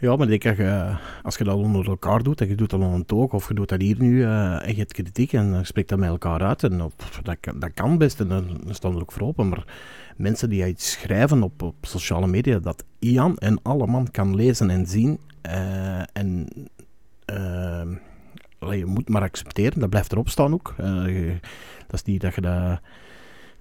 Ja, 0.06 0.16
maar 0.16 0.30
ik 0.30 0.42
denk, 0.42 0.58
je, 0.58 0.96
als 1.24 1.38
je 1.38 1.44
dat 1.44 1.56
onder 1.56 1.88
elkaar 1.88 2.24
doet, 2.24 2.42
en 2.42 2.48
je 2.48 2.56
doet 2.56 2.70
dat 2.70 2.80
onder 2.80 2.96
een 2.96 3.06
toog, 3.06 3.34
of 3.34 3.48
je 3.48 3.54
doet 3.54 3.70
dat 3.70 3.82
hier 3.82 3.96
nu, 4.00 4.24
eh, 4.24 4.68
en 4.68 4.70
je 4.70 4.76
hebt 4.78 4.94
kritiek, 4.94 5.34
en 5.34 5.54
je 5.54 5.64
spreekt 5.64 5.90
dat 5.90 6.00
met 6.00 6.10
elkaar 6.10 6.42
uit, 6.42 6.64
en 6.64 6.78
dat, 6.78 6.94
dat 7.56 7.74
kan 7.74 7.98
best, 7.98 8.20
en 8.20 8.28
dan 8.28 8.62
staan 8.70 8.96
er 8.96 9.02
ook 9.02 9.12
voor 9.12 9.28
open, 9.28 9.50
maar 9.50 9.66
mensen 10.18 10.50
die 10.50 10.68
iets 10.68 10.92
schrijven 10.92 11.44
op, 11.44 11.62
op 11.62 11.76
sociale 11.82 12.28
media, 12.28 12.60
dat 12.60 12.84
Ian 13.00 13.38
en 13.38 13.60
alle 13.62 13.88
man 13.88 14.12
kan 14.12 14.36
lezen 14.36 14.70
en 14.70 14.86
zien, 14.86 15.20
eh, 15.42 16.18
en 16.18 16.48
eh, 17.26 17.84
je 18.60 18.86
moet 18.86 19.10
maar 19.10 19.22
accepteren, 19.22 19.80
dat 19.80 19.90
blijft 19.90 20.12
erop 20.12 20.30
staan 20.30 20.54
ook. 20.54 20.74
Eh, 20.78 21.28
dat 21.88 21.94
is 21.94 22.04
niet 22.04 22.22
dat 22.22 22.36
je 22.36 22.42
dat... 22.42 22.80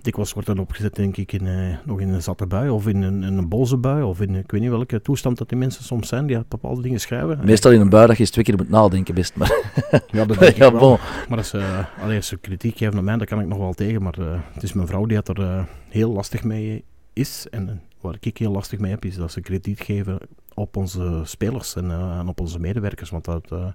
Dikwijls 0.04 0.32
wordt 0.32 0.48
dat 0.48 0.58
opgezet, 0.58 0.94
denk 0.94 1.16
ik, 1.16 1.32
in, 1.32 1.46
eh, 1.46 1.76
nog 1.84 2.00
in 2.00 2.08
een 2.08 2.22
zatte 2.22 2.46
bui, 2.46 2.70
of 2.70 2.86
in 2.86 3.02
een, 3.02 3.22
in 3.22 3.36
een 3.38 3.48
boze 3.48 3.76
bui, 3.76 4.02
of 4.02 4.20
in 4.20 4.34
ik 4.34 4.50
weet 4.50 4.60
niet 4.60 4.70
welke 4.70 5.02
toestand 5.02 5.38
dat 5.38 5.48
die 5.48 5.58
mensen 5.58 5.84
soms 5.84 6.08
zijn, 6.08 6.26
die 6.26 6.44
bepaalde 6.48 6.82
dingen 6.82 7.00
schrijven. 7.00 7.40
Meestal 7.44 7.72
in 7.72 7.80
een 7.80 7.88
bui 7.88 8.06
dat 8.06 8.16
je 8.16 8.22
eens 8.22 8.30
twee 8.30 8.44
keer 8.44 8.56
moet 8.56 8.68
nadenken, 8.68 9.14
best. 9.14 9.36
Maar, 9.36 9.52
Ja, 10.10 10.24
dat 10.24 10.38
denk 10.38 10.52
ik 10.52 10.56
ja, 10.56 10.70
bon. 10.70 10.98
Maar 11.28 11.38
als, 11.38 11.48
ze 11.48 11.84
allee, 12.00 12.16
als 12.16 12.26
ze 12.26 12.36
kritiek 12.36 12.76
geven 12.76 12.98
op 12.98 13.04
mij, 13.04 13.16
dat 13.16 13.28
kan 13.28 13.40
ik 13.40 13.46
nog 13.46 13.58
wel 13.58 13.72
tegen. 13.72 14.02
Maar 14.02 14.18
eh, 14.18 14.40
het 14.52 14.62
is 14.62 14.72
mijn 14.72 14.86
vrouw 14.86 15.06
die 15.06 15.16
het 15.16 15.28
er 15.28 15.40
eh, 15.40 15.64
heel 15.88 16.12
lastig 16.12 16.44
mee 16.44 16.84
is. 17.12 17.46
En 17.50 17.68
eh, 17.68 17.74
waar 18.00 18.16
ik 18.20 18.38
heel 18.38 18.52
lastig 18.52 18.78
mee 18.78 18.90
heb, 18.90 19.04
is 19.04 19.16
dat 19.16 19.32
ze 19.32 19.40
kritiek 19.40 19.82
geven 19.82 20.18
op 20.54 20.76
onze 20.76 21.20
spelers 21.24 21.76
en, 21.76 21.90
eh, 21.90 22.18
en 22.18 22.28
op 22.28 22.40
onze 22.40 22.58
medewerkers. 22.58 23.10
Want 23.10 23.24
dat, 23.24 23.52
eh, 23.52 23.66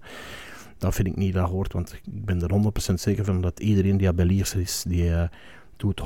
dat 0.77 0.95
vind 0.95 1.07
ik 1.07 1.15
niet 1.15 1.33
dat 1.33 1.49
hoort. 1.49 1.73
Want 1.73 1.93
ik 1.93 2.01
ben 2.05 2.41
er 2.41 2.51
100% 2.51 2.99
zeker 2.99 3.25
van 3.25 3.41
dat 3.41 3.59
iedereen 3.59 3.97
die 3.97 4.13
bij 4.13 4.25
Lierse 4.25 4.61
is, 4.61 4.83
die 4.87 5.13
eh, 5.13 5.27
doet 5.79 6.01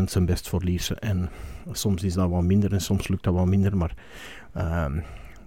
100% 0.00 0.02
zijn 0.04 0.26
best 0.26 0.48
voor 0.48 0.62
Lierse. 0.62 0.94
En 0.94 1.30
soms 1.72 2.02
is 2.02 2.14
dat 2.14 2.30
wat 2.30 2.42
minder 2.42 2.72
en 2.72 2.80
soms 2.80 3.08
lukt 3.08 3.22
dat 3.22 3.34
wat 3.34 3.46
minder. 3.46 3.76
Maar 3.76 3.94
ehm, 4.52 5.00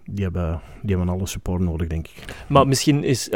die, 0.05 0.23
hebben, 0.23 0.61
die 0.81 0.95
hebben 0.95 1.15
alle 1.15 1.27
support 1.27 1.61
nodig, 1.61 1.87
denk 1.87 2.07
ik. 2.07 2.35
Maar 2.47 2.67
misschien 2.67 3.03
is, 3.03 3.31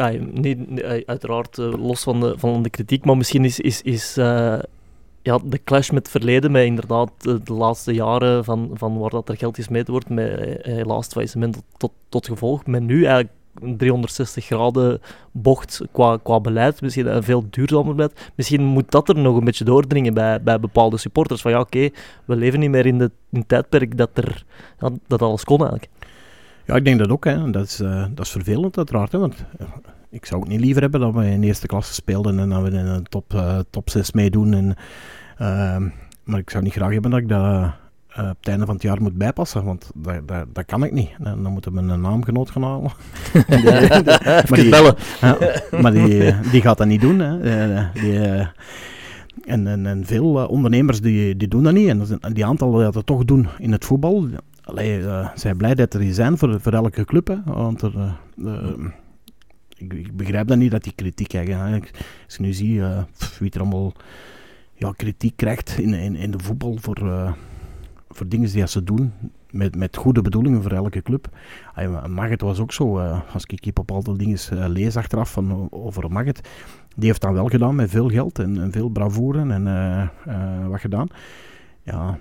uiteraard 1.05 1.57
eh, 1.57 1.73
los 1.73 2.03
van 2.03 2.19
de, 2.19 2.33
van 2.37 2.63
de 2.63 2.69
kritiek, 2.69 3.05
maar 3.05 3.17
misschien 3.17 3.45
is, 3.45 3.59
is, 3.59 3.81
is 3.81 4.17
eh, 4.17 4.59
ja, 5.21 5.39
de 5.43 5.63
clash 5.63 5.89
met 5.89 6.01
het 6.01 6.11
verleden, 6.11 6.51
met 6.51 6.65
inderdaad 6.65 7.11
eh, 7.19 7.35
de 7.43 7.53
laatste 7.53 7.93
jaren 7.93 8.43
van, 8.43 8.71
van 8.73 8.97
waar 8.97 9.09
dat 9.09 9.29
er 9.29 9.37
geld 9.37 9.55
gesmeten 9.55 9.91
wordt, 9.91 10.09
met 10.09 10.59
helaas 10.61 11.07
faillissement 11.07 11.53
tot, 11.53 11.63
tot, 11.77 11.91
tot 12.09 12.27
gevolg, 12.27 12.65
met 12.65 12.83
nu 12.83 13.03
eigenlijk 13.03 13.33
een 13.61 13.77
360 13.77 14.45
graden 14.45 15.01
bocht 15.31 15.81
qua, 15.91 16.17
qua 16.23 16.39
beleid, 16.39 16.81
misschien 16.81 17.15
een 17.15 17.23
veel 17.23 17.45
duurzamer 17.49 17.95
beleid. 17.95 18.31
Misschien 18.35 18.63
moet 18.63 18.91
dat 18.91 19.09
er 19.09 19.17
nog 19.17 19.37
een 19.37 19.43
beetje 19.43 19.63
doordringen 19.65 20.13
bij, 20.13 20.41
bij 20.41 20.59
bepaalde 20.59 20.97
supporters, 20.97 21.41
van 21.41 21.51
ja 21.51 21.59
oké, 21.59 21.89
we 22.25 22.35
leven 22.35 22.59
niet 22.59 22.69
meer 22.69 22.85
in, 22.85 22.97
de, 22.97 23.11
in 23.29 23.39
het 23.39 23.47
tijdperk 23.47 23.97
dat, 23.97 24.09
er, 24.13 24.43
dat 25.07 25.21
alles 25.21 25.43
kon 25.43 25.59
eigenlijk. 25.59 25.89
Ja, 26.65 26.75
ik 26.75 26.85
denk 26.85 26.99
dat 26.99 27.09
ook. 27.09 27.25
Hè. 27.25 27.49
Dat, 27.49 27.65
is, 27.65 27.79
eh, 27.79 28.05
dat 28.11 28.25
is 28.25 28.31
vervelend 28.31 28.77
uiteraard. 28.77 29.11
Hè, 29.11 29.19
want 29.19 29.45
eh, 29.57 29.67
ik 30.09 30.25
zou 30.25 30.41
het 30.41 30.49
niet 30.49 30.59
liever 30.59 30.81
hebben 30.81 30.99
dat 30.99 31.13
we 31.13 31.25
in 31.25 31.43
eerste 31.43 31.67
klasse 31.67 31.93
speelden 31.93 32.39
en 32.39 32.49
dat 32.49 32.61
we 32.61 32.69
in 32.69 32.85
een 32.85 33.03
top, 33.03 33.33
eh, 33.33 33.59
top 33.69 33.89
6 33.89 34.11
meedoen. 34.11 34.53
En, 34.53 34.75
ehm, 35.37 35.89
maar 36.23 36.39
ik 36.39 36.49
zou 36.49 36.63
niet 36.63 36.73
graag 36.73 36.91
hebben 36.91 37.11
dat 37.11 37.19
ik 37.19 37.29
dat 37.29 37.71
eh, 38.13 38.23
op 38.29 38.37
het 38.39 38.47
einde 38.47 38.65
van 38.65 38.73
het 38.75 38.83
jaar 38.83 39.01
moet 39.01 39.17
bijpassen. 39.17 39.63
Want 39.63 39.91
dat, 39.95 40.27
dat, 40.27 40.45
dat 40.53 40.65
kan 40.65 40.83
ik 40.83 40.91
niet. 40.91 41.09
Dan, 41.19 41.43
dan 41.43 41.51
moeten 41.51 41.73
we 41.73 41.79
een 41.79 42.01
naamgenoot 42.01 42.49
gaan 42.49 42.63
halen. 42.63 42.91
Die- 43.47 43.63
maar 43.63 44.59
die, 44.59 44.69
bellen. 44.69 44.95
maar 45.81 45.91
die, 45.93 46.23
eh, 46.23 46.51
die 46.51 46.61
gaat 46.61 46.77
dat 46.77 46.87
niet 46.87 47.01
doen. 47.01 47.19
Hè. 47.19 47.39
Eh, 47.73 47.85
die, 47.93 48.19
en, 49.45 49.67
en, 49.67 49.85
en 49.85 50.05
veel 50.05 50.47
ondernemers 50.47 51.01
die, 51.01 51.37
die 51.37 51.47
doen 51.47 51.63
dat 51.63 51.73
niet. 51.73 51.87
En 52.19 52.33
die 52.33 52.45
aantallen 52.45 52.83
die 52.83 52.91
dat 52.91 53.05
toch 53.05 53.25
doen 53.25 53.47
in 53.59 53.71
het 53.71 53.85
voetbal. 53.85 54.27
Allee, 54.63 55.01
zijn 55.35 55.57
blij 55.57 55.75
dat 55.75 55.93
er 55.93 55.99
die 55.99 56.13
zijn 56.13 56.37
voor, 56.37 56.61
voor 56.61 56.73
elke 56.73 57.05
club. 57.05 57.27
Hè. 57.27 57.35
Want 57.45 57.81
er, 57.81 57.93
ik, 59.77 59.93
ik 59.93 60.15
begrijp 60.17 60.47
dat 60.47 60.57
niet 60.57 60.71
dat 60.71 60.83
die 60.83 60.93
kritiek. 60.95 61.33
Ik- 61.33 61.91
Als 62.25 62.35
je 62.35 62.41
nu 62.41 62.53
ziet 62.53 62.81
wie 63.39 63.51
er 63.51 63.59
allemaal 63.59 63.93
ja, 64.73 64.91
kritiek 64.95 65.35
krijgt 65.35 65.77
in, 65.77 65.93
in, 65.93 66.15
in 66.15 66.31
de 66.31 66.39
voetbal 66.43 66.77
voor, 66.81 66.97
voor 68.11 68.27
dingen 68.27 68.51
die 68.51 68.67
ze 68.67 68.83
doen. 68.83 69.13
Met, 69.49 69.75
met 69.75 69.97
goede 69.97 70.21
bedoelingen 70.21 70.61
voor 70.61 70.71
elke 70.71 71.01
club. 71.01 71.29
Magget 72.07 72.41
was 72.41 72.59
ook 72.59 72.71
zo. 72.71 72.99
eh, 72.99 73.19
als 73.33 73.43
ik 73.47 73.63
hier 73.63 73.73
bepaalde 73.73 74.15
dingen 74.15 74.37
eh, 74.51 74.67
lees 74.67 74.97
achteraf 74.97 75.31
van, 75.31 75.67
over 75.71 76.11
Magget. 76.11 76.49
Die 76.95 77.07
heeft 77.07 77.21
dat 77.21 77.33
wel 77.33 77.47
gedaan 77.47 77.75
met 77.75 77.89
veel 77.89 78.09
geld 78.09 78.39
en, 78.39 78.61
en 78.61 78.71
veel 78.71 78.89
bravoure 78.89 79.53
en 79.53 79.67
eh, 79.67 80.67
wat 80.67 80.79
gedaan. 80.79 81.07
Ja, 81.83 82.17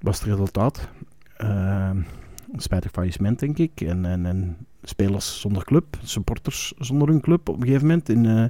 was 0.00 0.18
het 0.18 0.28
resultaat. 0.28 0.88
Een 1.36 2.06
spijtig 2.56 2.90
faillissement, 2.90 3.38
denk 3.38 3.58
ik. 3.58 3.80
En, 3.80 4.04
en, 4.04 4.26
en 4.26 4.56
spelers 4.82 5.40
zonder 5.40 5.64
club, 5.64 5.98
supporters 6.02 6.72
zonder 6.78 7.08
hun 7.08 7.20
club 7.20 7.48
op 7.48 7.56
een 7.56 7.66
gegeven 7.66 7.86
moment 7.86 8.08
in, 8.08 8.26
eh, 8.26 8.44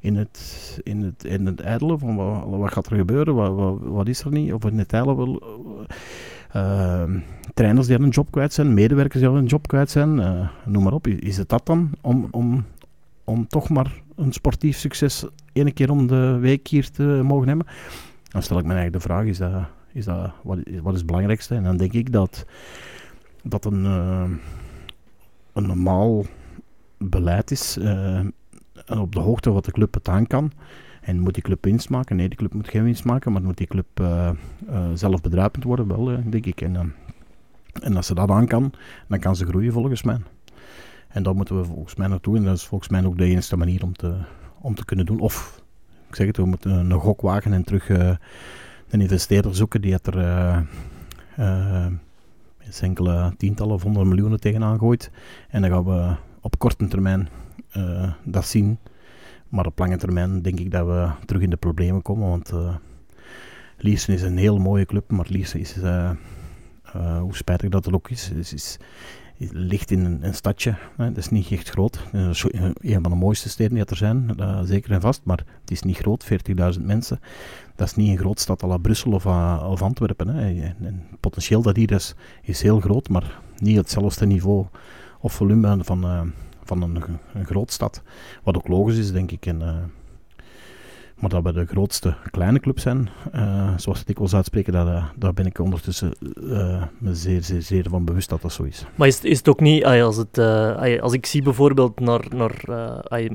in, 0.00 0.16
het, 0.16 0.80
in, 0.82 1.02
het, 1.02 1.24
in 1.24 1.46
het 1.46 1.60
ijdelen 1.60 1.98
van 1.98 2.16
wat, 2.16 2.44
wat 2.44 2.72
gaat 2.72 2.86
er 2.86 2.96
gebeuren, 2.96 3.34
wat, 3.34 3.54
wat, 3.54 3.78
wat 3.80 4.08
is 4.08 4.20
er 4.20 4.32
niet, 4.32 4.52
of 4.52 4.64
in 4.64 4.78
het 4.78 4.92
ijdelen 4.92 5.16
wel... 5.16 5.42
eh, 6.52 7.10
trainers 7.54 7.86
die 7.86 7.98
een 7.98 8.08
job 8.08 8.30
kwijt 8.30 8.52
zijn, 8.52 8.74
medewerkers 8.74 9.22
die 9.22 9.32
een 9.32 9.46
job 9.46 9.68
kwijt 9.68 9.90
zijn, 9.90 10.20
eh, 10.20 10.48
noem 10.64 10.82
maar 10.82 10.92
op. 10.92 11.06
Is, 11.06 11.36
het 11.36 11.48
dat 11.48 11.66
dan 11.66 11.90
om, 12.00 12.28
om, 12.30 12.64
om 13.24 13.46
toch 13.46 13.68
maar 13.68 14.02
een 14.16 14.32
sportief 14.32 14.76
succes 14.76 15.26
één 15.52 15.72
keer 15.72 15.90
om 15.90 16.06
de 16.06 16.38
week 16.40 16.68
hier 16.68 16.90
te 16.90 17.20
mogen 17.24 17.48
hebben? 17.48 17.66
Dan 18.28 18.42
stel 18.42 18.58
ik 18.58 18.64
me 18.64 18.72
eigenlijk 18.72 19.02
de 19.02 19.08
vraag, 19.08 19.24
is 19.24 19.38
dat, 19.38 19.52
is 19.92 20.04
dat, 20.04 20.32
wat, 20.42 20.58
wat 20.82 20.92
is 20.92 20.98
het 20.98 21.06
belangrijkste? 21.06 21.54
En 21.54 21.62
dan 21.62 21.76
denk 21.76 21.92
ik 21.92 22.12
dat, 22.12 22.46
dat 23.42 23.64
een, 23.64 23.84
eh, 23.84 24.30
een 25.52 25.66
normaal 25.66 26.24
beleid 26.98 27.50
is, 27.50 27.76
en 28.86 28.98
op 28.98 29.14
de 29.14 29.20
hoogte 29.20 29.50
wat 29.50 29.64
de 29.64 29.72
club 29.72 29.94
het 29.94 30.08
aan 30.08 30.26
kan. 30.26 30.52
En 31.00 31.20
moet 31.20 31.34
die 31.34 31.42
club 31.42 31.64
winst 31.64 31.88
maken? 31.88 32.16
Nee, 32.16 32.28
die 32.28 32.38
club 32.38 32.54
moet 32.54 32.68
geen 32.68 32.84
winst 32.84 33.04
maken, 33.04 33.32
maar 33.32 33.42
moet 33.42 33.56
die 33.56 33.66
club 33.66 33.86
eh, 33.94 34.30
zelf 34.94 35.20
bedruipend 35.20 35.64
worden? 35.64 35.88
Wel, 35.88 36.04
denk 36.30 36.46
ik. 36.46 36.60
En, 36.60 36.94
en 37.82 37.96
als 37.96 38.06
ze 38.06 38.14
dat 38.14 38.30
aan 38.30 38.46
kan, 38.46 38.72
dan 39.08 39.18
kan 39.18 39.36
ze 39.36 39.46
groeien 39.46 39.72
volgens 39.72 40.02
mij. 40.02 40.18
En 41.08 41.22
daar 41.22 41.34
moeten 41.34 41.58
we 41.58 41.64
volgens 41.64 41.94
mij 41.94 42.08
naartoe. 42.08 42.36
En 42.36 42.44
dat 42.44 42.56
is 42.56 42.66
volgens 42.66 42.90
mij 42.90 43.04
ook 43.04 43.18
de 43.18 43.24
enige 43.24 43.56
manier 43.56 43.82
om 43.82 43.92
te, 43.92 44.16
om 44.60 44.74
te 44.74 44.84
kunnen 44.84 45.06
doen. 45.06 45.20
Of, 45.20 45.62
ik 46.08 46.14
zeg 46.14 46.26
het, 46.26 46.36
we 46.36 46.44
moeten 46.44 46.70
een 46.70 46.92
gok 46.92 47.20
wagen 47.20 47.52
en 47.52 47.64
terug 47.64 47.88
een 47.88 49.00
investeerder 49.00 49.54
zoeken 49.54 49.80
die 49.80 49.92
het 49.92 50.06
er 50.06 50.66
eens 52.66 52.80
enkele 52.80 53.34
tientallen 53.36 53.74
of 53.74 53.82
honderden 53.82 54.08
miljoenen 54.12 54.40
tegenaan 54.40 54.78
gooit. 54.78 55.10
En 55.48 55.62
dan 55.62 55.70
gaan 55.70 55.84
we 55.84 56.14
op 56.40 56.58
korte 56.58 56.86
termijn 56.86 57.28
eh, 57.70 58.12
dat 58.24 58.46
zien. 58.46 58.78
Maar 59.48 59.66
op 59.66 59.78
lange 59.78 59.96
termijn 59.96 60.42
denk 60.42 60.58
ik 60.60 60.70
dat 60.70 60.86
we 60.86 61.10
terug 61.26 61.42
in 61.42 61.50
de 61.50 61.56
problemen 61.56 62.02
komen. 62.02 62.28
Want 62.28 62.50
eh 62.50 62.74
Liersen 63.82 64.14
is 64.14 64.22
een 64.22 64.36
heel 64.36 64.58
mooie 64.58 64.86
club, 64.86 65.10
maar 65.10 65.26
Liersen 65.28 65.60
is, 65.60 65.76
eh, 65.76 66.10
hoe 67.20 67.36
spijtig 67.36 67.70
dat 67.70 67.84
het 67.84 67.94
ook 67.94 68.10
is. 68.10 68.30
Is, 68.30 68.50
het 68.50 68.78
ligt 69.36 69.90
in 69.90 70.04
een, 70.04 70.18
een 70.26 70.34
stadje, 70.34 70.74
hè. 70.96 71.08
dat 71.08 71.16
is 71.16 71.28
niet 71.28 71.50
echt 71.50 71.70
groot. 71.70 71.98
een 72.12 73.02
van 73.02 73.10
de 73.10 73.16
mooiste 73.16 73.48
steden 73.48 73.74
die 73.74 73.84
er 73.84 73.96
zijn, 73.96 74.36
zeker 74.64 74.90
en 74.90 75.00
vast, 75.00 75.20
maar 75.24 75.44
het 75.60 75.70
is 75.70 75.82
niet 75.82 75.96
groot, 75.96 76.26
40.000 76.78 76.80
mensen. 76.80 77.20
Dat 77.76 77.86
is 77.86 77.94
niet 77.94 78.08
een 78.08 78.18
groot 78.18 78.40
stad 78.40 78.62
als 78.62 78.80
Brussel 78.82 79.12
of, 79.12 79.82
Antwerpen. 79.82 80.28
Hè. 80.28 80.62
En, 80.62 81.02
potentieel 81.20 81.62
dat 81.62 81.76
hier 81.76 81.92
is, 81.92 82.14
is 82.42 82.62
heel 82.62 82.80
groot, 82.80 83.08
maar 83.08 83.40
niet 83.56 83.76
hetzelfde 83.76 84.26
niveau 84.26 84.66
of 85.20 85.32
volume 85.32 85.84
van, 85.84 86.32
van 86.64 86.82
een, 86.82 87.02
een 87.32 87.46
grootstad. 87.46 88.02
Wat 88.42 88.56
ook 88.56 88.68
logisch 88.68 88.98
is, 88.98 89.12
denk 89.12 89.30
ik. 89.30 89.46
En, 89.46 89.62
maar 91.22 91.30
dat 91.30 91.42
we 91.42 91.52
de 91.52 91.66
grootste 91.66 92.14
kleine 92.30 92.60
club 92.60 92.78
zijn, 92.78 93.08
uh, 93.34 93.72
zoals 93.76 94.02
ik 94.06 94.18
wil 94.18 94.28
uitspreken, 94.32 94.72
dat, 94.72 94.86
uh, 94.86 95.04
daar 95.16 95.34
ben 95.34 95.46
ik 95.46 95.58
ondertussen 95.58 96.14
uh, 96.20 96.82
me 96.98 97.14
zeer, 97.14 97.42
zeer, 97.42 97.62
zeer 97.62 97.86
van 97.88 98.04
bewust 98.04 98.28
dat 98.28 98.42
dat 98.42 98.52
zo 98.52 98.62
is. 98.62 98.84
Maar 98.94 99.08
is, 99.08 99.20
is 99.20 99.38
het 99.38 99.48
ook 99.48 99.60
niet, 99.60 99.84
als, 99.84 100.16
het, 100.16 100.38
als 101.00 101.12
ik 101.12 101.26
zie 101.26 101.42
bijvoorbeeld 101.42 102.00
naar, 102.00 102.24
naar 102.34 102.64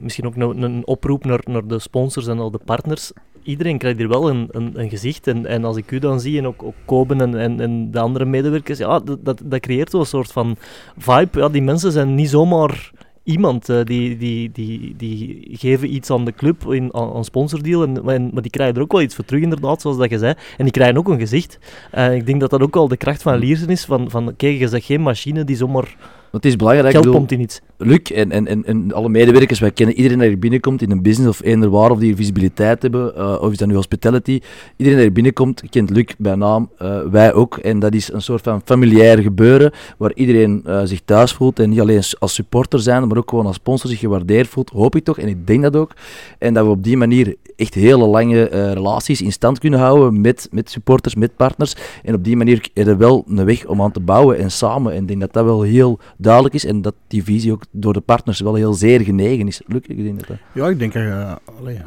misschien 0.01 0.25
ook 0.25 0.35
een, 0.35 0.61
een 0.61 0.87
oproep 0.87 1.25
naar, 1.25 1.41
naar 1.43 1.67
de 1.67 1.79
sponsors 1.79 2.27
en 2.27 2.39
al 2.39 2.51
de 2.51 2.59
partners, 2.65 3.11
iedereen 3.47 3.77
krijgt 3.77 3.97
hier 3.97 4.07
wel 4.07 4.29
een, 4.29 4.47
een, 4.51 4.79
een, 4.79 4.89
gezicht. 4.89 5.27
En, 5.27 5.45
en 5.45 5.63
als 5.63 5.77
ik 5.77 5.91
u 5.91 5.99
dan 5.99 6.19
zie, 6.19 6.37
en 6.37 6.47
ook, 6.47 6.63
ook 6.63 6.75
Koben 6.85 7.21
en, 7.21 7.35
en, 7.35 7.59
en 7.59 7.91
de 7.91 7.99
andere 7.99 8.25
medewerkers, 8.25 8.77
ja, 8.77 8.99
dat, 8.99 9.25
dat, 9.25 9.41
dat 9.45 9.59
creëert 9.59 9.91
wel 9.91 10.01
een 10.01 10.07
soort 10.07 10.31
van 10.31 10.55
vibe. 10.97 11.39
Ja, 11.39 11.49
die 11.49 11.61
mensen 11.61 11.91
zijn 11.91 12.15
niet 12.15 12.29
zomaar 12.29 12.91
iemand. 13.27 13.69
Uh, 13.69 13.83
die, 13.83 14.17
die, 14.17 14.51
die, 14.51 14.93
die 14.97 15.47
geven 15.51 15.93
iets 15.93 16.09
aan 16.09 16.25
de 16.25 16.31
club, 16.31 16.65
in, 16.73 16.93
aan, 16.93 17.25
sponsordeal, 17.25 17.83
en, 17.83 17.93
maar 18.33 18.41
die 18.41 18.51
krijgen 18.51 18.75
er 18.75 18.81
ook 18.81 18.91
wel 18.91 19.01
iets 19.01 19.15
voor 19.15 19.25
terug, 19.25 19.41
inderdaad, 19.41 19.81
zoals 19.81 19.97
dat 19.97 20.09
je 20.09 20.17
zei. 20.17 20.33
En 20.57 20.63
die 20.63 20.73
krijgen 20.73 20.97
ook 20.97 21.07
een 21.07 21.19
gezicht. 21.19 21.59
Uh, 21.95 22.13
ik 22.13 22.25
denk 22.25 22.39
dat 22.39 22.49
dat 22.49 22.61
ook 22.61 22.75
al 22.75 22.87
de 22.87 22.97
kracht 22.97 23.21
van 23.21 23.37
Liersen 23.37 23.69
is, 23.69 23.85
van, 23.85 24.09
van 24.09 24.35
kijk, 24.35 24.57
je 24.57 24.67
zegt 24.67 24.85
geen 24.85 25.01
machine 25.01 25.43
die 25.43 25.55
zomaar 25.55 25.95
het 26.31 26.45
is 26.45 26.55
belangrijk. 26.55 26.91
Geld 26.91 27.09
komt 27.09 27.31
in 27.31 27.39
iets. 27.39 27.61
Luc 27.77 27.99
en, 27.99 28.31
en, 28.31 28.47
en, 28.47 28.65
en, 28.65 28.93
alle 28.93 29.09
medewerkers, 29.09 29.59
wij 29.59 29.71
kennen 29.71 29.95
iedereen 29.95 30.19
die 30.19 30.27
hier 30.27 30.39
binnenkomt 30.39 30.81
in 30.81 30.91
een 30.91 31.01
business 31.01 31.29
of 31.29 31.45
eender 31.45 31.69
waar, 31.69 31.91
of 31.91 31.99
die 31.99 32.15
visibiliteit 32.15 32.81
hebben, 32.81 33.13
uh, 33.17 33.37
of 33.41 33.51
is 33.51 33.57
dat 33.57 33.67
nu 33.67 33.75
hospitality. 33.75 34.39
Iedereen 34.75 34.97
die 34.97 35.05
hier 35.05 35.11
binnenkomt 35.11 35.63
kent 35.69 35.89
Luc 35.89 36.05
bij 36.17 36.35
naam, 36.35 36.69
uh, 36.81 37.01
wij 37.01 37.33
ook. 37.33 37.57
En 37.57 37.79
dat 37.79 37.93
is 37.93 38.11
een 38.11 38.21
soort 38.21 38.43
van 38.43 38.61
familiair 38.65 39.17
gebeuren, 39.17 39.71
waar 39.97 40.13
iedereen 40.13 40.63
uh, 40.67 40.81
zich 40.83 41.01
thuis 41.05 41.31
voelt. 41.31 41.59
En 41.59 41.69
niet 41.69 41.79
alleen 41.79 42.01
als 42.19 42.33
supporter 42.33 42.79
zijn, 42.79 43.07
maar 43.07 43.17
ook 43.17 43.29
gewoon 43.29 43.45
als 43.45 43.55
sponsor 43.55 43.89
zich 43.89 43.99
gewaardeerd 43.99 44.47
voelt, 44.47 44.69
hoop 44.69 44.95
ik 44.95 45.03
toch. 45.03 45.19
En 45.19 45.27
ik 45.27 45.47
denk 45.47 45.61
dat 45.61 45.75
ook. 45.75 45.91
En 46.39 46.53
dat 46.53 46.65
we 46.65 46.71
op 46.71 46.83
die 46.83 46.97
manier 46.97 47.35
echt 47.55 47.73
hele 47.73 48.05
lange 48.05 48.43
relaties 48.73 49.21
in 49.21 49.31
stand 49.31 49.59
kunnen 49.59 49.79
houden 49.79 50.21
met, 50.21 50.47
met 50.51 50.69
supporters, 50.69 51.15
met 51.15 51.35
partners. 51.35 51.75
En 52.03 52.13
op 52.13 52.23
die 52.23 52.37
manier 52.37 52.69
er 52.73 52.97
wel 52.97 53.23
een 53.27 53.45
weg 53.45 53.65
om 53.65 53.81
aan 53.81 53.91
te 53.91 53.99
bouwen 53.99 54.37
en 54.37 54.51
samen. 54.51 54.93
En 54.93 55.01
ik 55.01 55.07
denk 55.07 55.19
dat 55.19 55.33
dat 55.33 55.43
wel 55.43 55.61
heel 55.61 55.99
duidelijk 56.17 56.55
is 56.55 56.65
en 56.65 56.81
dat 56.81 56.95
die 57.07 57.23
visie 57.23 57.51
ook 57.51 57.63
door 57.71 57.93
de 57.93 58.01
partners 58.01 58.39
wel 58.39 58.55
heel 58.55 58.73
zeer 58.73 59.01
genegen 59.01 59.47
is. 59.47 59.61
Luc, 59.65 59.81
ik 59.85 60.27
dat 60.27 60.37
Ja, 60.53 60.67
ik 60.67 60.79
denk 60.79 60.93
dat 60.93 61.03
je 61.03 61.37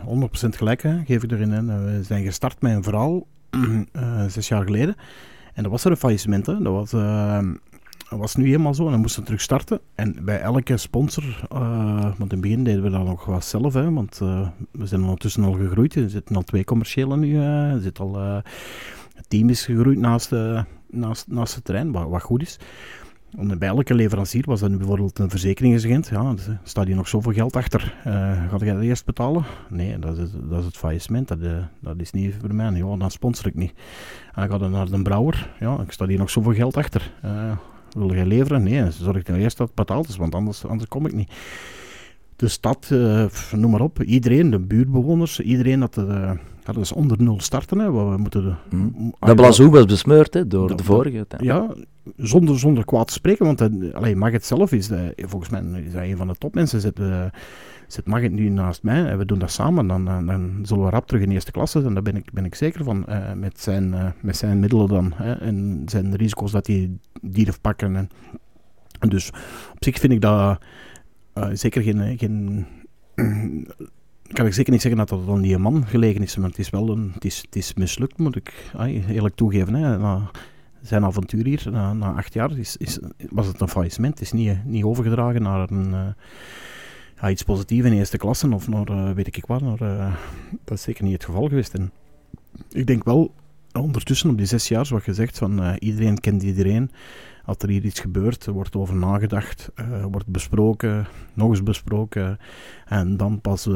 uh, 0.07 0.49
100% 0.49 0.49
gelijk 0.49 0.83
hè, 0.83 1.05
geef 1.05 1.23
ik 1.23 1.33
erin. 1.33 1.51
Hè. 1.51 1.63
We 1.85 2.03
zijn 2.03 2.25
gestart 2.25 2.61
met 2.63 2.73
een 2.73 2.83
verhaal 2.83 3.27
uh, 3.51 4.25
zes 4.29 4.49
jaar 4.49 4.65
geleden. 4.65 4.97
En 5.55 5.63
dat 5.63 5.73
was 5.73 5.85
er 5.85 5.91
een 5.91 5.97
faillissement. 5.97 6.45
Dat 6.45 6.63
was, 6.63 6.93
uh, 6.93 7.39
was 8.09 8.35
nu 8.35 8.45
helemaal 8.45 8.75
zo. 8.75 8.85
En 8.85 8.91
dan 8.91 9.01
moesten 9.01 9.21
we 9.21 9.27
terug 9.27 9.41
starten. 9.41 9.81
En 9.95 10.17
bij 10.25 10.41
elke 10.41 10.77
sponsor, 10.77 11.47
uh, 11.53 12.03
want 12.03 12.19
in 12.19 12.29
het 12.29 12.41
begin 12.41 12.65
deden 12.65 12.83
we 12.83 12.91
dat 12.91 13.05
nog 13.05 13.25
wat 13.25 13.45
zelf. 13.45 13.75
Hè, 13.75 13.93
want 13.93 14.19
we 14.71 14.87
zijn 14.87 15.03
ondertussen 15.03 15.45
al 15.45 15.53
gegroeid. 15.53 15.95
Er 15.95 16.11
zitten 16.11 16.37
al 16.37 16.43
twee 16.43 16.65
commerciële 16.65 17.17
nu. 17.17 17.37
Er 17.41 17.81
zit 17.81 17.99
al, 17.99 18.19
het 19.15 19.29
team 19.29 19.49
is 19.49 19.65
gegroeid 19.65 19.99
naast, 19.99 20.31
naast, 20.91 21.27
naast 21.29 21.55
het 21.55 21.65
terrein, 21.65 21.93
wat 21.93 22.23
goed 22.23 22.43
is 22.43 22.59
bij 23.59 23.69
elke 23.69 23.95
leverancier 23.95 24.43
was 24.47 24.61
dat 24.61 24.71
nu 24.71 24.77
bijvoorbeeld 24.77 25.19
een 25.19 25.31
verzekeringsagent. 25.31 26.09
Ja, 26.09 26.35
dus, 26.35 26.49
staat 26.63 26.87
hier 26.87 26.97
nog 26.97 27.09
zoveel 27.09 27.33
geld 27.33 27.57
achter. 27.57 27.95
Uh, 28.07 28.13
ga 28.49 28.57
jij 28.59 28.75
dat 28.75 28.83
eerst 28.83 29.05
betalen? 29.05 29.45
Nee, 29.69 29.99
dat 29.99 30.19
is, 30.19 30.29
dat 30.49 30.59
is 30.59 30.65
het 30.65 30.77
faillissement. 30.77 31.29
Dat, 31.29 31.39
uh, 31.39 31.57
dat 31.81 32.01
is 32.01 32.11
niet 32.11 32.35
voor 32.41 32.55
mij. 32.55 32.71
Ja, 32.71 32.97
dan 32.97 33.11
sponsor 33.11 33.47
ik 33.47 33.55
niet. 33.55 33.73
En 34.35 34.49
dan 34.49 34.59
ga 34.59 34.65
je 34.65 34.71
naar 34.71 34.91
de 34.91 35.03
brouwer. 35.03 35.51
Ja, 35.61 35.81
ik 35.81 35.93
sta 35.93 36.07
hier 36.07 36.19
nog 36.19 36.31
zoveel 36.31 36.55
geld 36.55 36.77
achter. 36.77 37.13
Uh, 37.25 37.57
wil 37.91 38.15
jij 38.15 38.27
leveren? 38.27 38.63
Nee, 38.63 38.91
zorg 38.91 39.17
ik 39.17 39.29
nou 39.29 39.41
eerst 39.41 39.57
dat 39.57 39.67
het 39.67 39.77
betaald 39.77 40.09
is, 40.09 40.17
want 40.17 40.35
anders, 40.35 40.67
anders 40.67 40.89
kom 40.89 41.07
ik 41.07 41.13
niet. 41.13 41.33
De 42.37 42.49
stad, 42.49 42.91
noem 43.53 43.71
maar 43.71 43.81
op. 43.81 44.03
Iedereen, 44.03 44.51
de 44.51 44.59
buurtbewoners, 44.59 45.41
iedereen 45.41 45.81
dat... 45.81 45.97
Uh, 45.99 46.31
ja, 46.65 46.73
dat 46.73 46.83
is 46.83 46.93
onder 46.93 47.23
nul 47.23 47.41
starten. 47.41 47.79
Hè. 47.79 47.93
We 47.93 48.17
moeten 48.17 48.43
de. 48.71 49.11
Dat 49.19 49.37
blazoen 49.37 49.71
was 49.71 49.85
besmeurd 49.85 50.35
hè, 50.35 50.47
door 50.47 50.77
de 50.77 50.85
vorige. 50.85 51.27
Ja, 51.39 51.75
zonder, 52.17 52.59
zonder 52.59 52.85
kwaad 52.85 53.07
te 53.07 53.13
spreken, 53.13 53.45
want 53.45 53.61
uh, 53.61 53.95
allee, 53.95 54.17
mag 54.17 54.33
het 54.33 54.45
zelf 54.45 54.73
is, 54.73 54.91
uh, 54.91 54.99
volgens 55.17 55.51
mij 55.51 55.83
is 55.83 55.93
hij 55.93 56.11
een 56.11 56.17
van 56.17 56.27
de 56.27 56.35
topmensen. 56.35 56.81
Zit, 56.81 56.99
uh, 56.99 57.25
zit 57.87 58.07
mag 58.07 58.21
het 58.23 58.33
nu 58.33 58.49
naast 58.49 58.83
mij 58.83 59.05
en 59.05 59.19
we 59.19 59.25
doen 59.25 59.39
dat 59.39 59.51
samen, 59.51 59.87
dan, 59.87 60.05
dan 60.05 60.59
zullen 60.63 60.85
we 60.85 60.91
rap 60.91 61.07
terug 61.07 61.23
in 61.23 61.31
eerste 61.31 61.51
klasse 61.51 61.83
en 61.83 61.95
daar 61.95 62.03
ben 62.03 62.17
ik, 62.17 62.33
ben 62.33 62.45
ik 62.45 62.55
zeker 62.55 62.85
van. 62.85 63.05
met, 63.35 63.61
zijn, 63.61 64.15
met 64.21 64.37
zijn 64.37 64.61
middelen 64.61 64.89
dan 64.89 65.15
en 65.19 65.83
zijn 65.87 66.17
risico's 66.17 66.53
dat 66.53 66.67
hij 66.67 66.91
durft 67.23 67.61
pakken. 67.61 67.97
En, 67.97 68.11
en 68.99 69.09
dus 69.09 69.29
op 69.73 69.85
zich 69.85 69.99
vind 69.99 70.13
ik 70.13 70.21
dat 70.21 70.59
zeker 71.53 71.83
geen. 71.83 72.19
geen 72.19 72.67
kan 74.33 74.47
ik 74.47 74.53
zeker 74.53 74.73
niet 74.73 74.81
zeggen 74.81 75.01
dat 75.01 75.09
dat 75.09 75.27
dan 75.27 75.41
die 75.41 75.59
man 75.59 75.87
gelegen 75.87 76.23
is, 76.23 76.37
maar 76.37 76.49
het 76.49 76.59
is 76.59 76.71
wel 76.71 76.89
een, 76.89 77.11
het 77.15 77.25
is, 77.25 77.37
het 77.37 77.57
is 77.57 77.75
mislukt, 77.75 78.19
moet 78.19 78.37
ik 78.37 78.71
eerlijk 79.09 79.35
toegeven. 79.35 79.75
Hè. 79.75 79.99
Nou, 79.99 80.23
zijn 80.83 81.05
avontuur 81.05 81.45
hier, 81.45 81.67
na, 81.71 81.93
na 81.93 82.13
acht 82.13 82.35
jaar, 82.35 82.59
is, 82.59 82.77
is, 82.77 82.99
was 83.31 83.47
het 83.47 83.61
een 83.61 83.69
faillissement. 83.69 84.19
Het 84.19 84.23
is 84.23 84.33
niet, 84.33 84.65
niet 84.65 84.85
overgedragen 84.85 85.43
naar 85.43 85.71
een, 85.71 85.89
uh, 85.91 86.07
ja, 87.21 87.31
iets 87.31 87.43
positiefs 87.43 87.87
in 87.87 87.93
eerste 87.93 88.17
klasse 88.17 88.55
of 88.55 88.69
naar, 88.69 88.91
uh, 88.91 89.11
weet 89.11 89.37
ik 89.37 89.47
wat. 89.47 89.61
Naar, 89.61 89.83
uh, 89.83 90.15
dat 90.65 90.77
is 90.77 90.83
zeker 90.83 91.05
niet 91.05 91.13
het 91.13 91.25
geval 91.25 91.49
geweest. 91.49 91.75
Ik 92.71 92.87
denk 92.87 93.05
wel, 93.05 93.35
ondertussen 93.73 94.31
op 94.31 94.37
die 94.37 94.47
zes 94.47 94.69
jaar, 94.69 94.87
zoals 94.87 95.03
gezegd, 95.03 95.39
van 95.39 95.77
iedereen 95.79 96.21
kent 96.21 96.43
iedereen. 96.43 96.91
Als 97.51 97.59
er 97.59 97.69
hier 97.69 97.85
iets 97.85 98.01
gebeurt, 98.01 98.47
wordt 98.47 98.77
over 98.77 98.95
nagedacht, 98.95 99.71
wordt 100.11 100.27
besproken, 100.27 101.07
nog 101.35 101.49
eens 101.49 101.63
besproken. 101.63 102.39
En 102.87 103.17
dan 103.17 103.41
pas, 103.41 103.69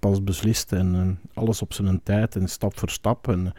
pas 0.00 0.24
beslist 0.24 0.72
en 0.72 1.18
alles 1.34 1.62
op 1.62 1.72
zijn 1.72 2.02
tijd 2.02 2.36
en 2.36 2.48
stap 2.48 2.78
voor 2.78 2.90
stap. 2.90 3.28
En, 3.28 3.52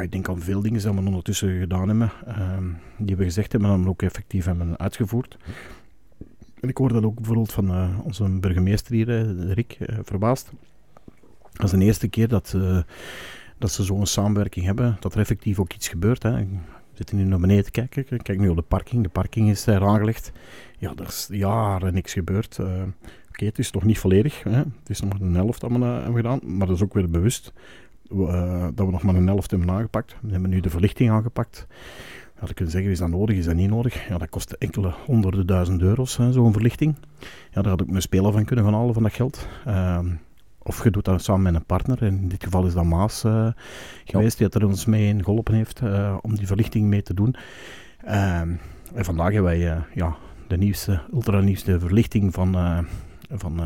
ik 0.00 0.12
denk 0.12 0.28
aan 0.28 0.40
veel 0.40 0.60
dingen 0.60 0.80
die 0.80 0.92
we 0.92 0.98
ondertussen 0.98 1.58
gedaan 1.58 1.88
hebben, 1.88 2.10
ehm, 2.26 2.64
die 2.98 3.16
we 3.16 3.24
gezegd 3.24 3.52
hebben 3.52 3.70
en 3.70 3.88
ook 3.88 4.02
effectief 4.02 4.44
hebben 4.44 4.78
uitgevoerd. 4.78 5.36
En 6.60 6.68
ik 6.68 6.76
hoor 6.76 6.92
dat 6.92 7.04
ook 7.04 7.14
bijvoorbeeld 7.14 7.52
van 7.52 8.00
onze 8.02 8.28
burgemeester 8.28 8.94
hier, 8.94 9.34
Rick, 9.52 9.78
verbaasd. 10.02 10.52
Dat 11.52 11.72
is 11.72 11.78
de 11.78 11.84
eerste 11.84 12.08
keer 12.08 12.28
dat, 12.28 12.56
dat 13.58 13.70
ze 13.70 13.84
zo'n 13.84 14.06
samenwerking 14.06 14.64
hebben, 14.64 14.96
dat 15.00 15.14
er 15.14 15.20
effectief 15.20 15.58
ook 15.58 15.72
iets 15.72 15.88
gebeurt. 15.88 16.22
Hè. 16.22 16.46
Zitten 17.00 17.18
nu 17.18 17.24
naar 17.24 17.40
beneden 17.40 17.64
te 17.64 17.70
kijken, 17.70 18.06
ik 18.10 18.22
kijk 18.22 18.38
nu 18.38 18.48
op 18.48 18.56
de 18.56 18.62
parking. 18.62 19.02
De 19.02 19.08
parking 19.08 19.50
is 19.50 19.66
er 19.66 19.86
aangelegd. 19.86 20.32
Ja, 20.78 20.92
er 20.96 21.06
is 21.06 21.28
jaren 21.32 21.94
niks 21.94 22.12
gebeurd. 22.12 22.58
Oké, 23.28 23.44
het 23.44 23.58
is 23.58 23.70
nog 23.70 23.84
niet 23.84 23.98
volledig. 23.98 24.42
Hè. 24.42 24.56
Het 24.58 24.88
is 24.88 25.00
nog 25.00 25.20
een 25.20 25.34
helft 25.34 25.60
dat 25.60 25.70
we 25.70 25.84
hebben 25.84 26.14
gedaan, 26.14 26.40
maar 26.42 26.66
dat 26.66 26.76
is 26.76 26.82
ook 26.82 26.94
weer 26.94 27.10
bewust 27.10 27.52
uh, 28.12 28.66
dat 28.74 28.86
we 28.86 28.92
nog 28.92 29.02
maar 29.02 29.14
een 29.14 29.26
helft 29.26 29.50
hebben 29.50 29.70
aangepakt. 29.70 30.16
We 30.20 30.30
hebben 30.30 30.50
nu 30.50 30.60
de 30.60 30.70
verlichting 30.70 31.10
aangepakt. 31.10 31.66
Ja, 32.40 32.46
je 32.46 32.54
kunt 32.54 32.70
zeggen, 32.70 32.90
is 32.90 32.98
dat 32.98 33.08
nodig, 33.08 33.36
is 33.36 33.44
dat 33.44 33.54
niet 33.54 33.70
nodig? 33.70 34.08
Ja, 34.08 34.18
dat 34.18 34.28
kost 34.28 34.52
enkele 34.52 34.92
honderden 35.06 35.46
duizend 35.46 35.82
euro's, 35.82 36.18
zo'n 36.30 36.52
verlichting. 36.52 36.94
Ja, 37.52 37.62
daar 37.62 37.70
had 37.70 37.80
ik 37.80 37.90
mijn 37.90 38.02
speler 38.02 38.32
van 38.32 38.44
kunnen 38.44 38.64
gaan 38.64 38.74
halen 38.74 38.94
van 38.94 39.02
dat 39.02 39.12
geld. 39.12 39.48
Of 40.62 40.84
je 40.84 40.90
doet 40.90 41.04
dat 41.04 41.22
samen 41.22 41.42
met 41.42 41.54
een 41.54 41.64
partner. 41.64 42.02
In 42.02 42.28
dit 42.28 42.44
geval 42.44 42.66
is 42.66 42.74
dat 42.74 42.84
Maas 42.84 43.24
uh, 43.24 43.48
geweest, 44.04 44.38
die 44.38 44.48
er 44.48 44.66
ons 44.66 44.84
mee 44.84 45.08
in 45.08 45.24
geholpen 45.24 45.54
heeft 45.54 45.80
uh, 45.80 46.16
om 46.20 46.36
die 46.36 46.46
verlichting 46.46 46.86
mee 46.86 47.02
te 47.02 47.14
doen. 47.14 47.34
Ehm, 48.04 48.54
en 48.94 49.04
vandaag 49.04 49.32
hebben 49.32 49.58
wij 49.58 49.82
ja, 49.94 50.16
de 50.46 50.56
nieuwste, 50.56 51.00
ultra 51.12 51.40
nieuwste 51.40 51.80
verlichting 51.80 52.34
van, 52.34 52.56
van 53.30 53.60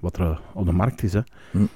wat 0.00 0.18
er 0.18 0.40
op 0.52 0.66
de 0.66 0.72
markt 0.72 1.02
is. 1.02 1.12
Hè. 1.12 1.20
Hm. 1.50 1.66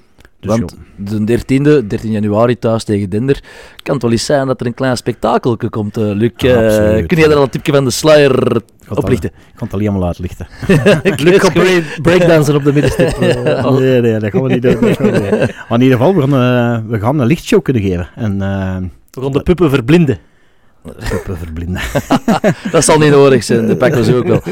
Dus 0.44 0.58
Want 0.96 1.26
de 1.26 1.38
13e, 1.38 1.86
13 1.86 2.10
januari 2.10 2.58
thuis 2.58 2.84
tegen 2.84 3.10
Dender, 3.10 3.42
kan 3.82 3.94
het 3.94 4.02
wel 4.02 4.12
eens 4.12 4.24
zijn 4.24 4.46
dat 4.46 4.60
er 4.60 4.66
een 4.66 4.74
klein 4.74 4.96
spektakel 4.96 5.56
komt. 5.70 5.98
Uh, 5.98 6.04
Luc, 6.04 6.30
uh, 6.30 7.06
kun 7.06 7.18
je 7.18 7.28
daar 7.28 7.36
al 7.36 7.42
een 7.42 7.50
tipje 7.50 7.72
van 7.72 7.84
de 7.84 7.90
sluier 7.90 8.62
oplichten? 8.88 9.30
Ik 9.30 9.54
kan 9.54 9.66
het 9.66 9.72
al 9.72 9.78
helemaal 9.78 10.06
uitlichten. 10.06 10.46
Luc 11.24 11.40
gaat 11.40 12.02
breakdansen 12.02 12.54
op 12.54 12.64
de 12.64 12.72
middenstip. 12.72 13.18
nee, 13.78 14.00
nee, 14.00 14.18
dat 14.18 14.30
gaan 14.30 14.42
we 14.42 14.48
niet 14.48 14.62
doen. 14.62 14.80
Maar 15.68 15.78
in 15.78 15.80
ieder 15.80 15.98
geval, 15.98 16.14
we 16.14 16.20
gaan, 16.20 16.34
uh, 16.84 16.90
we 16.90 17.00
gaan 17.00 17.18
een 17.18 17.26
lichtshow 17.26 17.62
kunnen 17.62 17.82
geven. 17.82 18.08
En, 18.14 18.38
we 19.10 19.20
gaan 19.20 19.32
de 19.32 19.42
puppen 19.42 19.70
verblinden. 19.70 20.18
Puppen 21.10 21.36
verblinden. 21.36 21.82
dat 22.72 22.84
zal 22.84 22.98
niet 22.98 23.10
nodig 23.10 23.44
zijn, 23.44 23.66
dat 23.66 23.78
pakken 23.78 23.98
we 23.98 24.04
zo 24.04 24.18
ook 24.18 24.26
wel. 24.26 24.42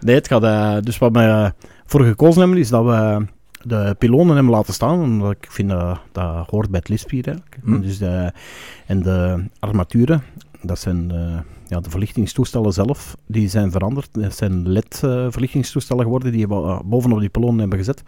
nee, 0.00 0.14
het 0.14 0.28
gaat... 0.28 0.84
dus 0.84 0.98
wat 0.98 1.12
we 1.12 1.52
voor 1.86 2.04
gekozen 2.04 2.40
hebben, 2.40 2.58
is 2.58 2.68
dat 2.68 2.84
we 2.84 3.26
de 3.62 3.94
pilonen 3.98 4.36
hem 4.36 4.50
laten 4.50 4.74
staan, 4.74 5.02
omdat 5.02 5.30
ik 5.30 5.46
vind 5.50 5.68
dat 5.68 6.00
dat 6.12 6.46
hoort 6.46 6.70
bij 6.70 6.78
het 6.78 6.88
liftspier. 6.88 7.38
Hm. 7.64 7.80
Dus 7.80 7.98
de, 7.98 8.32
en 8.86 9.02
de 9.02 9.44
armaturen, 9.58 10.22
dat 10.62 10.78
zijn 10.78 11.12
uh, 11.12 11.38
ja, 11.66 11.80
de 11.80 11.90
verlichtingstoestellen 11.90 12.72
zelf, 12.72 13.16
die 13.26 13.48
zijn 13.48 13.70
veranderd. 13.70 14.08
Dat 14.12 14.36
zijn 14.36 14.68
LED-verlichtingstoestellen 14.68 16.04
geworden 16.04 16.32
die 16.32 16.48
we 16.48 16.80
bovenop 16.84 17.20
die 17.20 17.28
pilonen 17.28 17.58
hebben 17.58 17.78
gezet. 17.78 18.02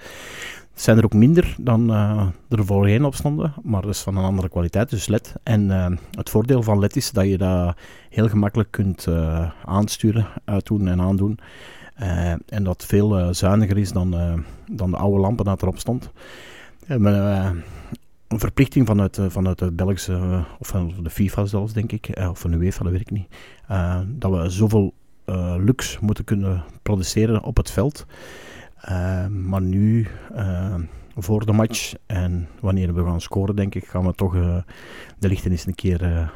Het 0.73 0.83
zijn 0.83 0.99
er 0.99 1.05
ook 1.05 1.13
minder 1.13 1.55
dan 1.59 1.91
uh, 1.91 2.27
er 2.49 2.65
voorheen 2.65 3.05
op 3.05 3.15
stonden, 3.15 3.55
maar 3.63 3.83
dus 3.83 4.01
van 4.01 4.17
een 4.17 4.25
andere 4.25 4.49
kwaliteit, 4.49 4.91
dus 4.91 5.07
LED. 5.07 5.35
En 5.43 5.63
uh, 5.69 5.87
het 6.11 6.31
voordeel 6.31 6.63
van 6.63 6.79
LED 6.79 6.97
is 6.97 7.11
dat 7.11 7.29
je 7.29 7.39
dat 7.39 7.77
heel 8.11 8.29
gemakkelijk 8.29 8.71
kunt 8.71 9.07
uh, 9.09 9.51
aansturen, 9.65 10.27
uitdoen 10.45 10.89
en 10.89 11.01
aandoen. 11.01 11.39
En 12.47 12.65
dat 12.65 12.87
veel 12.87 13.35
zuiniger 13.35 13.79
is 13.79 13.93
dan, 13.93 14.11
dan 14.71 14.91
de 14.91 14.97
oude 14.97 15.21
lampen 15.21 15.45
dat 15.45 15.63
erop 15.63 15.79
stond. 15.79 16.11
En, 16.87 17.05
een 18.29 18.39
verplichting 18.39 18.87
vanuit, 18.87 19.19
vanuit 19.29 19.59
de 19.59 19.73
Belgische, 19.73 20.45
of 20.59 20.69
van 20.69 20.95
de 21.03 21.11
FIFA 21.11 21.45
zelfs 21.45 21.73
denk 21.73 21.93
ik, 21.93 22.19
of 22.31 22.41
van 22.41 22.51
de 22.51 22.57
UEFA, 22.57 22.83
dat 22.83 22.93
weet 22.93 23.01
ik 23.01 23.11
niet, 23.11 23.29
dat 24.07 24.31
we 24.31 24.49
zoveel 24.49 24.95
lux 25.59 25.99
moeten 25.99 26.25
kunnen 26.25 26.65
produceren 26.83 27.43
op 27.43 27.57
het 27.57 27.71
veld. 27.71 28.07
Maar 29.31 29.63
nu, 29.63 30.07
voor 31.17 31.47
de 31.47 31.53
match 31.53 31.95
en 32.07 32.49
wanneer 32.61 32.95
we 32.95 33.05
gaan 33.05 33.21
scoren, 33.21 33.57
denk 33.57 33.75
ik, 33.75 33.87
gaan 33.87 34.07
we 34.07 34.15
toch 34.15 34.33
de 35.19 35.29
lichten 35.29 35.51
eens 35.51 35.67
een 35.67 35.75
keer 35.75 36.31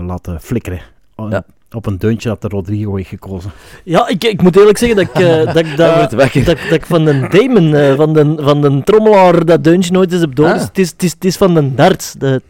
laten 0.00 0.40
flikkeren. 0.40 0.80
Ja. 1.16 1.44
Op 1.74 1.86
een 1.86 1.98
deuntje 1.98 2.28
dat 2.28 2.42
de 2.42 2.48
Rodrigo 2.48 2.96
heeft 2.96 3.08
gekozen. 3.08 3.50
Ja, 3.84 4.08
ik, 4.08 4.24
ik 4.24 4.42
moet 4.42 4.56
eerlijk 4.56 4.78
zeggen 4.78 4.96
dat 4.96 5.06
ik, 5.06 5.44
dat, 5.44 5.56
ik 5.56 5.76
dat, 5.76 6.10
dat, 6.10 6.44
dat, 6.44 6.58
ik 6.70 6.86
van 6.86 7.04
de 7.04 7.26
Damon, 7.30 7.96
van, 7.96 8.12
de, 8.12 8.34
van 8.38 8.60
de 8.60 8.80
trommelaar, 8.84 9.44
dat 9.44 9.64
deuntje 9.64 9.92
nooit 9.92 10.12
eens 10.12 10.20
heb 10.20 10.34
door. 10.34 10.46
Ah. 10.46 10.60
Het, 10.60 10.78
is, 10.78 10.90
het, 10.90 11.02
is, 11.02 11.10
het 11.12 11.24
is 11.24 11.36
van 11.36 11.54
de 11.54 11.74
darts. 11.74 12.14
De 12.18 12.42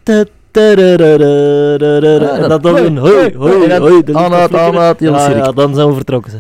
en 0.55 2.49
dat 2.49 2.63
dan 2.63 2.77
een 2.77 2.97
hoi, 2.97 3.35
hoi, 3.37 3.79
hoi. 3.79 4.03
Aanhoud, 4.13 4.55
aanhoud, 4.55 5.01
ja, 5.01 5.53
dan 5.53 5.75
zijn 5.75 5.89
we 5.89 5.95
vertrokken. 5.95 6.31
Ze. 6.31 6.39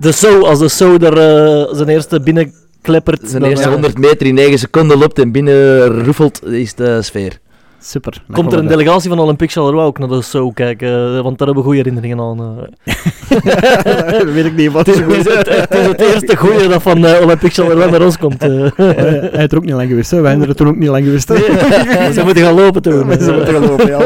De 0.00 0.12
zo, 0.12 0.40
als 0.40 0.58
de 0.58 0.68
zo 0.68 0.96
er 0.96 1.12
uh, 1.12 1.74
zijn 1.74 1.88
eerste 1.88 2.20
binnenkleppert. 2.20 3.20
Zijn 3.24 3.44
eerste 3.44 3.68
100 3.68 3.98
meter 3.98 4.26
in 4.26 4.34
9 4.34 4.58
seconden 4.58 4.98
loopt 4.98 5.18
en 5.18 5.32
binnen 5.32 5.88
roefelt, 6.04 6.44
is 6.46 6.74
de 6.74 7.02
sfeer. 7.02 7.38
Super. 7.80 8.22
Komt 8.32 8.52
er 8.52 8.58
een 8.58 8.66
delegatie 8.66 9.08
van 9.08 9.18
Olympique 9.18 9.52
Charleroi 9.52 9.86
ook 9.86 9.98
naar 9.98 10.08
de 10.08 10.22
show 10.22 10.54
kijken? 10.54 11.22
Want 11.22 11.38
daar 11.38 11.46
hebben 11.46 11.54
we 11.54 11.62
goede 11.62 11.76
herinneringen 11.76 12.20
aan. 12.20 12.40
Uh. 12.40 14.32
weet 14.34 14.44
ik 14.44 14.54
niet. 14.54 14.72
Wat 14.72 14.86
het, 14.86 14.96
is, 14.96 15.24
het, 15.24 15.48
het, 15.48 15.74
is 15.74 15.86
het 15.86 16.00
eerste 16.00 16.36
goede 16.46 16.68
dat 16.68 16.82
van 16.82 17.04
uh, 17.04 17.22
Olympique 17.22 17.62
Charleroi 17.62 17.90
naar 17.90 18.02
ons 18.02 18.18
komt. 18.18 18.44
Uh. 18.44 18.70
hij 18.76 19.30
heeft 19.32 19.52
er 19.52 19.58
ook 19.58 19.64
niet 19.64 19.74
lang 19.74 19.88
geweest. 19.88 20.10
Hè. 20.10 20.20
Wij 20.20 20.30
hebben 20.30 20.48
er 20.48 20.54
toen 20.54 20.68
ook 20.68 20.76
niet 20.76 20.88
lang 20.88 21.04
geweest. 21.04 21.28
Nee. 21.28 22.12
Ze 22.12 22.20
moeten 22.24 22.42
gaan 22.42 22.54
lopen 22.54 22.82
toen. 22.82 23.12
Ze 23.20 23.32
moeten 23.32 23.54
gaan 23.54 23.66
lopen, 23.66 23.86
ja. 23.86 23.98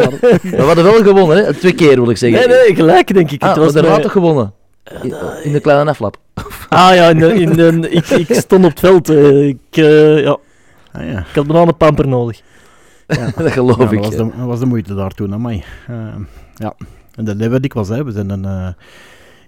We 0.43 0.63
hadden 0.63 0.85
wel 0.85 1.03
gewonnen, 1.03 1.37
hè? 1.37 1.55
twee 1.55 1.75
keer 1.75 2.01
wil 2.01 2.11
ik 2.11 2.17
zeggen. 2.17 2.49
Nee, 2.49 2.59
nee, 2.59 2.75
gelijk 2.75 3.15
denk 3.15 3.31
ik. 3.31 3.43
Ah, 3.43 3.49
het 3.49 3.59
was 3.59 3.75
er 3.75 3.85
later 3.85 4.11
gewonnen. 4.11 4.53
In, 5.43 5.53
de 5.53 5.61
kleine 5.61 5.91
aflap. 5.91 6.17
ah 6.69 6.95
ja, 6.95 7.09
in 7.09 7.19
de, 7.19 7.35
in 7.35 7.53
de, 7.53 7.91
ik, 7.91 8.09
ik 8.09 8.35
stond 8.35 8.65
op 8.65 8.71
het 8.71 8.81
veld. 8.81 9.11
ik, 9.11 9.57
ja. 9.71 10.37
Ah, 10.93 11.07
ja. 11.11 11.19
ik 11.19 11.35
had 11.35 11.47
bananenpamper 11.47 12.09
nodig. 12.09 12.43
Ja, 13.07 13.31
dat 13.37 13.53
geloof 13.53 13.79
ja, 13.79 13.91
ik. 13.91 13.99
Was, 13.99 14.11
de, 14.11 14.17
dat 14.17 14.47
was 14.47 14.61
de 14.61 14.67
moeite 14.67 14.95
daartoe, 14.95 15.27
naar 15.27 15.41
mij. 15.41 15.65
Uh, 15.91 16.15
ja, 16.55 16.75
en 17.15 17.25
dat 17.25 17.39
hebben 17.39 17.51
we 17.51 17.61
dikwijls. 17.61 17.89
Hè. 17.89 18.05
We 18.05 18.11
zijn 18.11 18.31
een, 18.31 18.45
uh, 18.45 18.69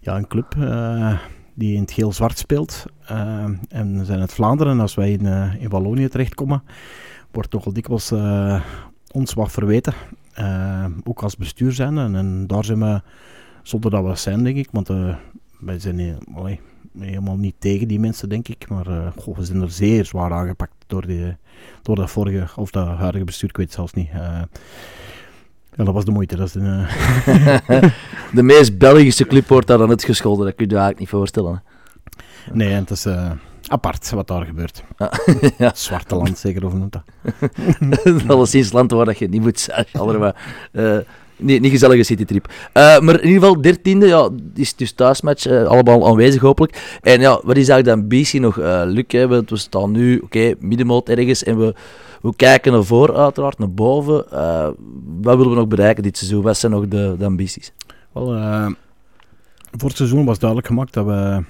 ja, 0.01 0.17
een 0.17 0.27
club 0.27 0.55
uh, 0.59 1.19
die 1.55 1.75
in 1.75 1.81
het 1.81 1.93
geel-zwart 1.93 2.39
speelt. 2.39 2.85
en 3.69 3.99
we 3.99 4.05
zijn 4.05 4.21
uit 4.21 4.33
Vlaanderen. 4.33 4.73
En 4.73 4.81
als 4.81 4.95
wij 4.95 5.13
in, 5.13 5.27
in 5.59 5.69
Wallonië 5.69 6.09
terechtkomen, 6.09 6.63
wordt 7.31 7.51
toch 7.51 7.67
al 7.67 7.73
dikwijls 7.73 8.13
ons 9.13 9.35
wat 9.35 9.53
verweten. 9.53 9.95
ook 11.05 11.23
als 11.23 11.37
bestuur 11.37 11.73
zijn. 11.73 11.99
En, 11.99 12.15
en, 12.15 12.47
daar 12.47 12.65
zijn 12.65 12.81
we, 12.81 13.03
zonder 13.63 13.91
dat 13.91 14.05
we 14.05 14.15
zijn, 14.15 14.45
denk 14.45 14.57
ik. 14.57 14.69
Want 14.73 14.89
wij 15.61 15.79
zijn... 15.79 16.19
Allee, 16.35 16.61
helemaal 16.99 17.37
niet 17.37 17.55
tegen 17.59 17.89
die 17.89 18.01
mensen, 18.01 18.29
denk 18.29 18.49
ik. 18.49 18.69
Maar 18.69 18.89
uh, 18.89 19.07
goh, 19.17 19.37
we 19.37 19.45
zijn 19.45 19.63
er 19.63 19.71
zeer 19.71 20.05
zwaar 20.05 20.33
aangepakt 20.33 20.75
door, 20.87 21.07
die, 21.07 21.37
door 21.83 21.97
dat 21.97 22.11
vorige, 22.11 22.61
of 22.61 22.71
dat 22.71 22.87
huidige 22.87 23.25
bestuur, 23.25 23.49
ik 23.49 23.57
weet 23.57 23.67
het 23.67 23.75
zelfs 23.75 23.93
niet. 23.93 24.09
Uh, 24.09 24.43
ja, 25.77 25.85
dat 25.85 25.95
was 25.95 26.05
de 26.05 26.11
moeite. 26.11 26.37
Dat 26.37 26.47
is 26.47 26.53
de, 26.53 26.61
uh... 26.61 27.83
de 28.39 28.43
meest 28.43 28.79
Belgische 28.79 29.27
club 29.27 29.49
wordt 29.49 29.67
daar 29.67 29.79
dan 29.79 29.91
het 29.91 30.05
gescholden, 30.05 30.47
dat 30.47 30.55
kun 30.55 30.67
je 30.67 30.75
je 30.75 30.79
eigenlijk 30.79 31.11
niet 31.11 31.21
voorstellen. 31.21 31.63
Nee, 32.53 32.73
en 32.73 32.81
het 32.81 32.91
is 32.91 33.07
apart 33.67 34.11
wat 34.11 34.29
daar 34.29 34.45
gebeurt. 34.45 34.85
ja. 35.59 35.73
Zwarte 35.75 36.15
land, 36.15 36.39
zeker, 36.39 36.65
of 36.65 36.73
noemt 36.73 36.93
dat? 36.93 37.03
dat 38.27 38.55
is 38.55 38.73
land 38.73 38.91
waar 38.91 39.05
dat 39.05 39.19
je 39.19 39.29
niet 39.29 39.41
moet 39.41 39.61
zijn, 39.61 39.87
maar 39.93 40.37
niet, 41.37 41.61
niet 41.61 41.71
gezellige 41.71 42.03
citytrip. 42.03 42.49
Uh, 42.49 42.99
maar 42.99 43.21
in 43.21 43.27
ieder 43.27 43.41
geval, 43.41 43.61
dertiende, 43.61 44.07
ja, 44.07 44.29
is 44.55 44.75
dus 44.75 44.93
thuismatch, 44.93 45.47
uh, 45.47 45.65
allemaal 45.65 46.07
aanwezig 46.07 46.41
hopelijk. 46.41 46.99
En 47.03 47.21
ja, 47.21 47.31
wat 47.31 47.57
is 47.57 47.69
eigenlijk 47.69 47.85
de 47.85 48.03
ambitie 48.03 48.41
nog, 48.41 48.59
uh, 48.59 48.83
Luc? 48.85 49.05
Hè? 49.09 49.29
We, 49.29 49.45
staan 49.53 49.91
nu, 49.91 50.19
oké, 50.19 50.55
middenmoot 50.59 51.09
ergens 51.09 51.43
en 51.43 51.59
we, 51.59 51.75
we 52.23 52.37
kijken 52.37 52.73
naar 52.73 52.85
voren 52.85 53.17
uiteraard, 53.17 53.59
naar 53.59 53.71
boven. 53.71 54.25
wat 55.21 55.37
willen 55.37 55.51
we 55.51 55.57
nog 55.57 55.69
bereiken 55.69 56.03
dit 56.03 56.19
seizoen? 56.19 56.43
Wat 56.43 56.59
zijn 56.59 56.73
nog 56.73 56.89
de, 56.89 57.15
de 57.19 57.25
ambities? 57.25 57.73
Wel, 58.13 58.25
voor 59.71 59.89
het 59.89 59.97
seizoen 59.97 60.25
was 60.25 60.39
duidelijk 60.39 60.69
gemaakt 60.69 60.93
dat 60.93 61.07
we 61.07 61.45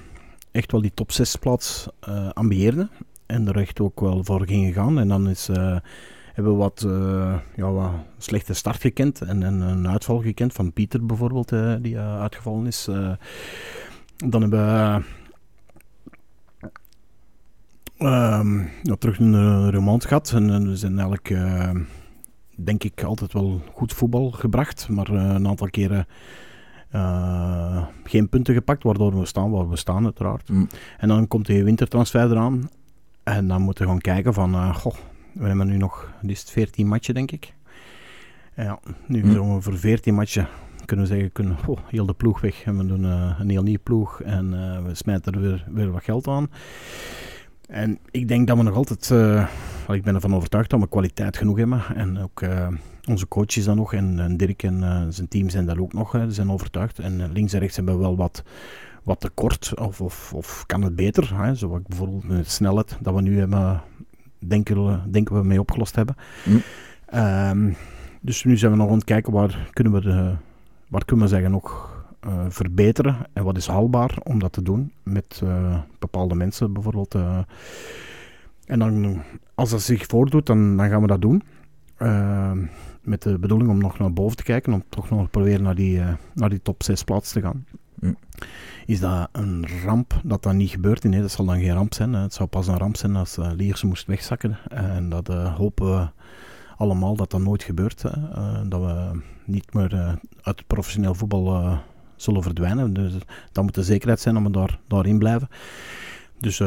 echt 0.51 0.71
wel 0.71 0.81
die 0.81 0.91
top 0.93 1.11
6 1.11 1.35
plaats 1.35 1.87
ambieerden. 2.33 2.89
En 3.25 3.47
er 3.47 3.57
echt 3.57 3.79
ook 3.79 3.99
wel 3.99 4.23
voor 4.23 4.45
gingen 4.45 4.73
gaan. 4.73 4.99
En 4.99 5.07
dan 5.07 5.29
is 5.29 5.49
hebben 6.35 6.53
we 6.53 6.59
wat, 6.59 6.83
uh, 6.87 7.35
ja, 7.55 7.71
wat 7.71 7.91
slechte 8.17 8.53
start 8.53 8.81
gekend 8.81 9.21
en, 9.21 9.43
en, 9.43 9.61
een 9.61 9.87
uitval 9.87 10.21
gekend 10.21 10.53
van 10.53 10.73
Pieter 10.73 11.05
bijvoorbeeld, 11.05 11.51
uh, 11.51 11.75
die 11.79 11.93
uh, 11.93 12.21
uitgevallen 12.21 12.67
is. 12.67 12.85
dan 14.17 14.41
hebben 14.41 14.49
we 14.49 15.03
ja, 18.83 18.95
terug 18.99 19.19
een 19.19 19.69
remont 19.69 20.05
gehad 20.05 20.31
en 20.31 20.69
we 20.69 20.75
zijn 20.75 20.99
eigenlijk, 20.99 21.35
denk 22.55 22.83
ik, 22.83 23.03
altijd 23.03 23.33
wel 23.33 23.61
goed 23.73 23.93
voetbal 23.93 24.31
gebracht, 24.31 24.89
maar 24.89 25.09
een 25.09 25.47
aantal 25.47 25.69
keren 25.69 26.07
geen 28.03 28.29
punten 28.29 28.53
gepakt, 28.53 28.83
waardoor 28.83 29.19
we 29.19 29.25
staan 29.25 29.51
waar 29.51 29.69
we 29.69 29.75
staan 29.75 30.03
uiteraard. 30.03 30.49
Mm. 30.49 30.67
En 30.97 31.07
dan 31.07 31.27
komt 31.27 31.45
de 31.45 31.63
wintertransfer 31.63 32.31
eraan 32.31 32.69
en 33.23 33.47
dan 33.47 33.61
moeten 33.61 33.83
we 33.83 33.89
gaan 33.89 34.01
kijken 34.01 34.33
van, 34.33 34.75
goh, 34.75 34.95
we 35.35 35.47
hebben 35.47 35.67
nu 35.67 35.77
nog 35.77 36.13
is 36.21 36.43
14 36.43 36.87
matchen, 36.87 37.13
denk 37.13 37.31
ik. 37.31 37.53
Ja, 38.55 38.79
nu 39.07 39.21
hm. 39.21 39.31
zo 39.31 39.59
voor 39.59 39.77
14 39.77 40.13
matchen 40.13 40.47
kunnen 40.85 41.05
we 41.05 41.11
zeggen, 41.11 41.31
kunnen, 41.31 41.57
oh, 41.67 41.77
heel 41.87 42.05
de 42.05 42.13
ploeg 42.13 42.41
weg 42.41 42.63
en 42.63 42.77
we 42.77 42.85
doen 42.85 43.03
uh, 43.03 43.39
een 43.39 43.49
heel 43.49 43.63
nieuw 43.63 43.77
ploeg 43.83 44.21
en 44.21 44.53
uh, 44.53 44.85
we 44.85 44.95
smijten 44.95 45.33
er 45.33 45.41
weer, 45.41 45.65
weer 45.67 45.91
wat 45.91 46.03
geld 46.03 46.27
aan. 46.27 46.47
En 47.67 47.99
ik 48.11 48.27
denk 48.27 48.47
dat 48.47 48.57
we 48.57 48.63
nog 48.63 48.75
altijd, 48.75 49.09
uh, 49.09 49.47
ik 49.87 50.03
ben 50.03 50.15
ervan 50.15 50.35
overtuigd 50.35 50.69
dat 50.69 50.79
we 50.79 50.87
kwaliteit 50.87 51.37
genoeg 51.37 51.57
hebben. 51.57 51.81
En 51.95 52.19
ook 52.19 52.41
onze 53.07 53.27
coaches 53.27 53.63
dan 53.63 53.75
nog 53.75 53.93
en, 53.93 54.19
en 54.19 54.37
Dirk 54.37 54.63
en 54.63 55.07
zijn 55.13 55.27
team 55.27 55.49
zijn 55.49 55.65
daar 55.65 55.79
ook 55.79 55.93
nog, 55.93 56.17
zijn 56.27 56.51
overtuigd. 56.51 56.99
En 56.99 57.31
links 57.31 57.53
en 57.53 57.59
rechts 57.59 57.75
hebben 57.75 57.95
we 57.95 58.01
wel 58.01 58.15
wat, 58.15 58.43
wat 59.03 59.19
tekort, 59.19 59.79
of, 59.79 60.01
of, 60.01 60.33
of 60.33 60.63
kan 60.65 60.81
het 60.81 60.95
beter. 60.95 61.43
Hè? 61.43 61.55
Zoals 61.55 61.81
bijvoorbeeld 61.87 62.29
de 62.29 62.43
snelheid 62.43 62.97
dat 63.01 63.13
we 63.13 63.21
nu 63.21 63.39
hebben 63.39 63.81
denken, 64.47 64.85
we, 64.85 64.99
denken 65.09 65.35
we 65.35 65.43
mee 65.43 65.59
opgelost 65.59 65.95
hebben. 65.95 66.15
Hm. 66.43 66.57
Ehm, 67.05 67.73
dus 68.21 68.43
nu 68.43 68.57
zijn 68.57 68.71
we 68.71 68.77
nog 68.77 68.87
aan 68.87 68.95
het 68.95 69.03
kijken 69.03 69.33
waar 69.33 69.69
kunnen 69.73 69.93
we, 69.93 70.01
de, 70.01 70.35
waar 70.87 71.05
kunnen 71.05 71.25
we 71.25 71.31
zeggen 71.31 71.51
nog 71.51 71.93
uh, 72.27 72.45
verbeteren 72.49 73.17
en 73.33 73.43
wat 73.43 73.57
is 73.57 73.67
haalbaar 73.67 74.17
om 74.23 74.39
dat 74.39 74.51
te 74.51 74.61
doen 74.61 74.91
met 75.03 75.41
uh, 75.43 75.79
bepaalde 75.99 76.35
mensen 76.35 76.73
bijvoorbeeld. 76.73 77.15
Uh, 77.15 77.39
en 78.65 78.79
dan, 78.79 79.21
als 79.55 79.69
dat 79.69 79.81
zich 79.81 80.05
voordoet, 80.05 80.45
dan, 80.45 80.77
dan 80.77 80.89
gaan 80.89 81.01
we 81.01 81.07
dat 81.07 81.21
doen. 81.21 81.43
Ehm, 81.97 82.65
met 83.01 83.21
de 83.21 83.39
bedoeling 83.39 83.69
om 83.69 83.77
nog 83.77 83.99
naar 83.99 84.13
boven 84.13 84.37
te 84.37 84.43
kijken, 84.43 84.73
om 84.73 84.83
toch 84.89 85.09
nog 85.09 85.29
proberen 85.29 85.63
naar 85.63 85.75
die, 85.75 86.01
naar 86.33 86.49
die 86.49 86.61
top 86.61 86.83
6 86.83 87.03
plaats 87.03 87.31
te 87.31 87.41
gaan. 87.41 87.65
Hm. 88.05 88.43
Is 88.85 88.99
dat 88.99 89.29
een 89.31 89.65
ramp 89.83 90.21
dat 90.23 90.43
dat 90.43 90.53
niet 90.53 90.69
gebeurt? 90.69 91.03
Nee, 91.03 91.21
dat 91.21 91.31
zal 91.31 91.45
dan 91.45 91.59
geen 91.59 91.73
ramp 91.73 91.93
zijn. 91.93 92.13
Hè. 92.13 92.21
Het 92.21 92.33
zou 92.33 92.49
pas 92.49 92.67
een 92.67 92.77
ramp 92.77 92.97
zijn 92.97 93.15
als 93.15 93.37
uh, 93.37 93.51
Lierse 93.55 93.87
moest 93.87 94.07
wegzakken. 94.07 94.57
En 94.69 95.09
dat 95.09 95.29
uh, 95.29 95.55
hopen 95.55 95.85
we 95.85 96.07
allemaal 96.77 97.15
dat 97.15 97.31
dat 97.31 97.41
nooit 97.41 97.63
gebeurt. 97.63 98.01
Hè. 98.01 98.09
Uh, 98.09 98.59
dat 98.69 98.81
we 98.81 99.21
niet 99.45 99.73
meer 99.73 99.95
uit 100.41 100.57
het 100.57 100.67
professioneel 100.67 101.15
voetbal 101.15 101.79
zullen 102.15 102.43
verdwijnen. 102.43 102.93
Dus 102.93 103.13
dat 103.51 103.63
moet 103.63 103.75
de 103.75 103.83
zekerheid 103.83 104.19
zijn 104.19 104.35
dat 104.35 104.43
we 104.43 104.51
daar, 104.51 104.79
daarin 104.87 105.17
blijven. 105.17 105.49
Dus 106.39 106.57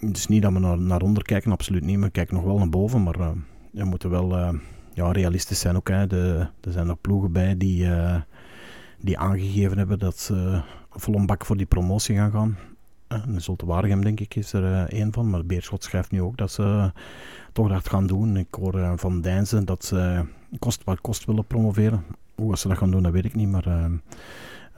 het 0.00 0.16
is 0.16 0.26
niet 0.26 0.42
dat 0.42 0.52
we 0.52 0.58
naar, 0.58 0.78
naar 0.78 1.00
onder 1.00 1.22
kijken, 1.22 1.52
absoluut 1.52 1.84
niet. 1.84 2.00
We 2.00 2.10
kijken 2.10 2.34
nog 2.34 2.44
wel 2.44 2.58
naar 2.58 2.68
boven, 2.68 3.02
maar 3.02 3.34
we 3.70 3.84
moeten 3.84 4.10
wel 4.10 4.36
ja, 4.94 5.12
realistisch 5.12 5.60
zijn 5.60 5.76
ook. 5.76 5.88
Hè. 5.88 6.06
De, 6.06 6.46
er 6.60 6.72
zijn 6.72 6.86
nog 6.86 7.00
ploegen 7.00 7.32
bij 7.32 7.56
die 7.56 7.88
die 9.00 9.18
aangegeven 9.18 9.78
hebben 9.78 9.98
dat 9.98 10.18
ze 10.18 10.62
vol 10.90 11.14
een 11.14 11.26
bak 11.26 11.44
voor 11.44 11.56
die 11.56 11.66
promotie 11.66 12.16
gaan 12.16 12.30
gaan. 12.30 12.56
En 13.06 13.22
uh, 13.28 13.38
Zulte 13.38 13.66
Waregem, 13.66 14.04
denk 14.04 14.20
ik, 14.20 14.34
is 14.34 14.52
er 14.52 14.88
één 14.88 15.12
van. 15.12 15.30
Maar 15.30 15.46
Beerschot 15.46 15.84
schrijft 15.84 16.10
nu 16.10 16.22
ook 16.22 16.36
dat 16.36 16.50
ze 16.50 16.92
toch 17.52 17.68
dat 17.68 17.88
gaan 17.88 18.06
doen. 18.06 18.36
Ik 18.36 18.54
hoor 18.54 18.98
van 18.98 19.20
Deinzen 19.20 19.64
dat 19.64 19.84
ze 19.84 20.24
kost 20.58 20.84
wat 20.84 21.00
kost 21.00 21.24
willen 21.24 21.46
promoveren. 21.46 22.04
hoe 22.34 22.58
ze 22.58 22.68
dat 22.68 22.78
gaan 22.78 22.90
doen, 22.90 23.02
dat 23.02 23.12
weet 23.12 23.24
ik 23.24 23.34
niet. 23.34 23.48
Maar 23.48 23.90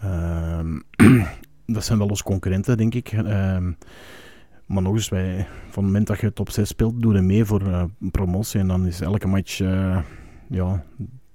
ehm, 0.00 0.78
dat 1.74 1.84
zijn 1.84 1.98
wel 1.98 2.08
onze 2.08 2.22
concurrenten, 2.22 2.76
denk 2.76 2.94
ik. 2.94 3.12
Ehm, 3.12 3.72
maar 4.66 4.82
nog 4.82 4.94
eens, 4.94 5.08
wij, 5.08 5.46
van 5.46 5.82
het 5.82 5.92
moment 5.92 6.06
dat 6.06 6.20
je 6.20 6.32
top 6.32 6.50
6 6.50 6.68
speelt, 6.68 7.02
doe 7.02 7.14
je 7.14 7.20
mee 7.20 7.44
voor 7.44 7.90
promotie. 7.98 8.60
En 8.60 8.68
dan 8.68 8.86
is 8.86 9.00
elke 9.00 9.28
match 9.28 9.58
ja, 10.48 10.84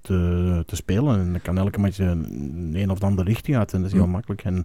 te, 0.04 0.64
te, 0.66 0.76
spelen. 0.76 1.20
En 1.20 1.32
dan 1.32 1.41
kan 1.41 1.58
elke 1.58 1.80
match 1.80 1.99
een, 1.99 2.72
een 2.74 2.91
of 2.91 3.04
andere 3.04 3.28
richting 3.30 3.58
uit. 3.58 3.74
En 3.74 3.82
dat 3.82 3.91
is 3.91 3.97
heel 3.97 4.08
makkelijk. 4.08 4.43
En 4.43 4.56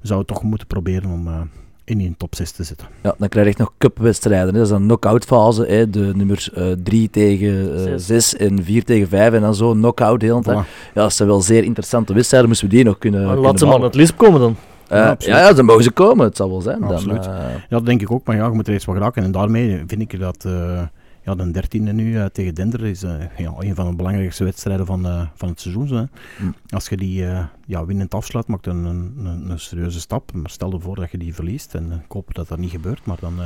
we 0.00 0.06
zouden 0.06 0.34
toch 0.34 0.42
moeten 0.42 0.66
proberen 0.66 1.10
om 1.10 1.28
uh, 1.28 1.40
in 1.84 1.98
die 1.98 2.14
top 2.16 2.34
6 2.34 2.50
te 2.50 2.64
zitten. 2.64 2.86
Ja, 3.02 3.14
dan 3.18 3.28
krijg 3.28 3.46
je 3.46 3.54
nog 3.56 3.72
cupwedstrijden. 3.78 4.54
Dat 4.54 4.64
is 4.66 4.70
een 4.70 4.82
knock-out 4.82 5.24
fase. 5.24 5.66
Hè. 5.66 5.90
De 5.90 6.12
nummers 6.14 6.50
3 6.82 7.02
uh, 7.02 7.08
tegen 7.08 8.00
6 8.00 8.34
uh, 8.34 8.46
en 8.46 8.64
4 8.64 8.84
tegen 8.84 9.08
5 9.08 9.32
en 9.32 9.40
dan 9.40 9.54
zo 9.54 9.72
knock-out. 9.72 10.24
Voilà. 10.24 10.44
Ja, 10.46 10.64
dat 10.92 11.12
zijn 11.12 11.28
wel 11.28 11.40
zeer 11.40 11.64
interessante 11.64 12.14
wedstrijden. 12.14 12.48
Moesten 12.48 12.68
we 12.68 12.74
die 12.74 12.84
nog 12.84 12.98
kunnen. 12.98 13.26
Maar 13.26 13.36
laat 13.36 13.58
ze 13.58 13.66
maar 13.66 13.74
aan 13.74 13.82
het 13.82 13.94
Lisp 13.94 14.16
komen 14.16 14.40
dan. 14.40 14.56
Uh, 14.92 14.98
ja, 14.98 15.16
ja, 15.18 15.38
ja, 15.38 15.52
dan 15.52 15.64
mogen 15.64 15.82
ze 15.82 15.90
komen. 15.90 16.26
Het 16.26 16.36
zal 16.36 16.50
wel 16.50 16.60
zijn. 16.60 16.82
Absoluut. 16.82 17.24
Dan, 17.24 17.34
ja, 17.34 17.60
dat 17.68 17.86
denk 17.86 18.00
ik 18.00 18.10
ook. 18.10 18.26
Maar 18.26 18.36
ja, 18.36 18.46
je 18.46 18.52
moet 18.52 18.66
er 18.66 18.72
eens 18.72 18.84
wat 18.84 18.96
geraken. 18.96 19.22
En 19.22 19.32
daarmee 19.32 19.82
vind 19.86 20.00
ik 20.00 20.20
dat 20.20 20.44
uh, 20.46 20.82
ja, 21.24 21.34
de 21.34 21.50
dertiende 21.50 21.92
nu 21.92 22.12
uh, 22.12 22.24
tegen 22.24 22.54
Dender 22.54 22.84
is 22.84 23.00
ja, 23.36 23.54
een 23.58 23.74
van 23.74 23.90
de 23.90 23.96
belangrijkste 23.96 24.44
wedstrijden 24.44 24.86
van, 24.86 25.28
van 25.34 25.48
het 25.48 25.60
seizoen. 25.60 25.88
Hè. 25.88 26.04
Mm. 26.38 26.54
Als 26.68 26.88
je 26.88 26.96
die 26.96 27.24
ja, 27.66 27.84
winnend 27.86 28.14
afsluit, 28.14 28.46
maakt 28.46 28.66
een, 28.66 28.84
een, 28.84 29.50
een, 29.50 29.58
serieuze 29.58 30.00
stap. 30.00 30.32
Maar 30.32 30.50
stel 30.50 30.72
je 30.72 30.80
voor 30.80 30.96
dat 30.96 31.10
je 31.10 31.18
die 31.18 31.34
verliest. 31.34 31.74
En 31.74 31.92
ik 31.92 32.12
hoop 32.12 32.34
dat 32.34 32.48
dat 32.48 32.58
niet 32.58 32.70
gebeurt. 32.70 33.06
Maar 33.06 33.18
dan, 33.20 33.38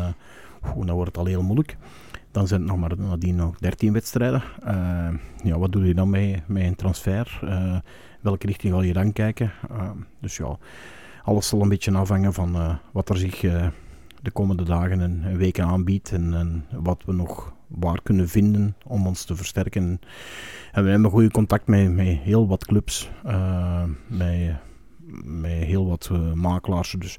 oe, 0.76 0.86
dan 0.86 0.94
wordt 0.94 1.10
het 1.10 1.18
al 1.18 1.26
heel 1.26 1.42
moeilijk. 1.42 1.76
Dan 2.30 2.46
zijn 2.46 2.60
het 2.60 2.70
nog 2.70 2.78
maar 2.78 2.98
nadien 2.98 3.36
nog 3.36 3.58
13 3.58 3.92
wedstrijden. 3.92 4.42
ja, 5.42 5.58
wat 5.58 5.72
doe 5.72 5.86
je 5.86 5.94
dan 5.94 6.10
mee, 6.10 6.42
met 6.46 6.62
een 6.62 6.76
transfer? 6.76 7.40
welke 8.20 8.46
richting 8.46 8.74
ga 8.74 8.82
je 8.82 8.92
dan 8.92 9.12
kijken? 9.12 9.52
dus 10.20 10.36
ja 10.36 10.58
alles 11.22 11.48
zal 11.48 11.62
een 11.62 11.68
beetje 11.68 11.92
afhangen 11.92 12.32
van 12.32 12.78
wat 12.92 13.08
er 13.08 13.16
zich 13.16 13.40
de 14.22 14.30
komende 14.32 14.62
dagen 14.62 15.00
en, 15.00 15.20
en 15.24 15.36
weken 15.36 15.64
aanbiedt 15.64 16.12
en, 16.12 16.34
en, 16.34 16.64
wat 16.70 17.02
we 17.06 17.12
nog 17.12 17.52
waar 17.68 18.02
kunnen 18.02 18.28
vinden 18.28 18.76
om 18.84 19.06
ons 19.06 19.24
te 19.24 19.36
versterken. 19.36 20.00
En 20.72 20.84
we 20.84 20.90
hebben 20.90 21.10
goede 21.10 21.30
contact 21.30 21.66
met, 21.66 21.92
met 21.92 22.06
heel 22.06 22.48
wat 22.48 22.66
clubs, 22.66 23.10
uh, 23.26 23.82
met, 24.06 24.56
met 25.24 25.52
heel 25.52 25.86
wat 25.86 26.10
makelaars. 26.34 26.96
Dus, 26.98 27.18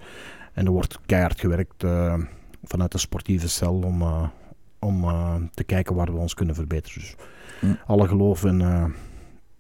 en 0.54 0.66
er 0.66 0.72
wordt 0.72 1.00
keihard 1.06 1.40
gewerkt 1.40 1.84
vanuit 2.64 2.92
de 2.92 2.98
sportieve 2.98 3.50
cel 3.50 3.74
om, 3.74 4.04
om 4.80 5.04
te 5.54 5.64
kijken 5.64 5.96
waar 5.96 6.14
we 6.14 6.20
ons 6.20 6.34
kunnen 6.34 6.56
verbeteren. 6.56 7.02
Dus 7.02 7.16
mm. 7.62 7.80
alle 7.86 8.08
geloof 8.08 8.46
in, 8.46 8.62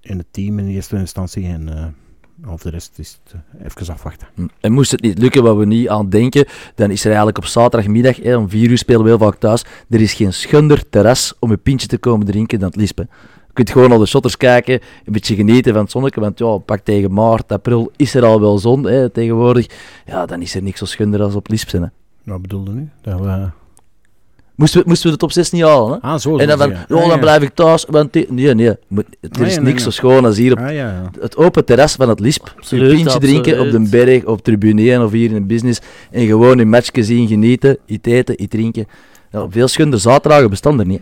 in 0.01 0.17
het 0.17 0.27
team 0.31 0.59
in 0.59 0.67
eerste 0.67 0.97
instantie 0.97 1.45
en 1.45 1.95
of 2.47 2.61
de 2.61 2.69
rest 2.69 2.99
is 2.99 3.19
het 3.23 3.33
uh, 3.33 3.65
even 3.65 3.93
afwachten. 3.93 4.27
En 4.59 4.71
moest 4.71 4.91
het 4.91 5.01
niet 5.01 5.17
lukken 5.17 5.43
wat 5.43 5.57
we 5.57 5.65
niet 5.65 5.89
aan 5.89 6.09
denken, 6.09 6.45
dan 6.75 6.91
is 6.91 7.01
er 7.01 7.07
eigenlijk 7.07 7.37
op 7.37 7.45
zaterdagmiddag, 7.45 8.15
hè, 8.15 8.35
om 8.35 8.49
4 8.49 8.69
uur 8.69 8.77
spelen 8.77 9.01
we 9.01 9.07
heel 9.07 9.17
vaak 9.17 9.35
thuis, 9.35 9.65
er 9.89 10.01
is 10.01 10.13
geen 10.13 10.33
schunder 10.33 10.89
terras 10.89 11.33
om 11.39 11.51
een 11.51 11.61
pintje 11.61 11.87
te 11.87 11.97
komen 11.97 12.25
drinken 12.25 12.59
dan 12.59 12.67
het 12.67 12.77
Lispen. 12.77 13.09
Je 13.47 13.53
kunt 13.53 13.69
gewoon 13.69 13.89
naar 13.89 13.99
de 13.99 14.05
shotters 14.05 14.37
kijken, 14.37 14.79
een 15.05 15.13
beetje 15.13 15.35
genieten 15.35 15.73
van 15.73 15.81
het 15.81 15.91
zonnetje, 15.91 16.21
want 16.21 16.39
ja, 16.39 16.57
pak 16.57 16.79
tegen 16.79 17.13
maart, 17.13 17.51
april 17.51 17.91
is 17.95 18.13
er 18.13 18.25
al 18.25 18.39
wel 18.39 18.57
zon 18.57 18.83
hè, 18.83 19.09
tegenwoordig. 19.09 19.67
Ja, 20.05 20.25
dan 20.25 20.41
is 20.41 20.55
er 20.55 20.63
niks 20.63 20.79
zo 20.79 20.85
schunder 20.85 21.21
als 21.21 21.35
op 21.35 21.49
Lisp 21.49 21.69
zijn. 21.69 21.81
Hè. 21.81 21.89
Wat 22.23 22.41
bedoelde 22.41 22.71
nu? 22.71 22.89
Dat 23.01 23.19
we... 23.19 23.49
Moesten 24.59 24.81
we, 24.81 24.87
moesten 24.87 25.05
we 25.05 25.13
de 25.13 25.19
top 25.19 25.31
6 25.31 25.51
niet 25.51 25.63
halen? 25.63 25.91
Hè? 25.91 26.07
Ah, 26.07 26.19
zo, 26.19 26.37
en 26.37 26.47
dan 26.47 26.57
van, 26.57 26.73
oh, 26.97 27.09
dan 27.09 27.19
blijf 27.19 27.41
ik 27.41 27.53
thuis. 27.53 27.85
Want 27.89 28.13
die, 28.13 28.25
nee, 28.29 28.53
nee. 28.53 28.67
Er 29.21 29.45
is 29.45 29.59
niks 29.59 29.83
zo 29.83 29.89
schoon 29.89 30.25
als 30.25 30.37
hier 30.37 30.51
op 30.51 30.59
ah, 30.59 30.73
ja, 30.73 31.11
het 31.19 31.37
open 31.37 31.65
terras 31.65 31.95
van 31.95 32.09
het 32.09 32.19
Lisp. 32.19 32.53
Absoluut, 32.57 32.83
een 32.83 32.95
pintje 32.95 33.13
absoluut. 33.13 33.43
drinken 33.43 33.65
op 33.65 33.71
de 33.71 33.89
berg, 33.89 34.25
op 34.25 34.43
tribune 34.43 34.91
1 34.91 35.03
of 35.03 35.11
hier 35.11 35.29
in 35.29 35.33
de 35.33 35.41
business. 35.41 35.79
En 36.11 36.25
gewoon 36.25 36.59
een 36.59 36.69
matchje 36.69 37.03
zien, 37.03 37.27
genieten, 37.27 37.77
iets 37.85 38.07
eten, 38.07 38.41
iets 38.41 38.55
drinken. 38.55 38.87
Ja, 39.31 39.47
veel 39.49 39.67
schunder 39.67 39.99
zaterdagen 39.99 40.49
bestaan 40.49 40.79
er 40.79 40.85
niet. 40.85 41.01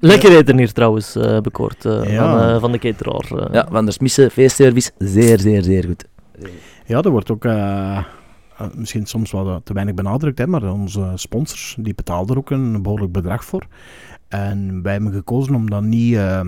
Lekker 0.00 0.36
eten 0.36 0.58
hier 0.58 0.72
trouwens, 0.72 1.16
uh, 1.16 1.40
bekoord. 1.40 1.84
Uh, 1.84 1.92
van, 1.92 2.40
uh, 2.40 2.60
van 2.60 2.72
de 2.72 2.78
cateraar. 2.78 3.52
Ja, 3.52 3.68
van 3.70 3.84
der 3.84 3.94
Smisse 3.94 4.30
feestservice. 4.30 4.90
Zeer, 4.98 5.38
zeer, 5.38 5.62
zeer 5.62 5.84
goed. 5.84 6.04
Ja, 6.86 7.02
er 7.02 7.10
wordt 7.10 7.30
ook 7.30 7.44
uh, 7.44 7.98
misschien 8.74 9.06
soms 9.06 9.30
wat 9.30 9.64
te 9.64 9.72
weinig 9.72 9.94
benadrukt, 9.94 10.38
hè, 10.38 10.46
maar 10.46 10.72
onze 10.72 11.12
sponsors 11.14 11.76
die 11.80 11.94
betalen 11.94 12.28
er 12.28 12.38
ook 12.38 12.50
een 12.50 12.82
behoorlijk 12.82 13.12
bedrag 13.12 13.44
voor. 13.44 13.66
En 14.28 14.82
wij 14.82 14.92
hebben 14.92 15.12
gekozen 15.12 15.54
om 15.54 15.70
dat 15.70 15.82
niet, 15.82 16.14
uh, 16.14 16.40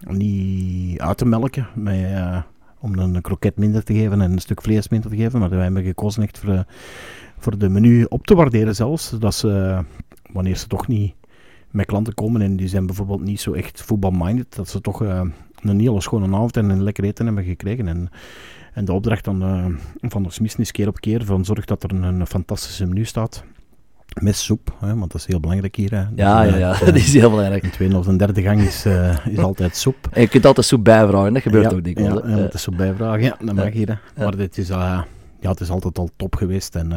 niet 0.00 1.00
uit 1.00 1.18
te 1.18 1.26
melken, 1.26 1.66
met, 1.74 2.00
uh, 2.00 2.42
om 2.78 2.98
een 2.98 3.20
kroket 3.20 3.56
minder 3.56 3.84
te 3.84 3.94
geven 3.94 4.20
en 4.20 4.32
een 4.32 4.38
stuk 4.38 4.62
vlees 4.62 4.88
minder 4.88 5.10
te 5.10 5.16
geven. 5.16 5.40
Maar 5.40 5.50
wij 5.50 5.62
hebben 5.62 5.84
gekozen 5.84 6.22
echt 6.22 6.38
voor, 6.38 6.64
voor 7.38 7.58
de 7.58 7.68
menu 7.68 8.04
op 8.04 8.26
te 8.26 8.34
waarderen 8.34 8.74
zelfs. 8.74 9.10
Dat 9.10 9.34
ze, 9.34 9.82
wanneer 10.32 10.56
ze 10.56 10.66
toch 10.66 10.86
niet 10.86 11.14
met 11.70 11.86
klanten 11.86 12.14
komen 12.14 12.42
en 12.42 12.56
die 12.56 12.68
zijn 12.68 12.86
bijvoorbeeld 12.86 13.20
niet 13.20 13.40
zo 13.40 13.52
echt 13.52 13.82
voetbalminded, 13.82 14.54
dat 14.54 14.68
ze 14.68 14.80
toch 14.80 15.00
een 15.00 15.80
hele 15.80 16.00
schone 16.00 16.36
avond 16.36 16.56
en 16.56 16.70
een 16.70 16.82
lekker 16.82 17.04
eten 17.04 17.26
hebben 17.26 17.44
gekregen. 17.44 17.88
En 17.88 18.10
en 18.78 18.84
de 18.84 18.92
opdracht 18.92 19.24
dan, 19.24 19.42
uh, 19.42 19.66
van 20.10 20.22
de 20.22 20.30
Smith 20.30 20.58
is 20.58 20.70
keer 20.70 20.88
op 20.88 21.00
keer 21.00 21.24
van 21.24 21.44
zorg 21.44 21.64
dat 21.64 21.82
er 21.82 21.92
een, 21.92 22.02
een 22.02 22.26
fantastische 22.26 22.86
menu 22.86 23.04
staat. 23.04 23.44
Met 24.20 24.36
soep, 24.36 24.76
hè, 24.80 24.96
want 24.96 25.12
dat 25.12 25.20
is 25.20 25.26
heel 25.26 25.40
belangrijk 25.40 25.76
hier. 25.76 25.90
Hè. 25.90 26.04
Ja, 26.14 26.42
dus, 26.42 26.52
ja, 26.52 26.58
ja, 26.58 26.72
uh, 26.72 26.80
dat 26.86 26.94
is 26.94 27.12
heel 27.12 27.30
belangrijk. 27.30 27.62
Een 27.62 27.70
tweede 27.70 27.98
of 27.98 28.06
een 28.06 28.16
derde 28.16 28.42
gang 28.42 28.60
is, 28.60 28.86
uh, 28.86 29.26
is 29.26 29.38
altijd 29.38 29.76
soep. 29.76 30.08
En 30.12 30.20
je 30.20 30.28
kunt 30.28 30.46
altijd 30.46 30.66
soep 30.66 30.84
bijvragen, 30.84 31.32
dat 31.32 31.42
gebeurt 31.42 31.70
ja, 31.70 31.76
ook 31.76 31.84
dikwijls. 31.84 32.20
Ja, 32.24 32.36
moet 32.36 32.52
de 32.52 32.58
soep 32.58 32.76
bijvragen, 32.76 33.22
ja, 33.22 33.36
dat 33.40 33.54
mag 33.54 33.72
hier. 33.72 34.00
Hè. 34.14 34.24
Maar 34.24 34.36
dit 34.36 34.58
is, 34.58 34.68
ja, 34.68 35.06
het 35.40 35.60
is 35.60 35.70
altijd 35.70 35.98
al 35.98 36.08
top 36.16 36.34
geweest. 36.34 36.74
En 36.74 36.92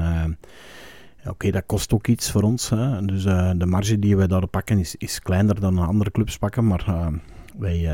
Oké, 1.19 1.29
okay, 1.29 1.51
dat 1.51 1.63
kost 1.65 1.93
ook 1.93 2.07
iets 2.07 2.31
voor 2.31 2.41
ons. 2.41 2.69
Hè. 2.69 3.05
Dus 3.05 3.23
de 3.23 3.65
marge 3.65 3.99
die 3.99 4.17
wij 4.17 4.27
daar 4.27 4.47
pakken 4.47 4.79
is, 4.79 4.95
is 4.95 5.19
kleiner 5.19 5.59
dan 5.59 5.77
andere 5.77 6.11
clubs 6.11 6.37
pakken. 6.37 6.67
Maar 6.67 7.11
wij 7.57 7.89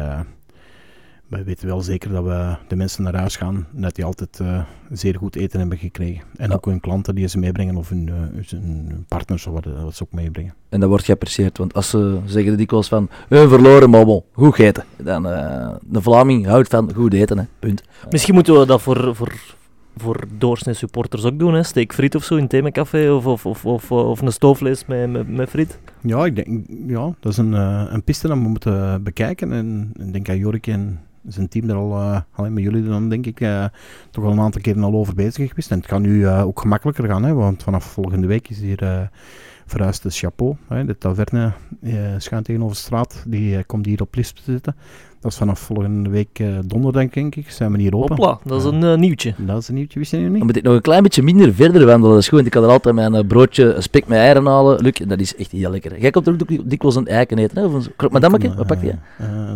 wij 1.27 1.43
weten 1.43 1.67
wel 1.67 1.81
zeker 1.81 2.11
dat 2.11 2.23
we 2.23 2.55
de 2.67 2.75
mensen 2.75 3.03
naar 3.03 3.15
huis 3.15 3.35
gaan, 3.35 3.67
dat 3.71 3.95
die 3.95 4.05
altijd 4.05 4.39
uh, 4.41 4.61
zeer 4.91 5.15
goed 5.15 5.35
eten 5.35 5.59
hebben 5.59 5.77
gekregen. 5.77 6.23
En 6.37 6.49
ja. 6.49 6.55
ook 6.55 6.65
hun 6.65 6.79
klanten 6.79 7.15
die 7.15 7.27
ze 7.27 7.37
meebrengen, 7.37 7.75
of 7.75 7.89
hun, 7.89 8.07
uh, 8.07 8.45
hun 8.49 9.05
partners, 9.07 9.45
wat, 9.45 9.65
wat 9.65 9.95
ze 9.95 10.03
ook 10.03 10.11
meebrengen. 10.11 10.53
En 10.69 10.79
dat 10.79 10.89
wordt 10.89 11.05
geapprecieerd, 11.05 11.57
want 11.57 11.73
als 11.73 11.89
ze 11.89 12.19
zeggen 12.25 12.57
dikwijls 12.57 12.87
van, 12.87 13.09
we 13.29 13.47
verloren, 13.47 13.91
bon, 13.91 14.23
goed 14.31 14.59
eten. 14.59 14.83
Dan, 14.97 15.27
uh, 15.27 15.69
de 15.81 16.01
Vlaming 16.01 16.45
houdt 16.45 16.69
van 16.69 16.93
goed 16.93 17.13
eten, 17.13 17.37
hè. 17.37 17.43
punt. 17.59 17.83
Misschien 18.09 18.33
moeten 18.33 18.59
we 18.59 18.65
dat 18.65 18.81
voor, 18.81 19.15
voor, 19.15 19.33
voor 19.97 20.23
doorsnee 20.37 20.73
supporters 20.75 21.23
ook 21.23 21.39
doen, 21.39 21.53
hè? 21.53 21.63
steek 21.63 21.93
friet 21.93 22.15
of 22.15 22.23
zo 22.23 22.35
in 22.35 22.47
themacafé, 22.47 23.11
of, 23.11 23.25
of, 23.25 23.45
of, 23.45 23.65
of, 23.65 23.91
of 23.91 24.21
een 24.21 24.31
stoofvlees 24.31 24.85
met, 24.85 25.11
met, 25.11 25.27
met 25.29 25.49
friet. 25.49 25.79
Ja, 26.01 26.25
ik 26.25 26.35
denk, 26.35 26.65
ja, 26.87 27.13
dat 27.19 27.31
is 27.31 27.37
een, 27.37 27.53
een 27.93 28.03
piste 28.03 28.27
dat 28.27 28.37
we 28.37 28.43
moeten 28.43 29.03
bekijken. 29.03 29.51
En 29.51 29.91
ik 29.99 30.13
denk 30.13 30.29
aan 30.29 30.37
Jorik 30.37 30.67
en 30.67 30.99
zijn 31.27 31.47
team 31.47 31.69
er 31.69 31.75
al, 31.75 31.91
uh, 31.91 32.19
alleen 32.31 32.53
met 32.53 32.63
jullie 32.63 32.83
dan 32.83 33.09
denk 33.09 33.25
ik, 33.25 33.39
uh, 33.39 33.65
toch 34.11 34.23
al 34.23 34.31
een 34.31 34.39
aantal 34.39 34.61
keren 34.61 34.83
al 34.83 34.93
over 34.93 35.15
bezig 35.15 35.49
geweest. 35.49 35.71
En 35.71 35.77
het 35.77 35.87
kan 35.87 36.01
nu 36.01 36.19
uh, 36.19 36.45
ook 36.45 36.59
gemakkelijker 36.59 37.07
gaan, 37.07 37.23
hè, 37.23 37.33
want 37.33 37.63
vanaf 37.63 37.83
volgende 37.83 38.27
week 38.27 38.49
is 38.49 38.59
hier 38.59 39.09
verhuisd 39.65 40.03
de 40.03 40.09
Chapeau. 40.09 40.55
Hè, 40.67 40.85
de 40.85 40.97
taverne 40.97 41.51
schuin 42.17 42.43
tegenover 42.43 42.75
de 42.75 42.81
straat, 42.81 43.23
die 43.27 43.63
komt 43.63 43.85
hier 43.85 44.01
op 44.01 44.15
Lisp 44.15 44.35
te 44.35 44.51
zitten. 44.51 44.75
Dat 45.21 45.31
is 45.31 45.37
vanaf 45.37 45.59
volgende 45.59 46.09
week 46.09 46.39
uh, 46.39 46.57
donderdag, 46.65 47.09
denk 47.09 47.35
ik. 47.35 47.51
Zijn 47.51 47.71
we 47.71 47.79
hier 47.79 47.95
open. 47.95 48.15
Hopla, 48.15 48.39
dat 48.43 48.59
is 48.59 48.63
een 48.63 48.81
uh, 48.81 48.95
nieuwtje. 48.95 49.33
Dat 49.37 49.61
is 49.61 49.67
een 49.67 49.75
nieuwtje, 49.75 49.99
wist 49.99 50.11
je 50.11 50.17
nu 50.17 50.23
niet? 50.23 50.37
Dan 50.37 50.45
moet 50.45 50.55
ik 50.55 50.63
nog 50.63 50.73
een 50.73 50.81
klein 50.81 51.03
beetje 51.03 51.23
minder 51.23 51.53
verder 51.53 51.85
wandelen. 51.85 52.13
Dat 52.13 52.23
is 52.23 52.29
goed, 52.29 52.45
ik 52.45 52.51
kan 52.51 52.63
er 52.63 52.69
altijd 52.69 52.95
mijn 52.95 53.15
uh, 53.15 53.19
broodje 53.27 53.75
spek 53.79 54.07
met 54.07 54.17
eieren 54.17 54.45
halen. 54.45 54.81
Luc, 54.81 54.93
dat 55.07 55.19
is 55.19 55.35
echt 55.35 55.51
heel 55.51 55.69
lekker. 55.69 55.99
Jij 55.99 56.11
komt 56.11 56.27
er 56.27 56.33
ook 56.33 56.69
dikwijls 56.69 56.95
een 56.95 57.07
eiken 57.07 57.37
eten, 57.37 57.57
hè? 57.57 57.65
Of 57.65 57.73
een 57.73 57.95
krok 57.95 58.11
madammeke? 58.11 58.53
Wat 58.55 58.67
pak 58.67 58.81
je? 58.81 58.93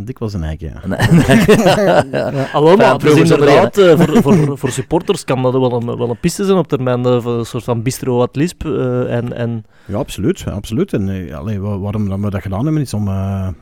dikwijls 0.03 0.33
een 0.33 0.43
eiken, 0.43 0.67
ja. 0.67 0.81
Een 0.83 1.23
eiken, 1.23 1.59
ja. 2.11 2.75
Maar 2.75 2.99
dus 2.99 3.15
inderdaad, 3.15 3.79
voor, 3.79 4.21
voor, 4.21 4.57
voor 4.57 4.69
supporters 4.69 5.23
kan 5.23 5.41
dat 5.41 5.53
wel 5.53 5.73
een, 5.73 5.97
wel 5.97 6.09
een 6.09 6.19
piste 6.19 6.45
zijn 6.45 6.57
op 6.57 6.67
termijn. 6.67 7.05
een 7.05 7.45
soort 7.45 7.63
van 7.63 7.81
bistro 7.81 8.17
wat 8.17 8.35
lisp. 8.35 8.65
en, 8.65 9.33
en... 9.33 9.65
Ja, 9.85 9.97
absoluut. 9.97 10.43
absoluut. 10.47 10.93
En 10.93 11.33
allee, 11.33 11.59
waarom 11.59 12.21
we 12.21 12.29
dat 12.29 12.41
gedaan 12.41 12.63
hebben, 12.63 12.81
is 12.81 12.93
om 12.93 13.03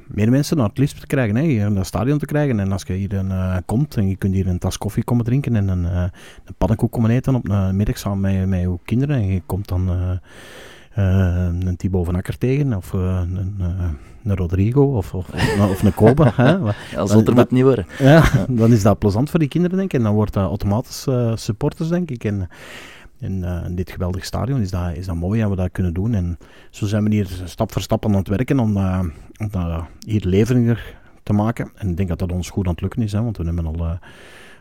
meer 0.07 0.29
mensen 0.29 0.57
naar 0.57 0.67
het 0.67 0.77
lisp 0.77 0.97
te 0.97 1.07
krijgen. 1.07 1.35
Hè? 1.35 1.73
Dat 1.73 1.88
stadion 1.89 2.17
te 2.17 2.25
krijgen. 2.25 2.59
En 2.59 2.71
als 2.71 2.83
je 2.83 2.93
hier 2.93 3.13
uh, 3.13 3.57
komt 3.65 3.97
en 3.97 4.07
je 4.07 4.15
kunt 4.15 4.33
hier 4.33 4.47
een 4.47 4.59
tas 4.59 4.77
koffie 4.77 5.03
komen 5.03 5.25
drinken 5.25 5.55
en 5.55 5.67
een, 5.67 5.83
uh, 5.83 6.03
een 6.45 6.53
pannenkoek 6.57 6.91
komen 6.91 7.09
eten 7.09 7.35
op 7.35 7.49
een 7.49 7.75
middag 7.75 7.97
samen 7.97 8.19
met, 8.19 8.47
met 8.47 8.59
je 8.59 8.77
kinderen. 8.85 9.15
En 9.15 9.27
je 9.27 9.41
komt 9.45 9.67
dan 9.67 9.89
uh, 9.89 11.47
een 11.65 11.75
Thibaut 11.77 12.05
van 12.05 12.15
Akker 12.15 12.37
tegen 12.37 12.73
of 12.73 12.93
een, 12.93 13.55
een 14.23 14.35
Rodrigo 14.35 14.83
of, 14.83 15.13
of, 15.13 15.29
of 15.59 15.83
een 15.83 15.93
Kobe. 15.93 16.31
hè? 16.35 16.57
Ja, 16.95 17.05
zonder 17.05 17.33
moet 17.33 17.51
niet 17.51 17.63
worden. 17.63 17.85
Ja, 17.97 18.23
dan 18.49 18.71
is 18.71 18.81
dat 18.81 18.99
plezant 18.99 19.29
voor 19.29 19.39
die 19.39 19.47
kinderen, 19.47 19.77
denk 19.77 19.93
ik. 19.93 19.99
En 19.99 20.05
dan 20.05 20.13
wordt 20.13 20.33
dat 20.33 20.47
automatisch 20.47 21.07
supporters, 21.35 21.89
denk 21.89 22.09
ik. 22.09 22.23
En, 22.23 22.49
in, 23.19 23.43
uh, 23.43 23.65
in, 23.65 23.75
dit 23.75 23.91
geweldige 23.91 24.25
stadion 24.25 24.61
is 24.61 24.71
dat, 24.71 24.95
is 24.95 25.05
dat 25.05 25.15
mooi 25.15 25.41
dat 25.41 25.49
we 25.49 25.55
dat 25.55 25.71
kunnen 25.71 25.93
doen. 25.93 26.13
En 26.13 26.37
zo 26.69 26.85
zijn 26.85 27.03
we 27.03 27.09
hier 27.09 27.27
stap 27.43 27.71
voor 27.71 27.81
stap 27.81 28.05
aan 28.05 28.13
het 28.13 28.27
werken 28.27 28.59
om, 28.59 28.77
uh, 28.77 28.99
om 29.37 29.49
dat 29.51 29.83
hier 30.05 30.25
levendiger 30.25 30.97
te 31.29 31.35
maken. 31.35 31.71
En 31.75 31.89
ik 31.89 31.97
denk 31.97 32.09
dat 32.09 32.19
dat 32.19 32.31
ons 32.31 32.49
goed 32.49 32.65
aan 32.65 32.71
het 32.71 32.81
lukken 32.81 33.01
is, 33.01 33.11
hè, 33.11 33.23
want 33.23 33.37
we 33.37 33.43
hebben 33.43 33.65
al... 33.65 33.77
we 33.77 33.97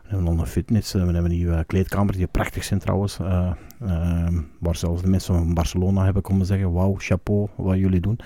hebben 0.03 0.39
een 0.39 0.47
fitness, 0.47 0.93
we 0.93 0.99
hebben 0.99 1.25
een 1.25 1.31
nieuwe 1.31 1.64
kleedkamer 1.64 2.16
die 2.16 2.27
prachtig 2.27 2.64
zijn 2.64 2.81
trouwens. 2.81 3.19
Ehm, 3.19 4.41
waar 4.59 4.77
zelfs 4.77 5.03
de 5.03 5.09
mensen 5.09 5.35
van 5.35 5.55
Barcelona 5.55 6.05
hebben 6.05 6.23
komen 6.23 6.47
zeggen, 6.47 6.73
wauw, 6.73 6.95
chapeau, 6.99 7.49
wat 7.57 7.79
jullie 7.79 8.01
doen. 8.01 8.19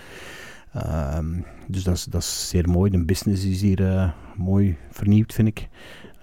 Ehm, 0.72 1.40
dus 1.66 1.84
dat 1.84 1.94
is, 1.94 2.04
dat 2.04 2.20
is 2.20 2.48
zeer 2.48 2.68
mooi. 2.68 2.90
De 2.90 3.04
business 3.04 3.44
is 3.44 3.60
hier 3.60 4.14
mooi 4.36 4.76
vernieuwd, 4.90 5.32
vind 5.32 5.48
ik. 5.48 5.68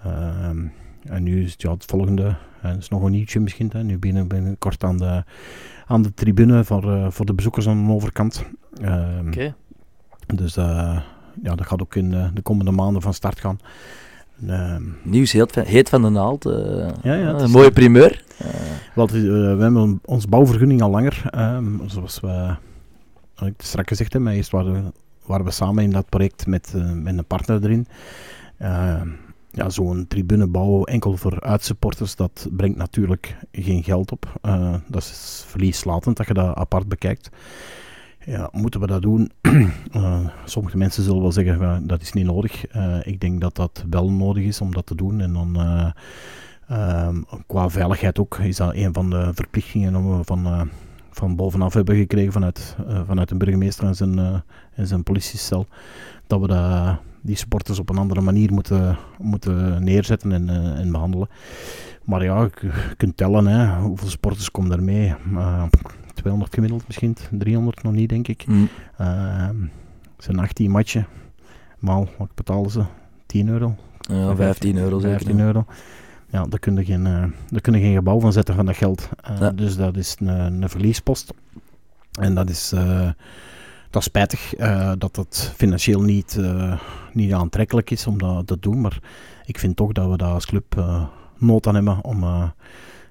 Ehm, 0.04 0.66
en 1.04 1.22
nu 1.22 1.42
is 1.42 1.52
het, 1.52 1.62
ja, 1.62 1.72
het 1.72 1.84
volgende, 1.84 2.36
en 2.62 2.78
is 2.78 2.88
nog 2.88 3.02
een 3.02 3.12
nieuwtje 3.12 3.40
misschien. 3.40 3.70
Hè. 3.72 3.82
Nu 3.84 3.98
binnen, 3.98 4.28
binnenkort 4.28 4.84
aan 4.84 4.96
de, 4.96 5.24
aan 5.86 6.02
de 6.02 6.14
tribune 6.14 6.64
voor, 6.64 7.12
voor 7.12 7.26
de 7.26 7.34
bezoekers 7.34 7.68
aan 7.68 7.86
de 7.86 7.92
overkant. 7.92 8.44
Oké. 9.26 9.54
Dus 10.26 10.56
ja, 11.42 11.54
dat 11.54 11.66
gaat 11.66 11.80
ook 11.80 11.94
in 11.94 12.12
uh, 12.12 12.26
de 12.34 12.42
komende 12.42 12.70
maanden 12.70 13.02
van 13.02 13.14
start 13.14 13.40
gaan. 13.40 13.58
Um, 14.48 14.96
Nieuws 15.02 15.32
heet, 15.32 15.54
heet 15.54 15.88
van 15.88 16.02
de 16.02 16.08
naald. 16.08 16.44
ja, 17.02 17.14
ja, 17.14 17.28
een 17.28 17.50
mooie 17.50 17.70
primeur. 17.70 18.24
Wat, 18.94 19.10
we 19.10 19.56
hebben 19.58 20.00
ons 20.04 20.26
bouwvergunning 20.26 20.82
al 20.82 20.90
langer. 20.90 21.22
Um, 21.36 21.82
zoals 21.86 22.20
we 22.20 22.54
ik 23.44 23.54
straks 23.58 23.88
gezegd 23.88 24.12
heb, 24.12 24.22
maar 24.22 24.32
eerst 24.32 24.50
waren, 24.50 24.92
waren 25.26 25.44
we 25.44 25.50
samen 25.50 25.84
in 25.84 25.90
dat 25.90 26.08
project 26.08 26.46
met, 26.46 26.74
met 26.94 27.18
een 27.18 27.24
partner 27.24 27.64
erin 27.64 27.86
ja, 29.50 29.70
zo'n 29.70 30.06
tribune 30.08 30.46
bouwen 30.46 30.84
enkel 30.84 31.16
voor 31.16 31.40
uitsupporters, 31.40 32.16
dat 32.16 32.48
brengt 32.50 32.76
natuurlijk 32.76 33.36
geen 33.52 33.82
geld 33.82 34.12
op. 34.12 34.38
Uh, 34.42 34.74
dat 34.86 35.02
is 35.02 35.44
verlieslatend 35.46 36.16
dat 36.16 36.26
je 36.26 36.34
dat 36.34 36.56
apart 36.56 36.88
bekijkt. 36.88 37.30
Ja, 38.24 38.48
moeten 38.52 38.80
we 38.80 38.86
dat 38.86 39.02
doen? 39.02 39.30
uh, 39.92 40.26
sommige 40.44 40.76
mensen 40.76 41.02
zullen 41.02 41.22
wel 41.22 41.32
zeggen 41.32 41.86
dat 41.86 42.02
is 42.02 42.12
niet 42.12 42.24
nodig. 42.24 42.74
Uh, 42.76 42.96
ik 43.02 43.20
denk 43.20 43.40
dat 43.40 43.56
dat 43.56 43.84
wel 43.90 44.10
nodig 44.10 44.44
is 44.44 44.60
om 44.60 44.74
dat 44.74 44.86
te 44.86 44.94
doen. 44.94 45.20
En 45.20 45.32
dan 45.32 45.56
ehm, 46.68 47.22
qua 47.46 47.68
veiligheid 47.70 48.18
ook 48.18 48.38
is 48.38 48.56
dat 48.56 48.74
een 48.74 48.92
van 48.92 49.10
de 49.10 49.30
verplichtingen 49.34 49.96
om 49.96 50.18
we 50.18 50.24
van, 50.24 50.70
van 51.10 51.36
bovenaf 51.36 51.74
hebben 51.74 51.96
gekregen 51.96 52.32
vanuit, 52.32 52.76
vanuit 53.06 53.28
de 53.28 53.36
burgemeester 53.36 53.86
en 53.86 53.94
zijn, 53.94 54.42
en 54.74 54.86
zijn 54.86 55.02
politiecel. 55.02 55.66
Dat 56.26 56.40
we 56.40 56.46
dat 56.46 56.98
die 57.20 57.36
sporters 57.36 57.78
op 57.78 57.88
een 57.88 57.98
andere 57.98 58.20
manier 58.20 58.52
moeten, 58.52 58.96
moeten 59.18 59.84
neerzetten 59.84 60.32
en, 60.32 60.48
en 60.76 60.92
behandelen. 60.92 61.28
Maar 62.04 62.24
ja, 62.24 62.48
je, 62.60 62.94
kunt 62.96 63.16
tellen, 63.16 63.46
hè, 63.46 63.80
hoeveel 63.80 64.08
sporters 64.08 64.50
komen 64.50 64.70
daarmee? 64.70 65.14
Uh, 65.32 65.64
200 66.20 66.54
gemiddeld 66.54 66.86
misschien, 66.86 67.16
300 67.30 67.82
nog 67.82 67.92
niet, 67.92 68.08
denk 68.08 68.28
ik. 68.28 68.46
Mm. 68.46 68.68
Uh, 69.00 69.48
zijn 70.18 70.38
18 70.38 70.70
matchen. 70.70 71.06
Maal, 71.78 72.08
wat 72.18 72.34
betalen 72.34 72.70
ze? 72.70 72.84
10 73.26 73.48
euro? 73.48 73.76
Ja, 74.00 74.36
15 74.36 74.76
euro 74.76 74.98
15 74.98 75.40
euro. 75.40 75.64
Ja, 76.30 76.46
daar 76.46 76.58
kun 76.58 76.76
je 76.76 76.84
geen, 76.84 77.06
uh, 77.06 77.24
daar 77.48 77.60
kun 77.60 77.72
je 77.72 77.80
geen 77.80 77.94
gebouw 77.94 78.20
van 78.20 78.32
zetten 78.32 78.54
van 78.54 78.66
dat 78.66 78.76
geld. 78.76 79.08
Uh, 79.30 79.38
ja. 79.40 79.50
Dus 79.50 79.76
dat 79.76 79.96
is 79.96 80.16
een, 80.18 80.62
een 80.62 80.68
verliespost. 80.68 81.34
En 82.20 82.34
dat 82.34 82.50
is 82.50 82.72
dat 83.90 84.02
is 84.02 84.08
spijtig 84.08 84.58
uh, 84.58 84.92
dat 84.98 85.14
dat 85.14 85.52
financieel 85.56 86.02
niet, 86.02 86.36
uh, 86.40 86.80
niet 87.12 87.32
aantrekkelijk 87.32 87.90
is 87.90 88.06
om 88.06 88.18
dat 88.18 88.46
te 88.46 88.58
doen. 88.60 88.80
Maar 88.80 88.98
ik 89.44 89.58
vind 89.58 89.76
toch 89.76 89.92
dat 89.92 90.10
we 90.10 90.16
daar 90.16 90.32
als 90.32 90.46
club 90.46 90.76
uh, 90.78 91.04
nood 91.38 91.66
aan 91.66 91.74
hebben 91.74 92.04
om 92.04 92.24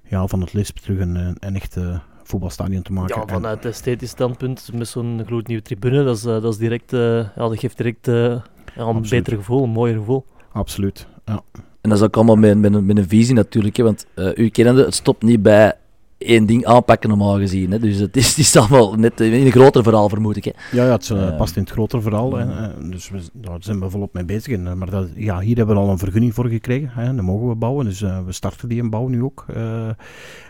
ja, 0.03 0.27
van 0.27 0.41
het 0.41 0.53
Lisp 0.53 0.77
terug 0.77 0.99
een, 0.99 1.15
een 1.39 1.55
echte 1.55 2.01
voetbalstadion 2.29 2.81
te 2.81 2.93
maken. 2.93 3.15
Ja, 3.15 3.33
vanuit 3.33 3.63
het 3.63 3.73
esthetisch 3.73 4.09
standpunt 4.09 4.69
met 4.73 4.87
zo'n 4.87 5.21
gloednieuwe 5.25 5.63
tribune, 5.63 6.03
dat, 6.03 6.15
is, 6.15 6.21
dat, 6.21 6.43
is 6.43 6.57
direct, 6.57 6.91
ja, 6.91 7.31
dat 7.35 7.59
geeft 7.59 7.77
direct 7.77 8.05
ja, 8.05 8.41
een 8.75 9.05
beter 9.09 9.35
gevoel, 9.35 9.63
een 9.63 9.69
mooier 9.69 9.97
gevoel. 9.97 10.25
Absoluut, 10.51 11.07
ja. 11.25 11.41
En 11.81 11.89
dat 11.89 11.99
is 11.99 12.03
ook 12.03 12.15
allemaal 12.15 12.35
met, 12.35 12.57
met, 12.57 12.73
een, 12.73 12.85
met 12.85 12.97
een 12.97 13.07
visie 13.07 13.35
natuurlijk, 13.35 13.77
hè, 13.77 13.83
want 13.83 14.05
u 14.35 14.49
kennende, 14.49 14.83
het 14.83 14.93
stopt 14.93 15.23
niet 15.23 15.41
bij 15.41 15.73
één 16.19 16.45
ding 16.45 16.65
aanpakken 16.65 17.09
normaal 17.09 17.37
gezien. 17.37 17.71
Hè. 17.71 17.79
Dus 17.79 17.97
het 17.97 18.17
is, 18.17 18.27
het 18.27 18.37
is 18.37 18.55
allemaal 18.55 18.93
net 18.93 19.19
in 19.19 19.33
een 19.33 19.51
groter 19.51 19.83
verhaal, 19.83 20.09
vermoed 20.09 20.35
ik. 20.35 20.45
Hè. 20.45 20.51
Ja, 20.71 20.85
ja, 20.85 20.91
het 20.91 21.09
uh, 21.09 21.37
past 21.37 21.55
in 21.55 21.61
het 21.61 21.71
grotere 21.71 22.01
verhaal. 22.01 22.35
Hè. 22.35 22.45
Dus 22.89 23.09
we, 23.09 23.19
daar 23.33 23.57
zijn 23.59 23.79
we 23.79 23.89
volop 23.89 24.13
mee 24.13 24.25
bezig. 24.25 24.53
En, 24.53 24.77
maar 24.77 24.89
dat, 24.89 25.07
ja, 25.15 25.39
hier 25.39 25.57
hebben 25.57 25.75
we 25.75 25.81
al 25.81 25.89
een 25.89 25.97
vergunning 25.97 26.33
voor 26.33 26.47
gekregen. 26.47 26.89
Hè. 26.89 27.15
Dan 27.15 27.25
mogen 27.25 27.47
we 27.47 27.55
bouwen. 27.55 27.85
Dus 27.85 28.01
uh, 28.01 28.19
we 28.25 28.31
starten 28.31 28.69
die 28.69 28.77
in 28.77 28.89
bouw 28.89 29.07
nu 29.07 29.23
ook. 29.23 29.45
Uh, 29.55 29.87
en 29.87 29.95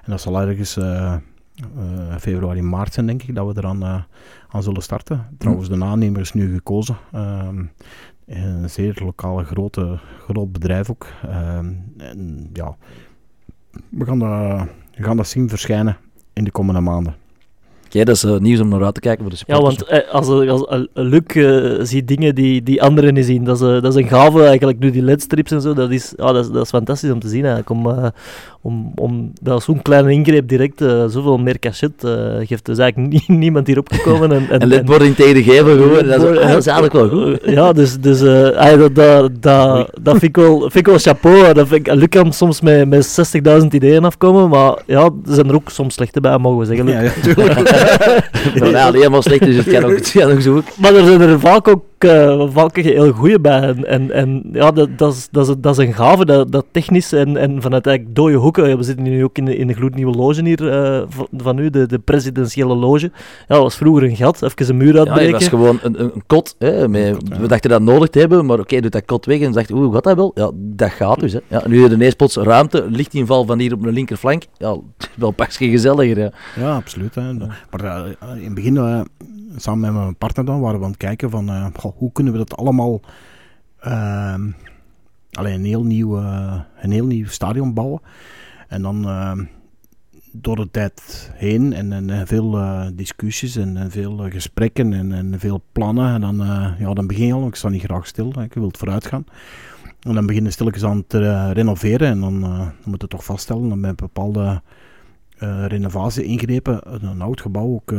dat 0.05 0.21
zal 0.21 0.41
ergens 0.41 0.77
februari, 2.19 2.61
maart 2.61 2.93
zijn, 2.93 3.05
denk 3.05 3.23
ik, 3.23 3.35
dat 3.35 3.53
we 3.53 3.61
eraan 3.61 4.05
aan 4.49 4.63
zullen 4.63 4.81
starten. 4.81 5.27
Trouwens, 5.37 5.69
de 5.69 5.83
aannemer 5.83 6.21
is 6.21 6.33
nu 6.33 6.53
gekozen. 6.53 6.97
Ehm, 7.11 7.65
een 8.25 8.69
zeer 8.69 9.01
lokale, 9.03 9.43
grote, 9.43 9.99
groot 10.19 10.51
bedrijf 10.51 10.89
ook. 10.89 11.07
Ehm, 11.27 11.73
en 11.97 12.49
ja, 12.53 12.75
we 13.89 14.05
gaan 14.05 14.19
dat 14.19 14.67
we 14.99 15.05
gaan 15.05 15.17
dat 15.17 15.27
zien 15.27 15.49
verschijnen 15.49 15.97
in 16.33 16.43
de 16.43 16.51
komende 16.51 16.79
maanden. 16.79 17.15
Oké, 17.89 18.03
dat 18.03 18.15
is 18.15 18.23
uh, 18.23 18.37
nieuws 18.37 18.59
om 18.59 18.69
naar 18.69 18.83
uit 18.83 18.93
te 18.93 18.99
kijken 18.99 19.21
voor 19.21 19.31
de 19.31 19.37
supporters. 19.37 19.75
Ja, 19.75 19.91
want 19.91 20.05
eh, 20.05 20.13
als, 20.13 20.27
als, 20.27 20.67
als 20.67 20.85
Luc 20.93 21.21
uh, 21.33 21.79
ziet 21.81 22.07
dingen 22.07 22.35
die, 22.35 22.63
die 22.63 22.81
anderen 22.83 23.13
niet 23.13 23.25
zien, 23.25 23.43
dat 23.43 23.55
is, 23.55 23.61
dat 23.81 23.85
is 23.85 23.95
een 23.95 24.07
gave 24.07 24.43
eigenlijk, 24.43 24.79
nu 24.79 24.91
die 24.91 25.01
ledstrips 25.01 25.51
en 25.51 25.61
zo, 25.61 25.73
dat 25.73 25.91
is, 25.91 26.13
ah, 26.17 26.33
dat 26.33 26.45
is, 26.45 26.51
dat 26.51 26.63
is 26.63 26.69
fantastisch 26.69 27.11
om 27.11 27.19
te 27.19 27.27
zien 27.27 27.45
eigenlijk. 27.45 27.69
Om, 27.69 28.11
om, 28.61 28.91
om, 28.95 29.31
dat 29.41 29.59
is 29.59 29.65
zo'n 29.65 29.81
kleine 29.81 30.11
ingreep 30.11 30.47
direct 30.47 30.79
zoveel 31.07 31.37
meer 31.37 31.59
cachet 31.59 31.93
geeft. 32.43 32.65
Dus 32.65 32.77
eigenlijk 32.77 33.27
niemand 33.43 33.67
hier 33.67 33.77
opgekomen. 33.77 34.31
En, 34.31 34.49
en, 34.49 34.59
en 34.59 34.67
ledboarding 34.67 35.15
tegen 35.15 35.33
de 35.33 35.43
gevel 35.43 35.77
gewoon, 35.77 36.07
dat, 36.07 36.23
is, 36.23 36.39
dat 36.39 36.57
is 36.57 36.67
eigenlijk 36.67 36.93
wel 36.93 37.09
goed. 37.09 37.39
ja, 37.57 37.73
dus, 37.73 37.99
dus 37.99 38.19
dat, 38.19 38.95
dat, 38.95 39.31
dat, 39.41 39.89
dat 40.01 40.17
vind, 40.17 40.23
ik 40.23 40.35
wel, 40.35 40.59
vind 40.59 40.75
ik 40.75 40.85
wel 40.85 40.97
chapeau. 40.97 41.53
Dat 41.53 41.67
vind 41.67 41.87
ik, 41.87 41.93
Luc 41.93 42.09
kan 42.09 42.33
soms 42.33 42.61
met, 42.61 42.87
met 42.87 43.37
60.000 43.61 43.67
ideeën 43.67 44.05
afkomen, 44.05 44.49
maar 44.49 44.81
ja, 44.85 45.03
er 45.03 45.33
zijn 45.33 45.49
er 45.49 45.55
ook 45.55 45.69
soms 45.69 45.93
slechte 45.93 46.21
bij, 46.21 46.37
mogen 46.37 46.59
we 46.59 46.65
zeggen. 46.65 46.85
Luc. 46.85 47.35
Ja, 47.35 47.43
ja, 47.45 47.77
nou, 48.55 48.71
ja, 48.71 48.91
helemaal 48.91 49.21
slecht, 49.21 49.45
dus 49.45 49.55
het 49.55 49.69
kan 49.69 49.83
ook, 49.83 49.95
het 49.95 50.11
kan 50.11 50.31
ook 50.31 50.41
zo 50.41 50.61
Maar 50.75 50.95
er 50.95 51.05
zijn 51.05 51.21
er 51.21 51.39
vaak 51.39 51.67
ook 51.67 51.83
uh, 52.03 52.47
vaak 52.49 52.75
heel 52.75 53.11
goede 53.11 53.39
bij. 53.39 53.61
En, 53.61 53.85
en, 53.85 54.11
en 54.11 54.43
ja, 54.51 54.71
dat, 54.71 54.97
dat, 54.97 55.13
is, 55.13 55.27
dat, 55.31 55.49
is, 55.49 55.55
dat 55.57 55.79
is 55.79 55.85
een 55.85 55.93
gave, 55.93 56.25
dat, 56.25 56.51
dat 56.51 56.65
technisch 56.71 57.11
en, 57.11 57.37
en 57.37 57.61
vanuit 57.61 57.87
eigenlijk 57.87 58.15
dode 58.15 58.33
hoeken. 58.35 58.77
We 58.77 58.83
zitten 58.83 59.03
nu 59.03 59.23
ook 59.23 59.37
in 59.37 59.45
de, 59.45 59.57
in 59.57 59.67
de 59.67 59.73
gloednieuwe 59.73 60.15
loge 60.15 60.43
hier 60.43 60.61
uh, 60.61 61.01
van, 61.37 61.57
u, 61.57 61.69
de, 61.69 61.87
de 61.87 61.99
presidentiële 61.99 62.75
loge. 62.75 63.11
Ja, 63.47 63.55
dat 63.55 63.61
was 63.61 63.75
vroeger 63.75 64.03
een 64.03 64.15
gat, 64.15 64.41
even 64.41 64.69
een 64.69 64.77
muur 64.77 64.97
uitbreken. 64.97 65.25
Ja, 65.25 65.31
dat 65.31 65.39
was 65.39 65.49
gewoon 65.49 65.79
een, 65.81 66.01
een 66.01 66.23
kot. 66.27 66.55
Hè, 66.59 66.87
met, 66.87 67.17
we 67.39 67.47
dachten 67.47 67.69
dat 67.69 67.81
nodig 67.81 68.09
te 68.09 68.19
hebben, 68.19 68.45
maar 68.45 68.59
oké, 68.59 68.61
okay, 68.61 68.81
doet 68.81 68.91
dat 68.91 69.05
kot 69.05 69.25
weg 69.25 69.39
en 69.39 69.51
dacht, 69.51 69.69
hoe 69.69 69.93
gaat 69.93 70.03
dat 70.03 70.15
wel? 70.15 70.31
Ja, 70.35 70.51
dat 70.53 70.91
gaat 70.91 71.19
dus. 71.19 71.33
Hè. 71.33 71.39
Ja, 71.47 71.63
nu 71.67 71.85
ineens 71.85 72.13
plots 72.13 72.35
ruimte, 72.35 72.85
lichtinval 72.89 73.45
van 73.45 73.59
hier 73.59 73.73
op 73.73 73.83
de 73.83 73.91
linkerflank. 73.91 74.43
Ja, 74.57 74.77
wel 75.15 75.31
pas 75.31 75.57
gezelliger. 75.57 76.17
Ja, 76.19 76.31
ja 76.59 76.75
absoluut. 76.75 77.15
Hè. 77.15 77.21
Maar 77.71 77.83
uh, 77.83 78.37
in 78.37 78.43
het 78.43 78.53
begin 78.53 79.05
samen 79.55 79.79
met 79.79 80.01
mijn 80.01 80.15
partner 80.15 80.45
dan, 80.45 80.59
waren 80.59 80.79
we 80.79 80.85
aan 80.85 80.91
het 80.91 80.99
kijken 80.99 81.29
van 81.29 81.73
hoe 81.95 82.11
kunnen 82.11 82.33
we 82.33 82.39
dat 82.39 82.57
allemaal 82.57 83.01
uh, 83.83 84.35
alleen 85.31 85.53
een 85.53 85.65
heel 85.65 85.83
nieuw, 85.83 86.17
een 86.81 86.91
heel 86.91 87.05
nieuw 87.05 87.27
stadion 87.27 87.73
bouwen. 87.73 88.01
En 88.67 88.81
dan 88.81 89.07
ehm, 89.07 89.43
door 90.31 90.55
de 90.55 90.71
tijd 90.71 91.31
heen 91.33 91.73
en, 91.73 92.09
en 92.09 92.27
veel 92.27 92.57
eh, 92.57 92.87
discussies 92.93 93.55
en, 93.55 93.77
en, 93.77 93.91
veel 93.91 94.17
gesprekken 94.29 94.93
en, 94.93 95.11
en, 95.11 95.39
veel 95.39 95.61
plannen. 95.71 96.13
En 96.13 96.21
dan, 96.21 96.37
ja, 96.79 96.93
dan 96.93 97.07
begin 97.07 97.25
je 97.25 97.33
al, 97.33 97.47
ik 97.47 97.55
sta 97.55 97.69
niet 97.69 97.83
graag 97.83 98.07
stil, 98.07 98.41
ik 98.41 98.53
wil 98.53 98.67
het 98.67 98.77
vooruit 98.77 99.05
gaan. 99.05 99.25
En 99.99 100.13
dan 100.13 100.25
begin 100.25 100.43
je 100.43 100.51
stilletjes 100.51 100.83
aan 100.83 101.07
te 101.07 101.51
renoveren 101.51 102.07
en 102.07 102.19
dan, 102.19 102.41
dan 102.41 102.71
moet 102.83 103.01
je 103.01 103.07
toch 103.07 103.23
vaststellen 103.23 103.69
dat 103.69 103.77
met 103.77 103.95
bepaalde 103.95 104.61
renovatie 105.67 106.23
ingrepen 106.23 107.03
een 107.03 107.21
oud 107.21 107.41
gebouw 107.41 107.67
ook 107.67 107.93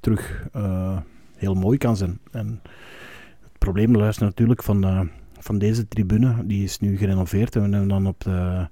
terug 0.00 0.46
uh, 0.56 0.98
heel 1.36 1.54
mooi 1.54 1.78
kan 1.78 1.96
zijn. 1.96 2.18
En 2.30 2.60
het 3.42 3.58
probleem 3.58 3.96
luistert 3.96 4.28
natuurlijk 4.28 4.62
van, 4.62 5.10
van 5.38 5.58
deze 5.58 5.88
tribune, 5.88 6.46
die 6.46 6.64
is 6.64 6.78
nu 6.78 6.96
gerenoveerd 6.96 7.56
en 7.56 7.62
we 7.62 7.68
hebben 7.68 7.88
dan 7.88 8.06
op, 8.06 8.20
de, 8.20 8.68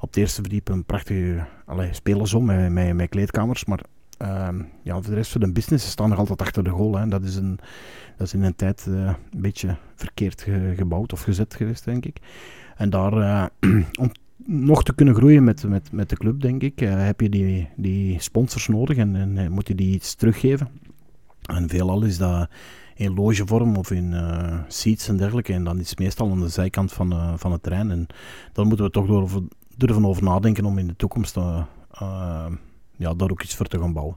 op 0.00 0.08
het 0.08 0.16
eerste 0.16 0.40
verdiep 0.40 0.68
een 0.68 0.84
prachtige 0.84 1.44
allee, 1.64 1.92
spelersom 1.92 2.44
met, 2.44 2.72
met, 2.72 2.94
met 2.94 3.08
kleedkamers, 3.08 3.64
maar 3.64 3.80
uh, 4.22 4.48
ja, 4.82 4.94
voor 4.94 5.02
de 5.02 5.14
rest 5.14 5.32
van 5.32 5.40
de 5.40 5.52
business 5.52 5.90
staan 5.90 6.08
nog 6.08 6.18
altijd 6.18 6.40
achter 6.40 6.64
de 6.64 6.70
goal. 6.70 6.96
Hè. 6.96 7.08
Dat, 7.08 7.22
is 7.22 7.36
een, 7.36 7.58
dat 8.16 8.26
is 8.26 8.34
in 8.34 8.42
een 8.42 8.56
tijd 8.56 8.86
een 8.86 9.16
beetje 9.36 9.76
verkeerd 9.94 10.42
ge, 10.42 10.72
gebouwd 10.76 11.12
of 11.12 11.22
gezet 11.22 11.54
geweest, 11.54 11.84
denk 11.84 12.04
ik. 12.06 12.18
En 12.76 12.90
daar, 12.90 13.12
uh, 13.60 14.08
nog 14.46 14.84
te 14.84 14.94
kunnen 14.94 15.14
groeien 15.14 15.44
met, 15.44 15.64
met, 15.68 15.92
met 15.92 16.08
de 16.08 16.16
club, 16.16 16.40
denk 16.40 16.62
ik, 16.62 16.80
uh, 16.80 17.04
heb 17.04 17.20
je 17.20 17.28
die, 17.28 17.68
die 17.76 18.20
sponsors 18.20 18.68
nodig 18.68 18.96
en, 18.96 19.36
en 19.36 19.52
moet 19.52 19.68
je 19.68 19.74
die 19.74 19.94
iets 19.94 20.14
teruggeven. 20.14 20.68
En 21.42 21.68
veelal 21.68 22.02
is 22.02 22.18
dat 22.18 22.48
in 22.94 23.14
logevorm 23.14 23.76
of 23.76 23.90
in 23.90 24.12
uh, 24.12 24.58
seats 24.68 25.08
en 25.08 25.16
dergelijke. 25.16 25.52
En 25.52 25.64
dan 25.64 25.78
is 25.78 25.90
het 25.90 25.98
meestal 25.98 26.30
aan 26.30 26.40
de 26.40 26.48
zijkant 26.48 26.92
van, 26.92 27.12
uh, 27.12 27.32
van 27.36 27.52
het 27.52 27.62
terrein. 27.62 27.90
En 27.90 28.06
dan 28.52 28.66
moeten 28.66 28.84
we 28.84 28.90
toch 28.90 29.06
door, 29.06 29.30
durven 29.76 30.04
over 30.04 30.22
nadenken 30.22 30.64
om 30.64 30.78
in 30.78 30.86
de 30.86 30.96
toekomst 30.96 31.36
ja, 32.96 33.14
daar 33.14 33.30
ook 33.30 33.42
iets 33.42 33.54
voor 33.54 33.66
te 33.66 33.78
gaan 33.78 33.92
bouwen. 33.92 34.16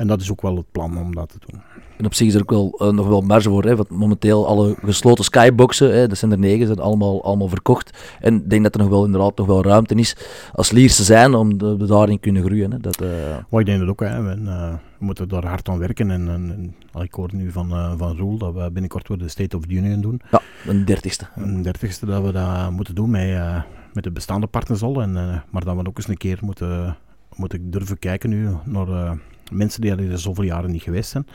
En 0.00 0.06
dat 0.06 0.20
is 0.20 0.30
ook 0.30 0.42
wel 0.42 0.56
het 0.56 0.70
plan 0.72 0.98
om 0.98 1.14
dat 1.14 1.28
te 1.28 1.38
doen. 1.46 1.60
En 1.96 2.04
op 2.04 2.14
zich 2.14 2.26
is 2.26 2.34
er 2.34 2.40
ook 2.40 2.50
wel, 2.50 2.78
uh, 2.82 2.88
nog 2.88 3.06
wel 3.06 3.20
marge 3.20 3.48
voor. 3.48 3.64
Hè, 3.64 3.76
want 3.76 3.90
momenteel 3.90 4.46
alle 4.46 4.76
gesloten 4.84 5.24
skyboxen, 5.24 5.94
hè, 5.94 6.06
dat 6.06 6.18
zijn 6.18 6.30
er 6.30 6.38
negen, 6.38 6.66
zijn 6.66 6.78
allemaal, 6.78 7.24
allemaal 7.24 7.48
verkocht. 7.48 8.16
En 8.20 8.34
ik 8.34 8.50
denk 8.50 8.62
dat 8.62 8.74
er 8.74 8.80
nog 8.80 8.88
wel 8.88 9.04
inderdaad 9.04 9.36
nog 9.36 9.46
wel 9.46 9.62
ruimte 9.62 9.94
is 9.94 10.16
als 10.52 10.70
Lierse 10.70 11.04
zijn 11.04 11.34
om 11.34 11.58
de, 11.58 11.76
de 11.76 11.86
daarin 11.86 12.20
kunnen 12.20 12.42
groeien. 12.42 12.70
Hè. 12.70 12.78
Dat, 12.78 13.02
uh... 13.02 13.58
Ik 13.60 13.66
denk 13.66 13.80
dat 13.80 13.88
ook. 13.88 14.00
Hè. 14.00 14.22
We, 14.22 14.36
uh, 14.36 14.72
we, 14.98 15.04
moeten 15.04 15.28
daar 15.28 15.46
hard 15.46 15.68
aan 15.68 15.78
werken. 15.78 16.10
En, 16.10 16.28
en, 16.28 16.74
en 16.92 17.02
ik 17.02 17.14
hoor 17.14 17.28
nu 17.32 17.50
van, 17.50 17.98
van 17.98 18.16
Roel 18.16 18.38
dat 18.38 18.54
we 18.54 18.70
binnenkort 18.70 19.08
weer 19.08 19.18
de 19.18 19.28
State 19.28 19.56
of 19.56 19.66
the 19.66 19.74
Union 19.74 20.00
doen. 20.00 20.20
Ja, 20.30 20.40
een 20.66 20.84
dertigste. 20.84 21.26
Een 21.36 21.62
dertigste 21.62 22.06
dat 22.06 22.22
we 22.22 22.32
dat 22.32 22.70
moeten 22.70 22.94
doen 22.94 23.10
met, 23.10 23.38
met 23.92 24.04
de 24.04 24.10
bestaande 24.10 24.46
partners 24.46 24.82
al. 24.82 25.02
En, 25.02 25.12
maar 25.50 25.64
dat 25.64 25.76
we 25.76 25.86
ook 25.86 25.96
eens 25.96 26.08
een 26.08 26.16
keer 26.16 26.38
moeten, 26.40 26.96
moeten 27.36 27.70
durven 27.70 27.98
kijken 27.98 28.30
nu 28.30 28.48
naar 28.64 29.18
mensen 29.50 29.80
die 29.80 29.90
er 29.90 30.18
zoveel 30.18 30.44
jaren 30.44 30.70
niet 30.70 30.82
geweest 30.82 31.10
zijn. 31.10 31.26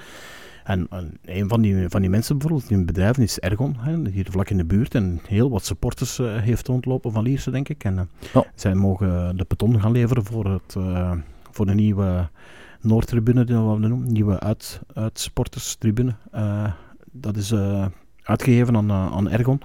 En, 0.66 0.88
een 1.26 1.48
van 1.48 1.62
die, 1.62 1.90
van 1.90 2.02
die 2.02 2.10
mensen 2.10 2.38
bijvoorbeeld, 2.38 2.70
die 2.70 2.86
bedrijven 2.86 3.24
is 3.24 3.40
Ergon, 3.40 3.76
hè, 3.80 4.10
hier 4.10 4.28
vlak 4.30 4.50
in 4.50 4.58
de 4.58 4.66
buurt. 4.66 4.96
En 4.96 5.20
heel 5.28 5.50
wat 5.50 5.66
supporters 5.66 6.20
uh, 6.20 6.38
heeft 6.38 6.68
rondlopen 6.68 7.12
van 7.12 7.24
Lierse, 7.24 7.52
denk 7.52 7.70
ik. 7.70 7.84
En 7.84 8.10
uh, 8.34 8.42
zij 8.56 8.76
mogen 8.76 9.38
de 9.38 9.46
beton 9.48 9.82
gaan 9.82 9.92
leveren 9.92 10.26
voor, 10.26 10.46
het, 10.46 10.76
uh, 10.78 11.12
voor 11.52 11.66
de 11.66 11.74
nieuwe 11.74 12.30
Noordtribune, 12.82 13.44
die 13.44 13.56
we 13.56 13.62
noemen. 13.62 14.12
Nieuwe 14.12 14.40
uit, 14.40 14.82
uitsporterstribune. 14.94 16.16
dat 17.12 17.38
is 17.38 17.54
uitgegeven 18.24 18.76
aan, 18.76 18.92
aan 18.92 19.30
Ergon. 19.30 19.62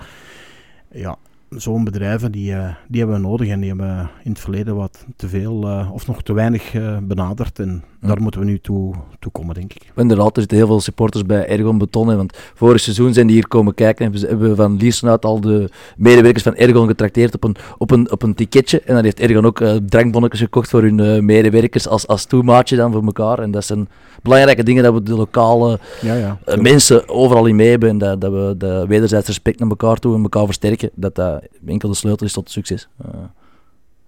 Ja, 0.90 1.16
zo'n 1.50 1.84
bedrijven 1.84 2.32
die, 2.32 2.52
uh, 2.52 2.68
die 2.88 3.00
hebben 3.00 3.20
we 3.20 3.26
nodig 3.28 3.48
en 3.48 3.60
die 3.60 3.68
hebben 3.68 4.10
in 4.22 4.30
het 4.30 4.40
verleden 4.40 4.76
wat 4.76 5.04
te 5.16 5.28
veel 5.28 5.68
uh, 5.68 5.90
of 5.92 6.06
nog 6.06 6.22
te 6.22 6.32
weinig 6.32 6.74
uh, 6.74 6.96
benaderd. 7.02 7.58
En 7.58 7.84
ja. 8.00 8.08
daar 8.08 8.22
moeten 8.22 8.40
we 8.40 8.46
nu 8.46 8.60
toe, 8.60 8.94
toe 9.18 9.32
komen, 9.32 9.54
denk 9.54 9.72
ik. 9.72 9.92
Inderdaad, 9.96 10.34
er 10.34 10.40
zitten 10.40 10.58
heel 10.58 10.66
veel 10.66 10.80
supporters 10.80 11.26
bij 11.26 11.48
Ergon 11.48 11.78
Beton. 11.78 12.08
Hè, 12.08 12.16
want 12.16 12.38
vorig 12.54 12.80
seizoen 12.80 13.12
zijn 13.12 13.26
die 13.26 13.36
hier 13.36 13.48
komen 13.48 13.74
kijken 13.74 14.06
en 14.06 14.12
we 14.12 14.26
hebben 14.26 14.56
van 14.56 14.76
Liersen 14.76 15.08
uit 15.08 15.24
al 15.24 15.40
de 15.40 15.70
medewerkers 15.96 16.42
van 16.42 16.54
Ergon 16.54 16.86
getrakteerd 16.86 17.34
op 17.34 17.44
een, 17.44 17.56
op 17.78 17.90
een, 17.90 18.10
op 18.10 18.22
een 18.22 18.34
ticketje. 18.34 18.80
En 18.80 18.94
dan 18.94 19.04
heeft 19.04 19.20
Ergon 19.20 19.46
ook 19.46 19.62
drankbonnetjes 19.86 20.40
gekocht 20.40 20.70
voor 20.70 20.82
hun 20.82 21.24
medewerkers 21.24 21.88
als, 21.88 22.06
als 22.06 22.24
toemaatje 22.24 22.76
dan 22.76 22.92
voor 22.92 23.04
elkaar. 23.04 23.38
En 23.38 23.50
dat 23.50 23.64
zijn 23.64 23.88
belangrijke 24.22 24.62
dingen 24.62 24.82
dat 24.82 24.94
we 24.94 25.02
de 25.02 25.14
lokale 25.14 25.78
ja, 26.00 26.14
ja. 26.14 26.38
mensen 26.60 27.08
overal 27.08 27.46
in 27.46 27.56
mee 27.56 27.70
hebben. 27.70 27.88
En 27.88 27.98
dat, 27.98 28.20
dat 28.20 28.32
we 28.32 28.54
de 28.58 28.84
wederzijds 28.88 29.26
respect 29.26 29.58
naar 29.58 29.68
elkaar 29.68 29.96
toe 29.96 30.14
en 30.14 30.22
elkaar 30.22 30.44
versterken. 30.44 30.90
Dat 30.94 31.14
dat 31.14 31.39
enkel 31.66 31.88
de 31.88 31.94
sleutel 31.94 32.26
is 32.26 32.32
tot 32.32 32.50
succes. 32.50 32.88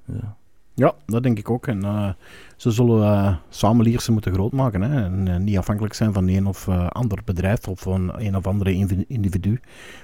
Ja. 0.05 0.37
ja. 0.75 0.95
dat 1.07 1.23
denk 1.23 1.39
ik 1.39 1.51
ook. 1.51 1.67
En 1.67 1.85
uh, 1.85 2.11
ze 2.57 2.71
zullen 2.71 3.41
samen 3.49 3.85
Lierse 3.85 4.13
moeten 4.13 4.33
groot 4.33 4.53
maken. 4.53 4.83
Hè? 4.83 5.05
En 5.05 5.45
niet 5.45 5.59
afhankelijk 5.59 5.95
zijn 5.95 6.13
van 6.13 6.29
een 6.29 6.47
of 6.47 6.69
ander 6.69 7.19
bedrijf 7.25 7.69
of 7.69 7.81
van 7.81 8.13
een 8.21 8.37
of 8.37 8.47
andere 8.47 9.05
individu. 9.09 9.61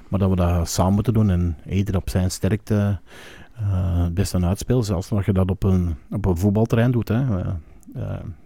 Maar 0.08 0.18
dat 0.18 0.30
we 0.30 0.36
dat 0.36 0.68
samen 0.68 0.94
moeten 0.94 1.12
doen 1.12 1.30
en 1.30 1.56
ieder 1.68 1.96
op 1.96 2.10
zijn 2.10 2.30
sterkte 2.30 3.00
het 3.52 4.14
beste 4.14 4.40
uitspeelt. 4.40 4.86
Zelfs 4.86 5.10
als 5.10 5.26
je 5.26 5.32
dat 5.32 5.50
op 5.50 5.62
een, 5.62 5.96
op 6.10 6.24
een 6.24 6.36
voetbalterrein 6.36 6.90
doet. 6.90 7.08
Hè? 7.08 7.24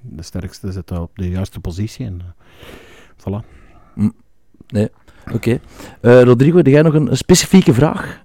de 0.00 0.22
sterkste 0.22 0.72
zit 0.72 0.90
op 0.90 1.10
de 1.14 1.28
juiste 1.28 1.60
positie. 1.60 2.06
En 2.06 2.20
voilà. 3.16 3.46
Mm. 3.94 4.14
Nee, 4.68 4.90
oké. 5.32 5.60
Okay. 6.00 6.24
Rodrigo, 6.24 6.56
heb 6.56 6.66
jij 6.66 6.82
nog 6.82 6.94
een, 6.94 7.10
een 7.10 7.16
specifieke 7.16 7.74
vraag? 7.74 8.22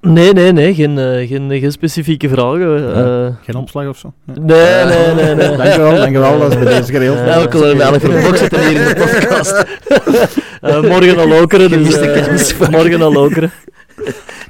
Nee, 0.00 0.32
nee, 0.32 0.52
nee, 0.52 0.74
geen, 0.74 0.98
uh, 0.98 1.28
geen, 1.28 1.50
geen 1.50 1.72
specifieke 1.72 2.28
vragen. 2.28 2.78
Uh, 2.78 3.28
geen 3.42 3.54
omslag 3.54 3.88
of 3.88 3.98
zo? 3.98 4.12
Nee, 4.24 4.84
nee, 4.84 5.14
nee. 5.14 5.34
nee, 5.34 5.34
nee. 5.34 5.56
dankjewel, 5.56 5.96
dankjewel, 5.96 6.38
dat 6.38 6.52
is 6.52 6.58
bij 6.58 6.78
deze 6.78 6.92
geregeld. 6.92 7.18
Uh, 7.18 7.34
elke 7.34 7.82
elke 7.82 8.20
voor 8.20 8.36
zitten 8.36 8.68
hier 8.68 8.80
in 8.80 8.88
de 8.88 8.94
podcast. 8.94 9.64
uh, 10.62 10.82
morgen 10.92 11.18
al 11.18 11.28
lokeren, 11.28 11.70
dus 11.70 12.52
uh, 12.52 12.68
morgen 12.76 13.02
al 13.02 13.12
lokeren. 13.12 13.50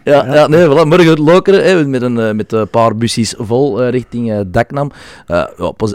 Ja, 0.04 0.26
ja. 0.26 0.34
ja, 0.34 0.46
nee, 0.46 0.66
voilà, 0.66 0.86
morgen 0.86 1.22
lokeren 1.22 1.64
hè, 1.64 1.86
met, 1.86 2.02
een, 2.02 2.36
met 2.36 2.52
een 2.52 2.68
paar 2.68 2.96
bussies 2.96 3.34
vol 3.38 3.82
uh, 3.82 3.90
richting 3.90 4.32
uh, 4.32 4.40
Daknam. 4.46 4.90
Uh, 5.28 5.44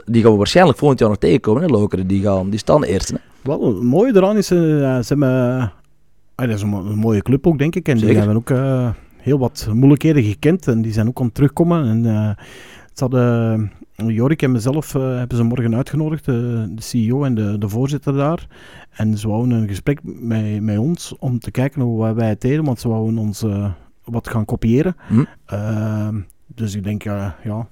die 0.06 0.22
gaan 0.22 0.32
we 0.32 0.38
waarschijnlijk 0.38 0.78
volgend 0.78 1.00
jaar 1.00 1.10
nog 1.10 1.18
tegenkomen, 1.18 1.62
hè, 1.62 1.68
lokeren. 1.68 2.08
Die, 2.08 2.22
gaan, 2.22 2.50
die 2.50 2.60
staan 2.60 2.84
eerst. 2.84 3.10
Hè. 3.10 3.16
Wel, 3.42 3.68
het 3.68 3.84
mooie 3.84 4.16
eraan 4.16 4.38
is, 4.38 4.48
ze 4.48 5.04
hebben... 5.08 5.72
dat 6.36 6.50
is 6.50 6.62
een, 6.62 6.74
een, 6.74 6.98
mooie 6.98 7.22
club 7.22 7.48
ook, 7.48 7.58
denk 7.58 7.76
ik. 7.76 7.88
En 7.88 8.00
Zeker. 8.00 8.14
die 8.14 8.24
hebben 8.24 8.38
ook 8.38 8.50
heel 9.22 9.40
wat 9.40 9.68
moeilijkheden 9.74 10.24
gekend 10.24 10.68
en 10.68 10.82
die 10.82 10.94
zijn 10.94 11.08
ook 11.08 11.20
aan 11.20 11.26
het 11.26 11.34
terugkomen. 11.34 11.86
En 11.86 12.04
het 12.90 13.00
hadden, 13.00 13.72
Jorik 13.96 14.42
en 14.42 14.52
mezelf 14.52 14.96
uh, 14.96 15.18
hebben 15.18 15.38
ze 15.38 15.44
morgen 15.44 15.76
uitgenodigd, 15.76 16.26
de, 16.26 16.68
de 16.76 16.82
CEO 16.82 17.24
en 17.24 17.36
de, 17.36 17.58
de, 17.58 17.70
voorzitter 17.70 18.14
daar. 18.14 18.48
En 18.92 19.18
ze 19.18 19.28
wouden 19.28 19.58
een 19.58 19.68
gesprek 19.68 20.00
met, 20.04 20.62
met 20.62 20.78
ons 20.78 21.16
om 21.20 21.40
te 21.40 21.52
kijken 21.52 21.82
hoe 21.82 22.14
wij 22.14 22.30
het 22.30 22.42
deden, 22.42 22.66
want 22.66 22.80
ze 22.80 22.88
wouden 22.88 23.18
ons 23.18 23.44
uh, 23.44 23.72
wat 24.04 24.30
gaan 24.30 24.46
kopiëren. 24.46 24.96
Hm. 25.08 26.22
dus 26.48 26.76
ik 26.76 26.84
denk, 26.84 27.04
ja, 27.04 27.68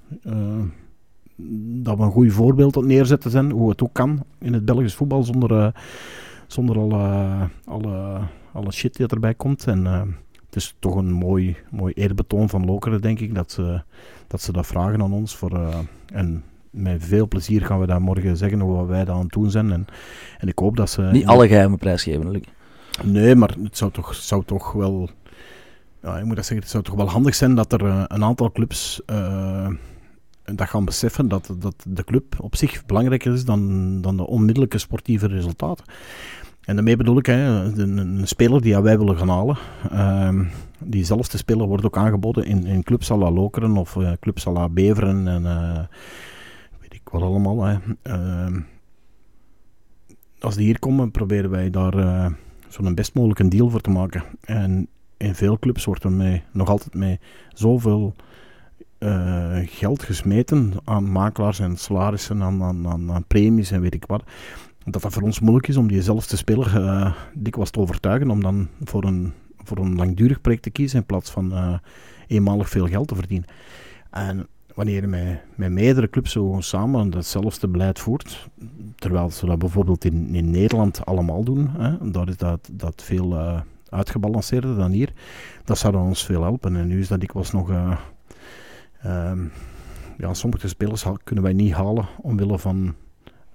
dat 1.81 1.97
we 1.97 2.03
een 2.03 2.11
goed 2.11 2.33
voorbeeld 2.33 2.77
aan 2.77 2.87
neerzetten 2.87 3.31
zijn, 3.31 3.51
hoe 3.51 3.69
het 3.69 3.83
ook 3.83 3.93
kan 3.93 4.23
in 4.39 4.53
het 4.53 4.65
Belgisch 4.65 4.95
voetbal 4.95 5.23
zonder, 5.23 5.73
zonder 6.47 6.77
alle, 6.77 7.27
alle, 7.65 8.19
alle 8.51 8.71
shit 8.71 8.95
die 8.95 9.07
erbij 9.07 9.33
komt. 9.33 9.67
En 9.67 10.15
het 10.49 10.55
is 10.55 10.75
toch 10.79 10.95
een 10.95 11.11
mooi, 11.11 11.57
mooi 11.69 11.93
eerbetoon 11.93 12.49
van 12.49 12.65
Lokeren, 12.65 13.01
denk 13.01 13.19
ik, 13.19 13.35
dat 13.35 13.51
ze 13.51 13.81
dat, 14.27 14.41
ze 14.41 14.51
dat 14.51 14.67
vragen 14.67 15.01
aan 15.01 15.13
ons. 15.13 15.35
Voor, 15.35 15.51
uh, 15.51 15.77
en 16.13 16.43
met 16.69 17.05
veel 17.05 17.27
plezier 17.27 17.65
gaan 17.65 17.79
we 17.79 17.85
daar 17.85 18.01
morgen 18.01 18.37
zeggen 18.37 18.59
hoe 18.59 18.85
wij 18.85 19.05
dat 19.05 19.15
aan 19.15 19.21
het 19.21 19.31
doen 19.31 19.51
zijn. 19.51 19.71
En, 19.71 19.85
en 20.37 20.47
ik 20.47 20.59
hoop 20.59 20.77
dat 20.77 20.89
ze... 20.89 21.01
Niet 21.01 21.25
alle 21.25 21.47
geheimen 21.47 21.77
prijsgeven, 21.77 22.31
Luc. 22.31 22.43
Nee, 23.03 23.35
maar 23.35 23.55
het 23.63 23.77
zou 23.77 23.91
toch, 23.91 24.15
zou 24.15 24.43
toch 24.45 24.71
wel... 24.71 25.09
Ja, 26.01 26.17
ik 26.17 26.25
moet 26.25 26.35
dat 26.35 26.45
zeggen, 26.45 26.65
het 26.65 26.69
zou 26.69 26.83
toch 26.83 26.95
wel 26.95 27.09
handig 27.09 27.35
zijn 27.35 27.55
dat 27.55 27.73
er 27.73 27.81
uh, 27.81 28.03
een 28.07 28.23
aantal 28.23 28.51
clubs... 28.51 29.01
Uh, 29.11 29.67
dat 30.55 30.69
gaan 30.69 30.85
beseffen 30.85 31.27
dat, 31.27 31.55
dat 31.59 31.75
de 31.87 32.03
club 32.03 32.35
op 32.39 32.55
zich 32.55 32.85
belangrijker 32.85 33.33
is 33.33 33.45
dan, 33.45 34.01
dan 34.01 34.17
de 34.17 34.27
onmiddellijke 34.27 34.77
sportieve 34.77 35.27
resultaten. 35.27 35.85
En 36.65 36.75
daarmee 36.75 36.95
bedoel 36.95 37.17
ik, 37.17 37.25
hè, 37.25 37.63
een, 37.79 38.27
speler 38.27 38.61
die 38.61 38.81
wij 38.81 38.97
willen 38.97 39.17
gaan 39.17 39.29
halen, 39.29 39.57
uh, 39.91 40.45
diezelfde 40.79 41.37
speler 41.37 41.67
wordt 41.67 41.85
ook 41.85 41.97
aangeboden 41.97 42.45
in, 42.45 42.65
in 42.65 42.83
clubs 42.83 43.11
à 43.11 43.17
la 43.17 43.31
Lokeren 43.31 43.77
of 43.77 43.95
uh, 43.95 44.11
clubs 44.19 44.47
à 44.47 44.51
la 44.51 44.69
Beveren 44.69 45.27
en 45.27 45.43
uh, 45.43 45.79
weet 46.79 46.93
ik 46.93 47.09
wat 47.11 47.21
allemaal. 47.21 47.63
Hè. 47.63 47.77
Ehm, 48.01 48.59
als 50.39 50.55
die 50.55 50.65
hier 50.65 50.79
komen, 50.79 51.11
proberen 51.11 51.49
wij 51.49 51.69
daar 51.69 51.97
uh, 51.97 52.25
zo'n 52.67 52.95
best 52.95 53.13
mogelijk 53.13 53.39
een 53.39 53.49
deal 53.49 53.69
voor 53.69 53.81
te 53.81 53.89
maken. 53.89 54.23
En 54.41 54.87
in 55.17 55.35
veel 55.35 55.59
clubs 55.59 55.85
wordt 55.85 56.03
er 56.03 56.11
mee, 56.11 56.43
nog 56.51 56.69
altijd 56.69 56.93
mee 56.93 57.19
zoveel 57.53 58.15
geld 59.65 60.03
gesmeten 60.03 60.73
aan 60.83 61.11
makelaars 61.11 61.59
en 61.59 61.77
salarissen, 61.77 62.41
aan, 62.41 62.87
aan 62.87 63.25
premies 63.27 63.71
en 63.71 63.81
weet 63.81 63.93
ik 63.93 64.05
wat 64.05 64.23
dat 64.91 65.01
dat 65.01 65.13
voor 65.13 65.21
ons 65.21 65.39
moeilijk 65.39 65.67
is 65.67 65.77
om 65.77 65.87
diezelfde 65.87 66.37
speler 66.37 66.81
uh, 66.81 67.13
dikwijls 67.33 67.69
te 67.69 67.79
overtuigen 67.79 68.29
om 68.29 68.41
dan 68.41 68.67
voor 68.83 69.03
een, 69.03 69.33
voor 69.57 69.77
een 69.77 69.95
langdurig 69.95 70.41
project 70.41 70.63
te 70.63 70.69
kiezen 70.69 70.99
in 70.99 71.05
plaats 71.05 71.31
van 71.31 71.51
uh, 71.51 71.73
eenmalig 72.27 72.69
veel 72.69 72.87
geld 72.87 73.07
te 73.07 73.15
verdienen. 73.15 73.47
En 74.09 74.47
wanneer 74.75 75.01
je 75.01 75.07
met, 75.07 75.41
met 75.55 75.71
meerdere 75.71 76.09
clubs 76.09 76.31
zo 76.31 76.57
samen 76.59 77.09
datzelfde 77.09 77.67
beleid 77.67 77.99
voert, 77.99 78.49
terwijl 78.95 79.31
ze 79.31 79.45
dat 79.45 79.59
bijvoorbeeld 79.59 80.05
in, 80.05 80.35
in 80.35 80.49
Nederland 80.49 81.05
allemaal 81.05 81.43
doen, 81.43 81.69
hè, 81.77 82.11
daar 82.11 82.27
is 82.27 82.37
dat, 82.37 82.69
dat 82.71 83.03
veel 83.03 83.33
uh, 83.33 83.61
uitgebalanceerder 83.89 84.75
dan 84.75 84.91
hier, 84.91 85.13
dat 85.63 85.77
zou 85.77 85.95
ons 85.95 86.25
veel 86.25 86.41
helpen. 86.41 86.75
En 86.75 86.87
nu 86.87 86.99
is 86.99 87.07
dat 87.07 87.19
dikwijls 87.19 87.51
nog... 87.51 87.69
Um, 89.05 89.51
ja, 90.17 90.33
sommige 90.33 90.67
spelers 90.67 91.05
kunnen 91.23 91.43
wij 91.43 91.53
niet 91.53 91.73
halen 91.73 92.07
omwille 92.21 92.59
van 92.59 92.95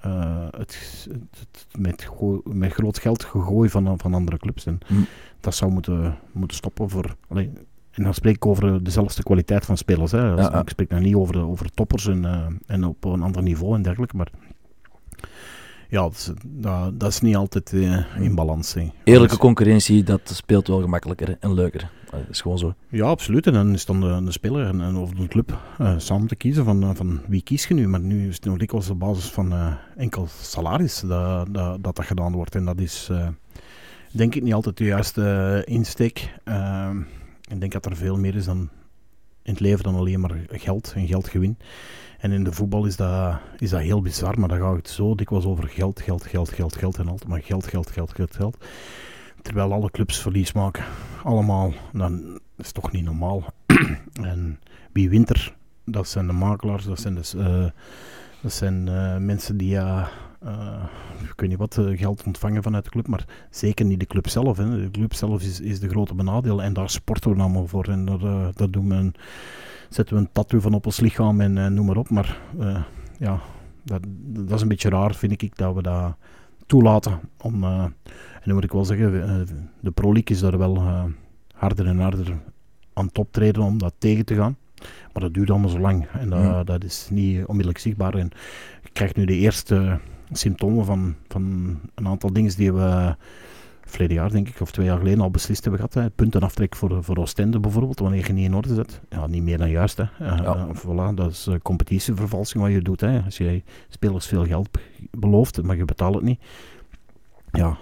uh, 0.07 0.47
het, 0.51 1.09
het, 1.31 1.67
met, 1.79 2.09
met 2.45 2.73
groot 2.73 2.99
geld 2.99 3.25
gegooid 3.25 3.71
van, 3.71 3.99
van 3.99 4.15
andere 4.15 4.39
clubs. 4.39 4.67
En 4.67 4.79
mm. 4.89 5.07
dat 5.41 5.55
zou 5.55 5.73
moeten, 5.73 6.19
moeten 6.33 6.57
stoppen 6.57 6.91
voor. 6.91 7.17
Allee, 7.29 7.53
en 7.91 8.03
dan 8.03 8.15
spreek 8.15 8.35
ik 8.35 8.47
over 8.47 8.85
dezelfde 8.85 9.23
kwaliteit 9.23 9.65
van 9.65 9.77
spelers. 9.77 10.13
Hè. 10.13 10.35
Ja, 10.35 10.61
Ik 10.61 10.69
spreek 10.69 10.91
dan 10.91 11.03
niet 11.03 11.15
over, 11.15 11.47
over 11.47 11.71
toppers 11.71 12.07
en, 12.07 12.23
uh, 12.23 12.47
en 12.67 12.85
op 12.85 13.05
een 13.05 13.23
ander 13.23 13.43
niveau 13.43 13.75
en 13.75 13.83
dergelijke. 13.83 14.17
Maar 14.17 14.31
ja, 15.89 16.03
dat 16.03 16.13
is, 16.13 16.31
dat, 16.45 17.01
dat 17.01 17.11
is 17.11 17.21
niet 17.21 17.37
altijd 17.37 17.73
uh, 17.73 18.05
in 18.21 18.35
balans. 18.35 18.75
Hè. 18.75 18.91
Eerlijke 19.05 19.37
concurrentie, 19.37 20.03
dat 20.03 20.21
speelt 20.25 20.67
wel 20.67 20.81
gemakkelijker 20.81 21.37
en 21.41 21.55
leuker. 21.55 21.91
Dat 22.11 22.21
is 22.31 22.41
gewoon 22.41 22.59
zo. 22.59 22.75
Ja, 22.89 23.05
absoluut. 23.05 23.47
En 23.47 23.53
dan 23.53 23.73
is 23.73 23.85
dan 23.85 24.01
de, 24.01 24.25
de 24.25 24.33
speler 24.33 24.67
en, 24.67 24.97
of 24.97 25.11
de 25.11 25.29
club 25.29 25.59
uh, 25.81 25.95
samen 25.97 26.27
te 26.27 26.37
kiezen 26.37 26.65
van, 26.65 26.97
van 26.97 27.21
wie 27.27 27.43
kies 27.43 27.67
je 27.67 27.75
nu. 27.75 27.89
Maar 27.89 28.01
nu 28.01 28.29
is 28.29 28.35
het 28.35 28.45
nog 28.45 28.59
dikwijls 28.59 28.91
op 28.91 28.99
basis 28.99 29.25
van 29.25 29.77
enkel 29.97 30.27
salaris 30.41 31.01
dat, 31.01 31.55
dat, 31.55 31.85
dat, 31.85 31.97
dat 31.97 32.07
gedaan 32.07 32.33
wordt. 32.33 32.55
En 32.55 32.65
dat 32.65 32.81
is 32.81 33.11
denk 34.11 34.35
ik 34.35 34.43
niet 34.43 34.55
altijd 34.55 34.77
de 34.77 34.85
juiste 34.85 35.63
insteek. 35.65 36.35
ik 37.51 37.61
denk 37.61 37.73
dat 37.73 37.87
er 37.87 37.97
veel 37.97 38.17
meer 38.17 38.35
is 38.35 38.45
dan 38.45 38.69
in 39.45 39.53
het 39.53 39.61
leven 39.61 39.85
dan 39.85 39.95
alleen 39.95 40.21
maar 40.21 40.37
geld 40.51 40.93
en 40.97 41.07
geldgewin. 41.07 41.59
En 42.25 42.33
in 42.33 42.45
de 42.45 42.53
voetbal 42.53 42.85
is 42.85 42.97
dat, 42.97 43.39
is 43.59 43.71
dat 43.71 43.81
heel 43.81 44.03
bizar, 44.03 44.39
maar 44.41 44.49
dan 44.49 44.59
gaat 44.59 44.77
het 44.77 44.89
zo 44.89 45.15
dikwijls 45.15 45.45
over 45.45 45.69
geld, 45.69 46.01
geld, 46.01 46.27
geld, 46.27 46.51
geld, 46.51 46.77
geld 46.77 46.99
en 46.99 47.09
altijd 47.09 47.31
maar 47.31 47.43
geld, 47.43 47.67
geld, 47.67 47.91
geld, 47.91 48.13
geld, 48.13 48.37
geld. 48.37 48.65
Terwijl 49.43 49.73
alle 49.73 49.91
clubs 49.91 50.19
verlies 50.19 50.53
maken. 50.53 50.85
Allemaal. 51.23 51.73
Dan 51.93 52.41
is 52.57 52.73
toch 52.73 52.93
niet 52.93 53.05
normaal. 53.05 53.45
en 54.23 54.61
wie 54.93 55.11
wint 55.11 55.31
er? 55.31 55.55
Dat 55.85 56.09
zijn 56.09 56.27
de 56.27 56.33
makelaars, 56.33 56.85
dat 56.85 57.01
zijn, 57.01 57.15
dus, 57.15 57.31
dat 58.41 58.53
zijn 58.53 58.87
uh, 58.87 59.17
mensen 59.17 59.57
die 59.57 59.69
ja, 59.69 60.09
uh, 60.45 60.85
ik 61.23 61.41
weet 61.41 61.49
niet 61.49 61.59
wat 61.59 61.79
geld 61.95 62.23
ontvangen 62.27 62.63
vanuit 62.63 62.85
de 62.85 62.91
club, 62.91 63.07
maar 63.07 63.25
zeker 63.51 63.85
niet 63.85 64.01
de 64.01 64.07
club 64.07 64.29
zelf. 64.29 64.57
Hè. 64.57 64.81
De 64.81 64.91
club 64.91 65.15
zelf 65.15 65.43
is, 65.43 65.61
is 65.61 65.81
de 65.81 65.89
grote 65.89 66.15
benadeel 66.15 66.63
en 66.63 66.73
daar 66.73 66.91
sporten 66.91 67.35
we 67.35 67.41
allemaal 67.41 67.67
voor. 67.67 67.89
En 67.89 68.05
daar, 68.05 68.53
daar 68.53 68.71
doen 68.71 68.89
we 68.89 69.13
zetten 69.95 70.15
we 70.15 70.21
een 70.21 70.33
tattoo 70.33 70.61
van 70.61 70.75
op 70.75 70.87
ons 70.87 71.01
lichaam 71.01 71.41
en 71.41 71.75
noem 71.75 71.87
maar 71.87 71.97
op. 71.97 72.11
Maar 72.11 72.39
ja, 73.19 73.41
dat, 73.85 74.01
dat 74.27 74.57
is 74.57 74.63
een 74.63 74.69
beetje 74.69 74.89
raar, 74.89 75.15
vind 75.15 75.43
ik, 75.43 75.57
dat 75.57 75.75
we 75.75 75.83
dat 75.83 76.17
toelaten. 76.67 77.21
Om, 77.41 77.65
en 77.65 77.95
dan 78.45 78.55
moet 78.55 78.65
ik 78.65 78.73
wel 78.73 78.85
zeggen, 78.85 79.47
de 79.81 79.91
Pro 79.91 80.13
League 80.13 80.37
is 80.37 80.41
daar 80.41 80.59
wel 80.59 80.83
harder 81.55 81.87
en 81.87 81.99
harder 81.99 82.37
aan 82.93 83.07
het 83.07 83.19
optreden 83.19 83.63
om 83.63 83.79
dat 83.79 83.95
tegen 83.99 84.25
te 84.25 84.35
gaan. 84.35 84.57
Maar 85.13 85.23
dat 85.23 85.35
duurt 85.35 85.51
allemaal 85.51 85.69
zo 85.69 85.79
lang 85.79 86.07
en 86.13 86.31
dat, 86.31 86.41
ja. 86.41 86.65
dat 86.65 86.85
is 86.85 87.09
niet 87.11 87.45
onmiddellijk 87.45 87.79
zichtbaar. 87.79 88.15
En 88.15 88.31
je 88.83 88.91
krijgt 88.93 89.17
nu 89.17 89.25
de 89.25 89.37
eerste 89.37 89.99
symptomen 90.33 90.85
van, 90.85 91.15
van 91.29 91.43
een 91.95 92.07
aantal 92.07 92.33
dingen 92.33 92.57
die 92.57 92.73
we 92.73 93.17
verleden 93.91 94.17
jaar, 94.17 94.31
denk 94.31 94.49
ik, 94.49 94.61
of 94.61 94.71
twee 94.71 94.87
jaar 94.87 94.99
geleden 94.99 95.21
al 95.21 95.31
beslist 95.31 95.65
hebben 95.65 95.81
gehad. 95.81 96.05
Hè. 96.05 96.11
Puntenaftrek 96.11 96.77
voor, 96.77 97.05
voor 97.05 97.17
Oostende 97.17 97.61
bijvoorbeeld, 97.61 97.99
wanneer 97.99 98.27
je 98.27 98.33
niet 98.33 98.45
in 98.45 98.55
orde 98.55 98.75
zet. 98.75 99.01
Ja, 99.09 99.27
niet 99.27 99.43
meer 99.43 99.59
dan 99.59 99.71
juist. 99.71 99.97
Hè. 99.97 100.05
Uh, 100.21 100.39
ja. 100.43 100.69
voilà, 100.75 101.15
dat 101.15 101.31
is 101.31 101.49
competitievervalsing 101.63 102.63
wat 102.63 102.73
je 102.73 102.83
doet. 102.83 103.01
Hè. 103.01 103.21
Als 103.25 103.37
jij 103.37 103.65
spelers 103.89 104.27
veel 104.27 104.45
geld 104.45 104.69
belooft, 105.11 105.63
maar 105.63 105.77
je 105.77 105.85
betaalt 105.85 106.15
het 106.15 106.25
niet. 106.25 106.41
Ja, 107.53 107.77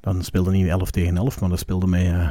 dan 0.00 0.22
speelde 0.22 0.50
niet 0.50 0.68
11 0.68 0.90
tegen 0.90 1.16
11, 1.16 1.40
maar 1.40 1.48
dan 1.48 1.58
speelde 1.58 1.86
met, 1.86 2.02
uh, 2.02 2.30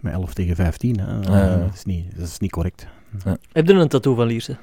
met 0.00 0.12
11 0.12 0.34
tegen 0.34 0.56
15. 0.56 0.98
Hè. 0.98 1.20
Uh, 1.20 1.60
dat, 1.64 1.74
is 1.74 1.84
niet, 1.84 2.16
dat 2.16 2.26
is 2.26 2.38
niet 2.38 2.50
correct. 2.50 2.86
Ja. 3.24 3.36
Heb 3.52 3.66
je 3.66 3.72
een 3.72 3.88
tattoo 3.88 4.14
van 4.14 4.26
Lierse? 4.26 4.56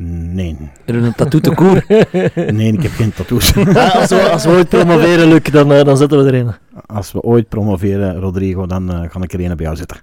Nee. 0.00 0.56
Heb 0.84 0.94
je 0.94 1.00
een 1.00 1.14
tattoo 1.14 1.40
te 1.40 1.54
koer? 1.54 1.84
nee, 2.58 2.72
ik 2.72 2.82
heb 2.82 2.92
geen 2.92 3.12
tattoos. 3.12 3.52
ah, 3.56 3.94
als, 3.94 4.08
we, 4.08 4.30
als 4.30 4.44
we 4.44 4.50
ooit 4.50 4.68
promoveren, 4.68 5.28
Luc, 5.28 5.42
dan, 5.42 5.72
uh, 5.72 5.84
dan 5.84 5.96
zetten 5.96 6.24
we 6.24 6.30
er 6.30 6.34
een. 6.34 6.52
Als 6.86 7.12
we 7.12 7.20
ooit 7.20 7.48
promoveren, 7.48 8.20
Rodrigo, 8.20 8.66
dan 8.66 8.90
uh, 8.90 9.00
ga 9.10 9.20
ik 9.22 9.32
er 9.32 9.40
een 9.40 9.56
bij 9.56 9.64
jou 9.64 9.76
zitten. 9.76 9.96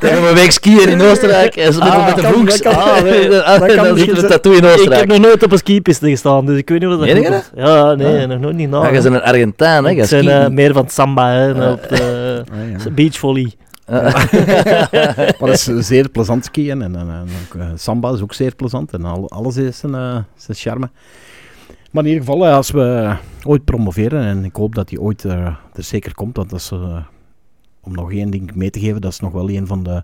Dan 0.00 0.10
gaan 0.10 0.22
we 0.22 0.28
een 0.28 0.34
week 0.34 0.50
skiën 0.50 0.88
in 0.88 1.00
Oostenrijk. 1.00 1.56
En 1.56 1.80
ah, 1.80 2.06
met 2.06 2.16
de 2.16 2.22
voeks. 2.22 2.64
Ah, 2.64 3.02
nee, 3.02 3.28
dan 3.76 3.98
zit 3.98 4.22
een 4.22 4.28
tattoo 4.28 4.52
in 4.52 4.64
Oostenrijk. 4.64 5.02
Ik 5.02 5.08
heb 5.10 5.18
nog 5.18 5.18
nooit 5.18 5.42
op 5.42 5.52
een 5.52 5.58
skipiste 5.58 6.08
gestaan, 6.08 6.46
dus 6.46 6.58
ik 6.58 6.68
weet 6.68 6.80
niet 6.80 6.88
wat 6.88 6.98
dat 6.98 7.08
is. 7.08 7.50
Ja, 7.54 7.94
nee, 7.94 8.22
ah. 8.22 8.28
nog 8.28 8.40
nooit 8.40 8.56
niet 8.56 8.70
na. 8.70 8.82
Ja, 8.82 8.86
je 8.86 9.02
bent 9.02 9.14
een 9.14 9.22
Argentijn, 9.22 9.84
hè? 9.84 9.90
Ik 9.90 10.08
ben 10.10 10.24
uh, 10.24 10.48
meer 10.48 10.72
van 10.72 10.82
het 10.82 10.92
samba, 10.92 11.32
hè, 11.32 11.70
op 11.70 11.88
de 11.88 12.44
ah, 12.52 12.84
ja. 12.84 12.90
beachvolley. 12.90 13.52
maar 15.38 15.38
dat 15.38 15.48
is 15.48 15.64
zeer 15.64 16.08
plezant 16.08 16.44
skiën 16.44 16.82
en, 16.82 16.96
en, 16.96 17.10
en 17.10 17.28
ook, 17.44 17.54
uh, 17.54 17.70
samba 17.74 18.12
is 18.12 18.20
ook 18.20 18.34
zeer 18.34 18.54
plezant 18.54 18.92
en 18.92 19.04
al, 19.04 19.30
alles 19.30 19.56
is 19.56 19.78
zijn, 19.78 19.92
uh, 19.92 20.18
zijn 20.34 20.56
charme. 20.56 20.90
Maar 21.90 22.04
in 22.04 22.10
ieder 22.10 22.24
geval, 22.24 22.46
als 22.46 22.70
we 22.70 23.16
ooit 23.44 23.64
promoveren, 23.64 24.22
en 24.22 24.44
ik 24.44 24.56
hoop 24.56 24.74
dat 24.74 24.88
die 24.88 25.00
ooit 25.00 25.24
uh, 25.24 25.32
er 25.72 25.82
zeker 25.82 26.14
komt, 26.14 26.36
want 26.36 26.50
dat 26.50 26.58
is, 26.58 26.72
om 27.80 27.92
nog 27.92 28.12
één 28.12 28.30
ding 28.30 28.54
mee 28.54 28.70
te 28.70 28.80
geven, 28.80 29.00
dat 29.00 29.12
is 29.12 29.20
nog 29.20 29.32
wel 29.32 29.50
een 29.50 29.66
van 29.66 29.82
de, 29.82 30.02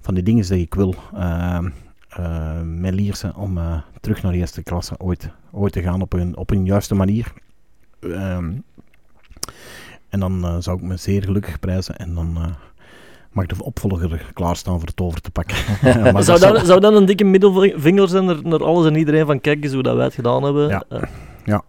van 0.00 0.14
de 0.14 0.22
dingen 0.22 0.48
die 0.48 0.60
ik 0.60 0.74
wil 0.74 0.94
met 2.64 2.94
Lierse, 2.94 3.32
om 3.36 3.58
terug 4.00 4.22
naar 4.22 4.32
de 4.32 4.38
eerste 4.38 4.62
klasse 4.62 4.94
ooit, 4.98 5.30
ooit 5.50 5.72
te 5.72 5.82
gaan 5.82 6.00
op 6.00 6.12
een, 6.12 6.36
op 6.36 6.50
een 6.50 6.64
juiste 6.64 6.94
manier. 6.94 7.32
Ehm, 8.00 8.52
en 10.08 10.20
dan 10.20 10.62
zou 10.62 10.76
ik 10.76 10.82
me 10.82 10.96
zeer 10.96 11.22
gelukkig 11.22 11.60
prijzen 11.60 11.96
en 11.96 12.14
dan 12.14 12.56
mag 13.32 13.46
de 13.46 13.64
opvolger 13.64 14.30
klaarstaan 14.34 14.78
voor 14.78 14.88
het 14.88 15.00
over 15.00 15.20
te 15.20 15.30
pakken. 15.30 15.56
zou, 16.24 16.38
dat, 16.38 16.66
zou 16.66 16.80
dat 16.80 16.94
een 16.94 17.04
dikke 17.04 17.24
middelvinger 17.24 18.08
zijn 18.08 18.24
naar, 18.24 18.42
naar 18.42 18.64
alles 18.64 18.86
en 18.86 18.96
iedereen 18.96 19.26
van 19.26 19.40
kijk 19.40 19.64
eens 19.64 19.72
hoe 19.72 19.82
dat 19.82 19.96
wij 19.96 20.04
het 20.04 20.14
gedaan 20.14 20.42
hebben? 20.42 20.68
Ja. 20.68 20.84
Uh, 20.92 21.02
ja. 21.44 21.62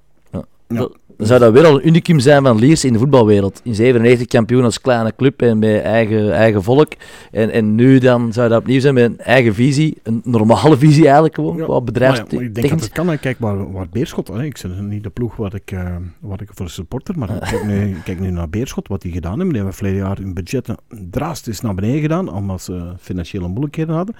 ja. 0.67 0.87
Ja. 1.21 1.27
zou 1.27 1.39
dat 1.39 1.53
weer 1.53 1.65
al 1.65 1.75
een 1.75 1.87
unicum 1.87 2.19
zijn 2.19 2.43
van 2.43 2.59
Liers 2.59 2.85
in 2.85 2.93
de 2.93 2.99
voetbalwereld. 2.99 3.61
In 3.63 3.75
97 3.75 4.27
kampioen 4.27 4.63
als 4.63 4.81
kleine 4.81 5.13
club 5.15 5.41
en 5.41 5.59
met 5.59 5.81
eigen, 5.81 6.33
eigen 6.33 6.63
volk. 6.63 6.91
En, 7.31 7.49
en 7.49 7.75
nu 7.75 7.99
dan 7.99 8.33
zou 8.33 8.49
dat 8.49 8.59
opnieuw 8.59 8.79
zijn 8.79 8.93
met 8.93 9.03
een 9.03 9.19
eigen 9.19 9.53
visie. 9.53 9.97
Een 10.03 10.21
normale 10.23 10.77
visie 10.77 11.03
eigenlijk 11.03 11.35
gewoon, 11.35 11.57
ja. 11.57 11.67
Maar, 11.67 11.81
ja, 11.93 12.09
maar 12.09 12.43
ik 12.43 12.55
denk 12.55 12.69
dat 12.69 12.79
het 12.79 12.91
kan. 12.91 13.19
Kijk 13.19 13.39
waar, 13.39 13.71
waar 13.71 13.87
Beerschot, 13.91 14.27
hè. 14.27 14.43
ik 14.43 14.57
zeg 14.57 14.71
niet 14.79 15.03
de 15.03 15.09
ploeg 15.09 15.35
wat 15.35 15.53
ik, 15.53 15.71
uh, 15.71 15.95
wat 16.19 16.41
ik 16.41 16.49
voor 16.53 16.69
supporter, 16.69 17.17
maar 17.17 17.27
kijk, 17.49 17.65
nu, 17.65 17.95
kijk 18.05 18.19
nu 18.19 18.31
naar 18.31 18.49
Beerschot, 18.49 18.87
wat 18.87 19.01
die 19.01 19.11
gedaan 19.11 19.31
hebben. 19.31 19.49
Die 19.49 19.57
hebben 19.57 19.75
verleden 19.75 19.99
jaar 19.99 20.17
hun 20.17 20.33
budgetten 20.33 20.77
drastisch 21.11 21.61
naar 21.61 21.75
beneden 21.75 22.01
gedaan, 22.01 22.33
omdat 22.33 22.61
ze 22.61 22.93
financiële 22.99 23.47
moeilijkheden 23.47 23.95
hadden 23.95 24.15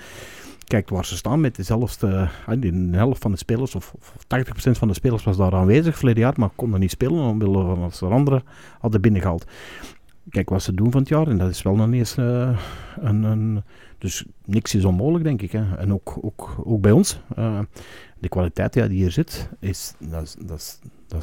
kijkt 0.72 0.90
waar 0.90 1.06
ze 1.06 1.16
staan 1.16 1.40
met 1.40 1.56
dezelfde, 1.56 2.30
de 2.60 2.88
helft 2.92 3.22
van 3.22 3.32
de 3.32 3.38
spelers, 3.38 3.76
of, 3.76 3.94
of 3.98 4.16
80% 4.24 4.72
van 4.72 4.88
de 4.88 4.94
spelers 4.94 5.24
was 5.24 5.38
daar 5.38 5.54
aanwezig 5.54 5.98
verleden 5.98 6.22
jaar, 6.22 6.34
maar 6.38 6.50
konden 6.56 6.80
niet 6.80 6.92
spelen 6.92 7.24
omwille 7.24 7.64
van 7.64 7.92
er 8.10 8.14
anderen 8.14 8.44
hadden 8.80 9.02
binnengehaald. 9.02 9.46
Kijk 10.30 10.50
wat 10.50 10.64
ze 10.64 10.74
doen 10.74 10.92
van 10.92 11.00
het 11.00 11.10
jaar, 11.10 11.28
en 11.28 11.38
dat 11.38 11.50
is 11.50 11.62
wel 11.62 11.76
nog 11.76 11.92
eens 11.92 12.18
uh, 12.18 12.60
een, 13.00 13.24
een, 13.24 13.64
Dus 13.98 14.26
niks 14.46 14.76
is 14.76 14.86
onmogelijk, 14.86 15.24
denk 15.24 15.42
ik. 15.42 15.52
Hè. 15.52 15.76
En 15.76 15.94
ook, 15.94 16.18
ook, 16.22 16.62
ook 16.64 16.82
bij 16.82 16.92
ons. 16.92 17.20
Uh, 17.38 17.60
de 18.20 18.30
kwaliteit 18.30 18.74
ja, 18.74 18.88
die 18.88 18.98
hier 18.98 19.12
zit, 19.12 19.50
is, 19.60 19.94
dat, 20.00 20.38
is, 20.48 20.80
dat, 21.08 21.22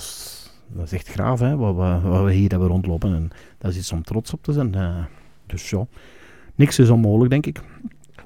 is, 0.84 0.92
echt 0.92 1.08
graaf, 1.08 1.40
hè, 1.40 1.56
wat, 1.56 1.74
we, 1.74 2.08
wat 2.08 2.24
we 2.24 2.32
hier 2.32 2.50
hebben 2.50 2.68
rondlopen. 2.68 3.14
En 3.14 3.30
dat 3.58 3.70
is 3.70 3.76
iets 3.76 3.92
om 3.92 4.02
trots 4.02 4.32
op 4.32 4.42
te 4.42 4.52
zijn. 4.52 4.76
Dus 5.46 5.70
ja, 5.70 5.86
niks 6.54 6.78
is 6.78 6.90
onmogelijk, 6.90 7.30
denk 7.30 7.46
ik. 7.46 7.60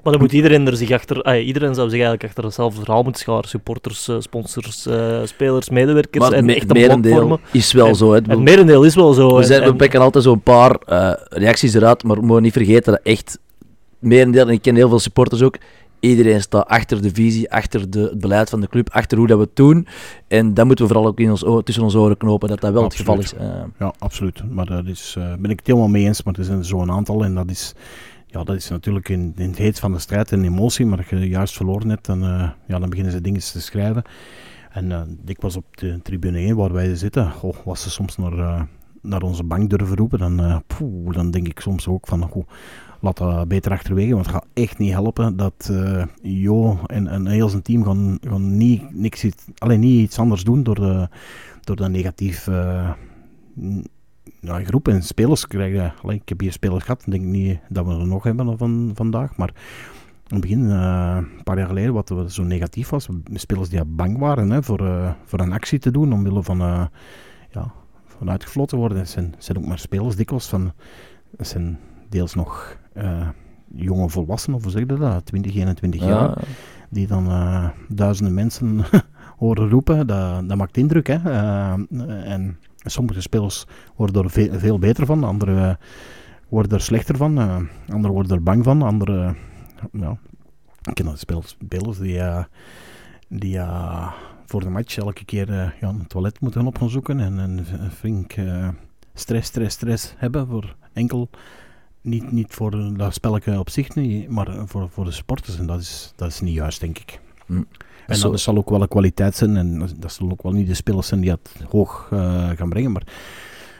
Maar 0.03 0.13
dan 0.13 0.21
moet 0.21 0.31
iedereen 0.31 0.67
er 0.67 0.77
zich 0.77 0.91
achter, 0.91 1.21
ah, 1.21 1.45
iedereen 1.45 1.75
zou 1.75 1.89
zich 1.89 1.99
eigenlijk 1.99 2.23
achter 2.23 2.43
hetzelfde 2.43 2.81
verhaal 2.81 3.03
moeten 3.03 3.21
scharen. 3.21 3.49
Supporters, 3.49 4.07
uh, 4.07 4.15
sponsors, 4.19 4.87
uh, 4.87 5.19
spelers, 5.23 5.69
medewerkers. 5.69 6.23
Maar 6.23 6.33
en 6.33 6.45
me, 6.45 6.55
echt 6.55 6.69
een 6.69 6.77
merendeel 6.77 7.39
is 7.51 7.71
wel 7.71 7.87
en, 7.87 7.95
zo. 7.95 8.11
Hè. 8.11 8.19
Het 8.25 8.39
merendeel 8.39 8.83
is 8.83 8.95
wel 8.95 9.13
zo. 9.13 9.35
We, 9.35 9.43
zijn, 9.43 9.63
we 9.63 9.75
pikken 9.75 9.99
altijd 9.99 10.23
zo'n 10.23 10.41
paar 10.41 10.77
uh, 10.87 11.13
reacties 11.29 11.73
eruit, 11.73 12.03
maar 12.03 12.15
we 12.15 12.21
moeten 12.21 12.43
niet 12.43 12.53
vergeten 12.53 12.91
dat 12.91 13.01
echt 13.03 13.39
merendeel, 13.99 14.47
en 14.47 14.53
ik 14.53 14.61
ken 14.61 14.75
heel 14.75 14.89
veel 14.89 14.99
supporters 14.99 15.41
ook, 15.41 15.57
iedereen 15.99 16.41
staat 16.41 16.67
achter 16.67 17.01
de 17.01 17.09
visie, 17.13 17.51
achter 17.51 17.89
de, 17.89 17.99
het 17.99 18.19
beleid 18.19 18.49
van 18.49 18.61
de 18.61 18.67
club, 18.67 18.89
achter 18.91 19.17
hoe 19.17 19.27
dat 19.27 19.37
we 19.37 19.43
het 19.43 19.55
doen. 19.55 19.87
En 20.27 20.53
dat 20.53 20.65
moeten 20.65 20.85
we 20.85 20.93
vooral 20.93 21.09
ook 21.09 21.19
in 21.19 21.29
ons, 21.29 21.45
tussen 21.63 21.83
onze 21.83 21.97
oren 21.97 22.17
knopen, 22.17 22.49
dat 22.49 22.61
dat 22.61 22.73
wel 22.73 22.83
absoluut. 22.83 23.07
het 23.07 23.29
geval 23.29 23.47
is. 23.47 23.55
Uh. 23.55 23.63
Ja, 23.79 23.93
absoluut. 23.99 24.41
Maar 24.49 24.65
daar 24.65 24.87
is, 24.87 25.17
ben 25.39 25.51
ik 25.51 25.57
het 25.57 25.67
helemaal 25.67 25.87
mee 25.87 26.05
eens, 26.05 26.23
maar 26.23 26.33
er 26.37 26.43
zijn 26.43 26.65
zo'n 26.65 26.91
aantal 26.91 27.23
en 27.23 27.35
dat 27.35 27.49
is 27.49 27.73
ja, 28.33 28.43
dat 28.43 28.55
is 28.55 28.69
natuurlijk 28.69 29.09
in, 29.09 29.33
in 29.35 29.49
het 29.49 29.57
heet 29.57 29.79
van 29.79 29.91
de 29.91 29.99
strijd 29.99 30.31
en 30.31 30.43
emotie, 30.43 30.85
maar 30.85 30.97
als 30.97 31.09
je 31.09 31.27
juist 31.27 31.55
verloren 31.55 31.89
hebt, 31.89 32.05
dan, 32.05 32.23
uh, 32.23 32.49
ja, 32.67 32.79
dan 32.79 32.89
beginnen 32.89 33.13
ze 33.13 33.21
dingen 33.21 33.39
te 33.39 33.61
schrijven. 33.61 34.03
En 34.69 34.89
uh, 34.89 35.01
ik 35.25 35.41
was 35.41 35.55
op 35.55 35.77
de 35.77 35.99
tribune 36.01 36.37
1 36.37 36.55
waar 36.55 36.73
wij 36.73 36.95
zitten, 36.95 37.31
oh, 37.41 37.55
was 37.65 37.81
ze 37.81 37.89
soms 37.89 38.17
naar, 38.17 38.37
uh, 38.37 38.61
naar 39.01 39.21
onze 39.21 39.43
bank 39.43 39.69
durven 39.69 39.97
roepen, 39.97 40.19
dan, 40.19 40.63
dan 41.11 41.31
denk 41.31 41.47
ik 41.47 41.59
soms 41.59 41.87
ook 41.87 42.07
van, 42.07 42.31
oh, 42.31 42.47
laat 42.99 43.17
dat 43.17 43.47
beter 43.47 43.71
achterwege, 43.71 44.13
want 44.13 44.25
het 44.25 44.35
gaat 44.35 44.47
echt 44.53 44.77
niet 44.77 44.91
helpen 44.91 45.37
dat 45.37 45.71
Jo 46.21 46.79
en, 46.85 47.07
en 47.07 47.27
heel 47.27 47.49
zijn 47.49 47.61
team 47.61 47.83
gaan, 47.83 48.19
niet, 48.57 48.95
niks, 48.95 49.25
alleen 49.57 49.79
niet 49.79 50.01
iets 50.01 50.19
anders 50.19 50.43
doen 50.43 50.63
door, 50.63 51.09
door 51.61 51.75
dat 51.75 51.89
negatief 51.89 52.47
ja, 54.43 54.63
groep 54.63 54.87
en 54.87 55.03
spelers 55.03 55.47
krijgen. 55.47 55.93
Ik 56.07 56.29
heb 56.29 56.39
hier 56.39 56.51
spelers 56.51 56.83
gehad, 56.83 57.03
denk 57.07 57.23
niet 57.23 57.59
dat 57.69 57.85
we 57.85 57.91
er 57.91 58.07
nog 58.07 58.23
hebben 58.23 58.57
van 58.57 58.91
vandaag. 58.93 59.35
Maar 59.35 59.53
in 60.27 60.35
het 60.35 60.41
begin, 60.41 60.63
uh, 60.63 61.17
een 61.35 61.43
paar 61.43 61.57
jaar 61.57 61.67
geleden, 61.67 61.93
wat 61.93 62.13
zo 62.27 62.43
negatief 62.43 62.89
was, 62.89 63.07
spelers 63.33 63.69
die 63.69 63.85
bang 63.85 64.17
waren 64.17 64.49
hè, 64.49 64.63
voor, 64.63 64.81
uh, 64.81 65.11
voor 65.25 65.39
een 65.39 65.51
actie 65.51 65.79
te 65.79 65.91
doen, 65.91 66.13
omwille 66.13 66.43
van, 66.43 66.61
uh, 66.61 66.85
ja, 67.51 67.71
van 68.05 68.29
uitgefloten 68.29 68.77
worden. 68.77 68.97
Het 68.97 69.09
zijn, 69.09 69.35
zijn 69.37 69.57
ook 69.57 69.65
maar 69.65 69.79
spelers 69.79 70.15
dikwijls 70.15 70.47
van, 70.47 70.71
het 71.37 71.47
zijn 71.47 71.79
deels 72.09 72.33
nog 72.33 72.77
jonge 73.75 74.09
volwassenen, 74.09 74.57
of 74.57 74.63
hoe 74.63 74.71
zeg 74.71 74.81
je 74.81 74.95
dat, 74.95 75.25
20, 75.25 75.55
21 75.55 76.01
ja. 76.01 76.07
jaar, 76.07 76.43
die 76.89 77.07
dan 77.07 77.29
duizenden 77.87 78.33
mensen 78.33 78.81
horen 79.37 79.69
roepen. 79.69 80.07
Dat, 80.07 80.49
dat 80.49 80.57
maakt 80.57 80.77
indruk. 80.77 81.07
Hè. 81.07 81.31
en 82.23 82.57
Sommige 82.83 83.21
spelers 83.21 83.65
worden 83.95 84.23
er 84.23 84.29
veel, 84.59 84.79
beter 84.79 85.05
van, 85.05 85.23
andere 85.23 85.77
worden 86.49 86.71
er 86.71 86.81
slechter 86.83 87.17
van, 87.17 87.39
uh, 87.39 87.55
anderen 87.87 88.11
worden 88.11 88.37
er 88.37 88.43
bang 88.43 88.63
van, 88.63 88.81
andere, 88.81 89.35
ja, 89.91 90.17
ik 90.81 90.93
ken 90.93 91.05
dat 91.05 91.19
spelers, 91.19 91.57
die, 91.97 92.21
die 93.27 93.59
voor 94.45 94.61
de 94.61 94.69
match 94.69 94.97
elke 94.97 95.25
keer 95.25 95.75
ja, 95.79 95.87
een 95.87 96.07
toilet 96.07 96.39
moeten 96.39 96.67
op 96.67 96.77
gaan 96.77 96.89
zoeken 96.89 97.19
en 97.19 97.37
een 97.37 97.91
flink 97.91 98.33
stress, 99.13 99.47
stress, 99.47 99.75
stress 99.75 100.13
hebben 100.17 100.47
voor 100.47 100.75
enkel 100.93 101.29
niet, 102.03 102.31
niet 102.31 102.53
voor 102.53 102.97
dat 102.97 103.13
spelletje 103.13 103.59
op 103.59 103.69
zich, 103.69 103.95
maar 104.27 104.67
voor, 104.67 104.89
voor 104.89 105.05
de 105.05 105.11
sporters. 105.11 105.57
En 105.57 105.65
dat 105.65 105.79
is, 105.79 106.13
dat 106.15 106.29
is 106.29 106.41
niet 106.41 106.53
juist, 106.53 106.79
denk 106.79 106.99
ik. 106.99 107.19
Hm. 107.45 107.61
En 108.07 108.19
dat 108.19 108.39
zal 108.39 108.57
ook 108.57 108.69
wel 108.69 108.81
een 108.81 108.87
kwaliteit 108.87 109.35
zijn. 109.35 109.57
En 109.57 109.79
dat- 109.79 109.93
dat 109.97 110.13
zullen 110.13 110.31
ook 110.31 110.43
wel 110.43 110.51
niet 110.51 110.67
de 110.67 110.73
spelers 110.73 111.07
zijn 111.07 111.21
die 111.21 111.29
het 111.31 111.49
hoog 111.69 112.07
eh, 112.11 112.49
gaan 112.55 112.69
brengen. 112.69 112.91
Maar 112.91 113.03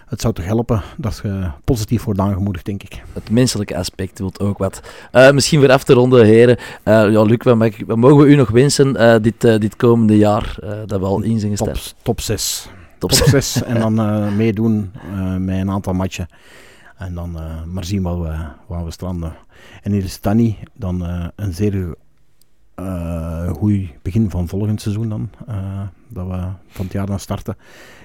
het 0.05 0.21
zou 0.21 0.33
toch 0.33 0.45
helpen 0.45 0.81
dat 0.97 1.19
je 1.23 1.49
positief 1.63 2.03
wordt 2.03 2.19
aangemoedigd, 2.19 2.65
denk 2.65 2.83
ik. 2.83 3.03
Het 3.13 3.29
menselijke 3.29 3.77
aspect 3.77 4.19
wil 4.19 4.31
ook 4.41 4.57
wat. 4.57 4.81
Eh, 5.11 5.31
misschien 5.31 5.59
weer 5.59 5.71
af 5.71 5.83
te 5.83 5.93
ronden, 5.93 6.25
heren. 6.25 6.57
Eh, 6.57 7.11
ja, 7.11 7.21
Luc, 7.23 7.37
wat, 7.43 7.55
mag 7.57 7.67
ik- 7.67 7.83
wat 7.87 7.97
mogen 7.97 8.17
we 8.17 8.25
u 8.31 8.35
nog 8.35 8.49
wensen 8.49 9.21
dit, 9.21 9.41
dit 9.41 9.75
komende 9.75 10.17
jaar? 10.17 10.57
dat 10.85 10.99
we 10.99 11.05
al 11.05 11.21
in 11.21 11.39
zijn 11.39 11.55
Top, 11.55 11.67
gestart. 11.67 11.95
top 12.01 12.21
6. 12.21 12.69
Top 12.97 13.11
Top 13.11 13.27
6. 13.27 13.63
en 13.63 13.79
dan 13.79 13.95
meedoen 14.43 14.91
met 15.39 15.57
een 15.59 15.71
aantal 15.71 15.93
matchen. 15.93 16.27
En 16.97 17.13
dan 17.13 17.37
maar 17.65 17.85
zien 17.85 18.01
waar 18.01 18.21
we, 18.21 18.35
waar 18.67 18.85
we 18.85 18.91
stranden. 18.91 19.33
En 19.81 19.91
hier 19.91 20.03
is 20.03 20.21
Danny 20.21 20.57
dan 20.73 21.01
een 21.35 21.53
zeer 21.53 21.95
eh 22.75 23.49
goed 23.51 23.87
begin 24.01 24.29
van 24.29 24.47
volgend 24.47 24.81
seizoen 24.81 25.09
dan. 25.09 25.29
eh, 25.47 25.55
dat 26.07 26.27
we 26.27 26.37
van 26.67 26.85
het 26.85 26.93
jaar 26.93 27.05
dan 27.05 27.19
starten. 27.19 27.55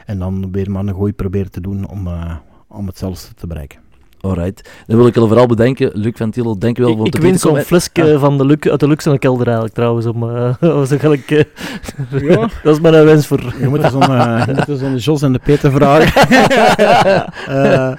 En 0.07 0.19
dan 0.19 0.53
weer 0.53 0.71
maar 0.71 0.87
een 0.87 0.95
gooi 0.95 1.12
proberen 1.12 1.51
te 1.51 1.61
doen 1.61 1.89
om, 1.89 2.07
eh, 2.07 2.35
om 2.69 2.87
hetzelfde 2.87 3.35
te 3.35 3.47
bereiken. 3.47 3.79
Alright. 4.21 4.71
Dan 4.87 4.97
wil 4.97 5.07
ik 5.07 5.14
jullie 5.14 5.29
vooral 5.29 5.47
bedanken. 5.47 5.91
Luc 5.95 6.12
van 6.16 6.31
Tiel, 6.31 6.59
dank 6.59 6.77
je 6.77 6.83
wel 6.83 6.91
Ik, 6.93 6.99
voor 6.99 7.07
ik 7.07 7.16
win 7.16 7.33
te 7.33 7.39
zo'n 7.39 7.61
flesje 7.61 8.19
van 8.19 8.39
de 8.39 8.45
Luc, 8.45 8.59
uit 8.61 8.81
de 8.81 8.89
luxe 8.89 9.19
kelder 9.19 9.47
eigenlijk 9.47 9.75
trouwens. 9.75 10.07
Om, 10.07 10.37
eh, 10.37 10.55
was 10.75 10.91
eigenlijk, 10.91 11.31
eh, 11.31 11.45
Ja. 12.23 12.49
dat 12.62 12.75
is 12.75 12.81
mijn 12.81 13.05
wens 13.05 13.27
voor. 13.27 13.55
Je 13.61 13.69
moet 13.69 13.83
er 13.83 13.91
zo'n 13.91 14.11
uh, 14.11 14.47
zo'n 14.69 14.97
Jos 14.97 15.23
en 15.23 15.33
de 15.33 15.41
Peter 15.45 15.73
vragen. 15.73 16.27
Eh, 17.49 17.93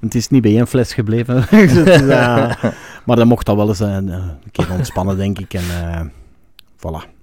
het 0.00 0.14
is 0.14 0.28
niet 0.28 0.42
bij 0.42 0.56
één 0.56 0.66
fles 0.66 0.94
gebleven. 0.94 1.44
Dus 1.50 2.00
maar 3.08 3.16
dat 3.16 3.26
mocht 3.26 3.46
dat 3.46 3.56
wel 3.56 3.68
eens 3.68 3.80
eh, 3.80 3.94
een 3.94 4.50
keer 4.52 4.72
ontspannen, 4.72 5.16
denk 5.16 5.38
ik. 5.38 5.54
En 5.54 5.62
eh 5.70 6.00
voilà. 6.76 7.16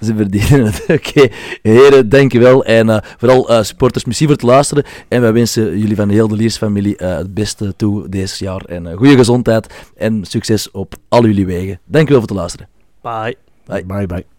Ze 0.00 0.14
verdienen 0.14 0.64
het. 0.64 0.84
Oké, 0.98 1.28
heren, 1.62 2.08
dankjewel. 2.08 2.64
En 2.64 2.90
eh, 2.90 2.98
vooral 3.18 3.48
eh, 3.48 3.62
supporters, 3.62 4.04
merci 4.04 4.24
voor 4.24 4.32
het 4.32 4.42
luisteren. 4.42 4.84
En 5.08 5.20
wij 5.20 5.32
wensen 5.32 5.78
jullie 5.78 5.96
van 5.96 6.08
de 6.08 6.14
hele 6.14 6.34
Liers-familie 6.34 6.96
eh, 6.96 7.16
het 7.16 7.34
beste 7.34 7.76
toe 7.76 8.08
deze 8.08 8.44
jaar. 8.44 8.64
En 8.64 8.86
eh, 8.86 8.96
goede 8.96 9.16
gezondheid 9.16 9.90
en 9.96 10.24
succes 10.24 10.70
op 10.70 10.94
al 11.08 11.24
jullie 11.24 11.46
wegen. 11.46 11.80
Dankjewel 11.84 12.20
voor 12.20 12.28
het 12.28 12.38
luisteren. 12.38 12.68
Bye. 13.02 13.36
Bye. 13.66 13.84
Bye 13.84 14.06
bye. 14.06 14.37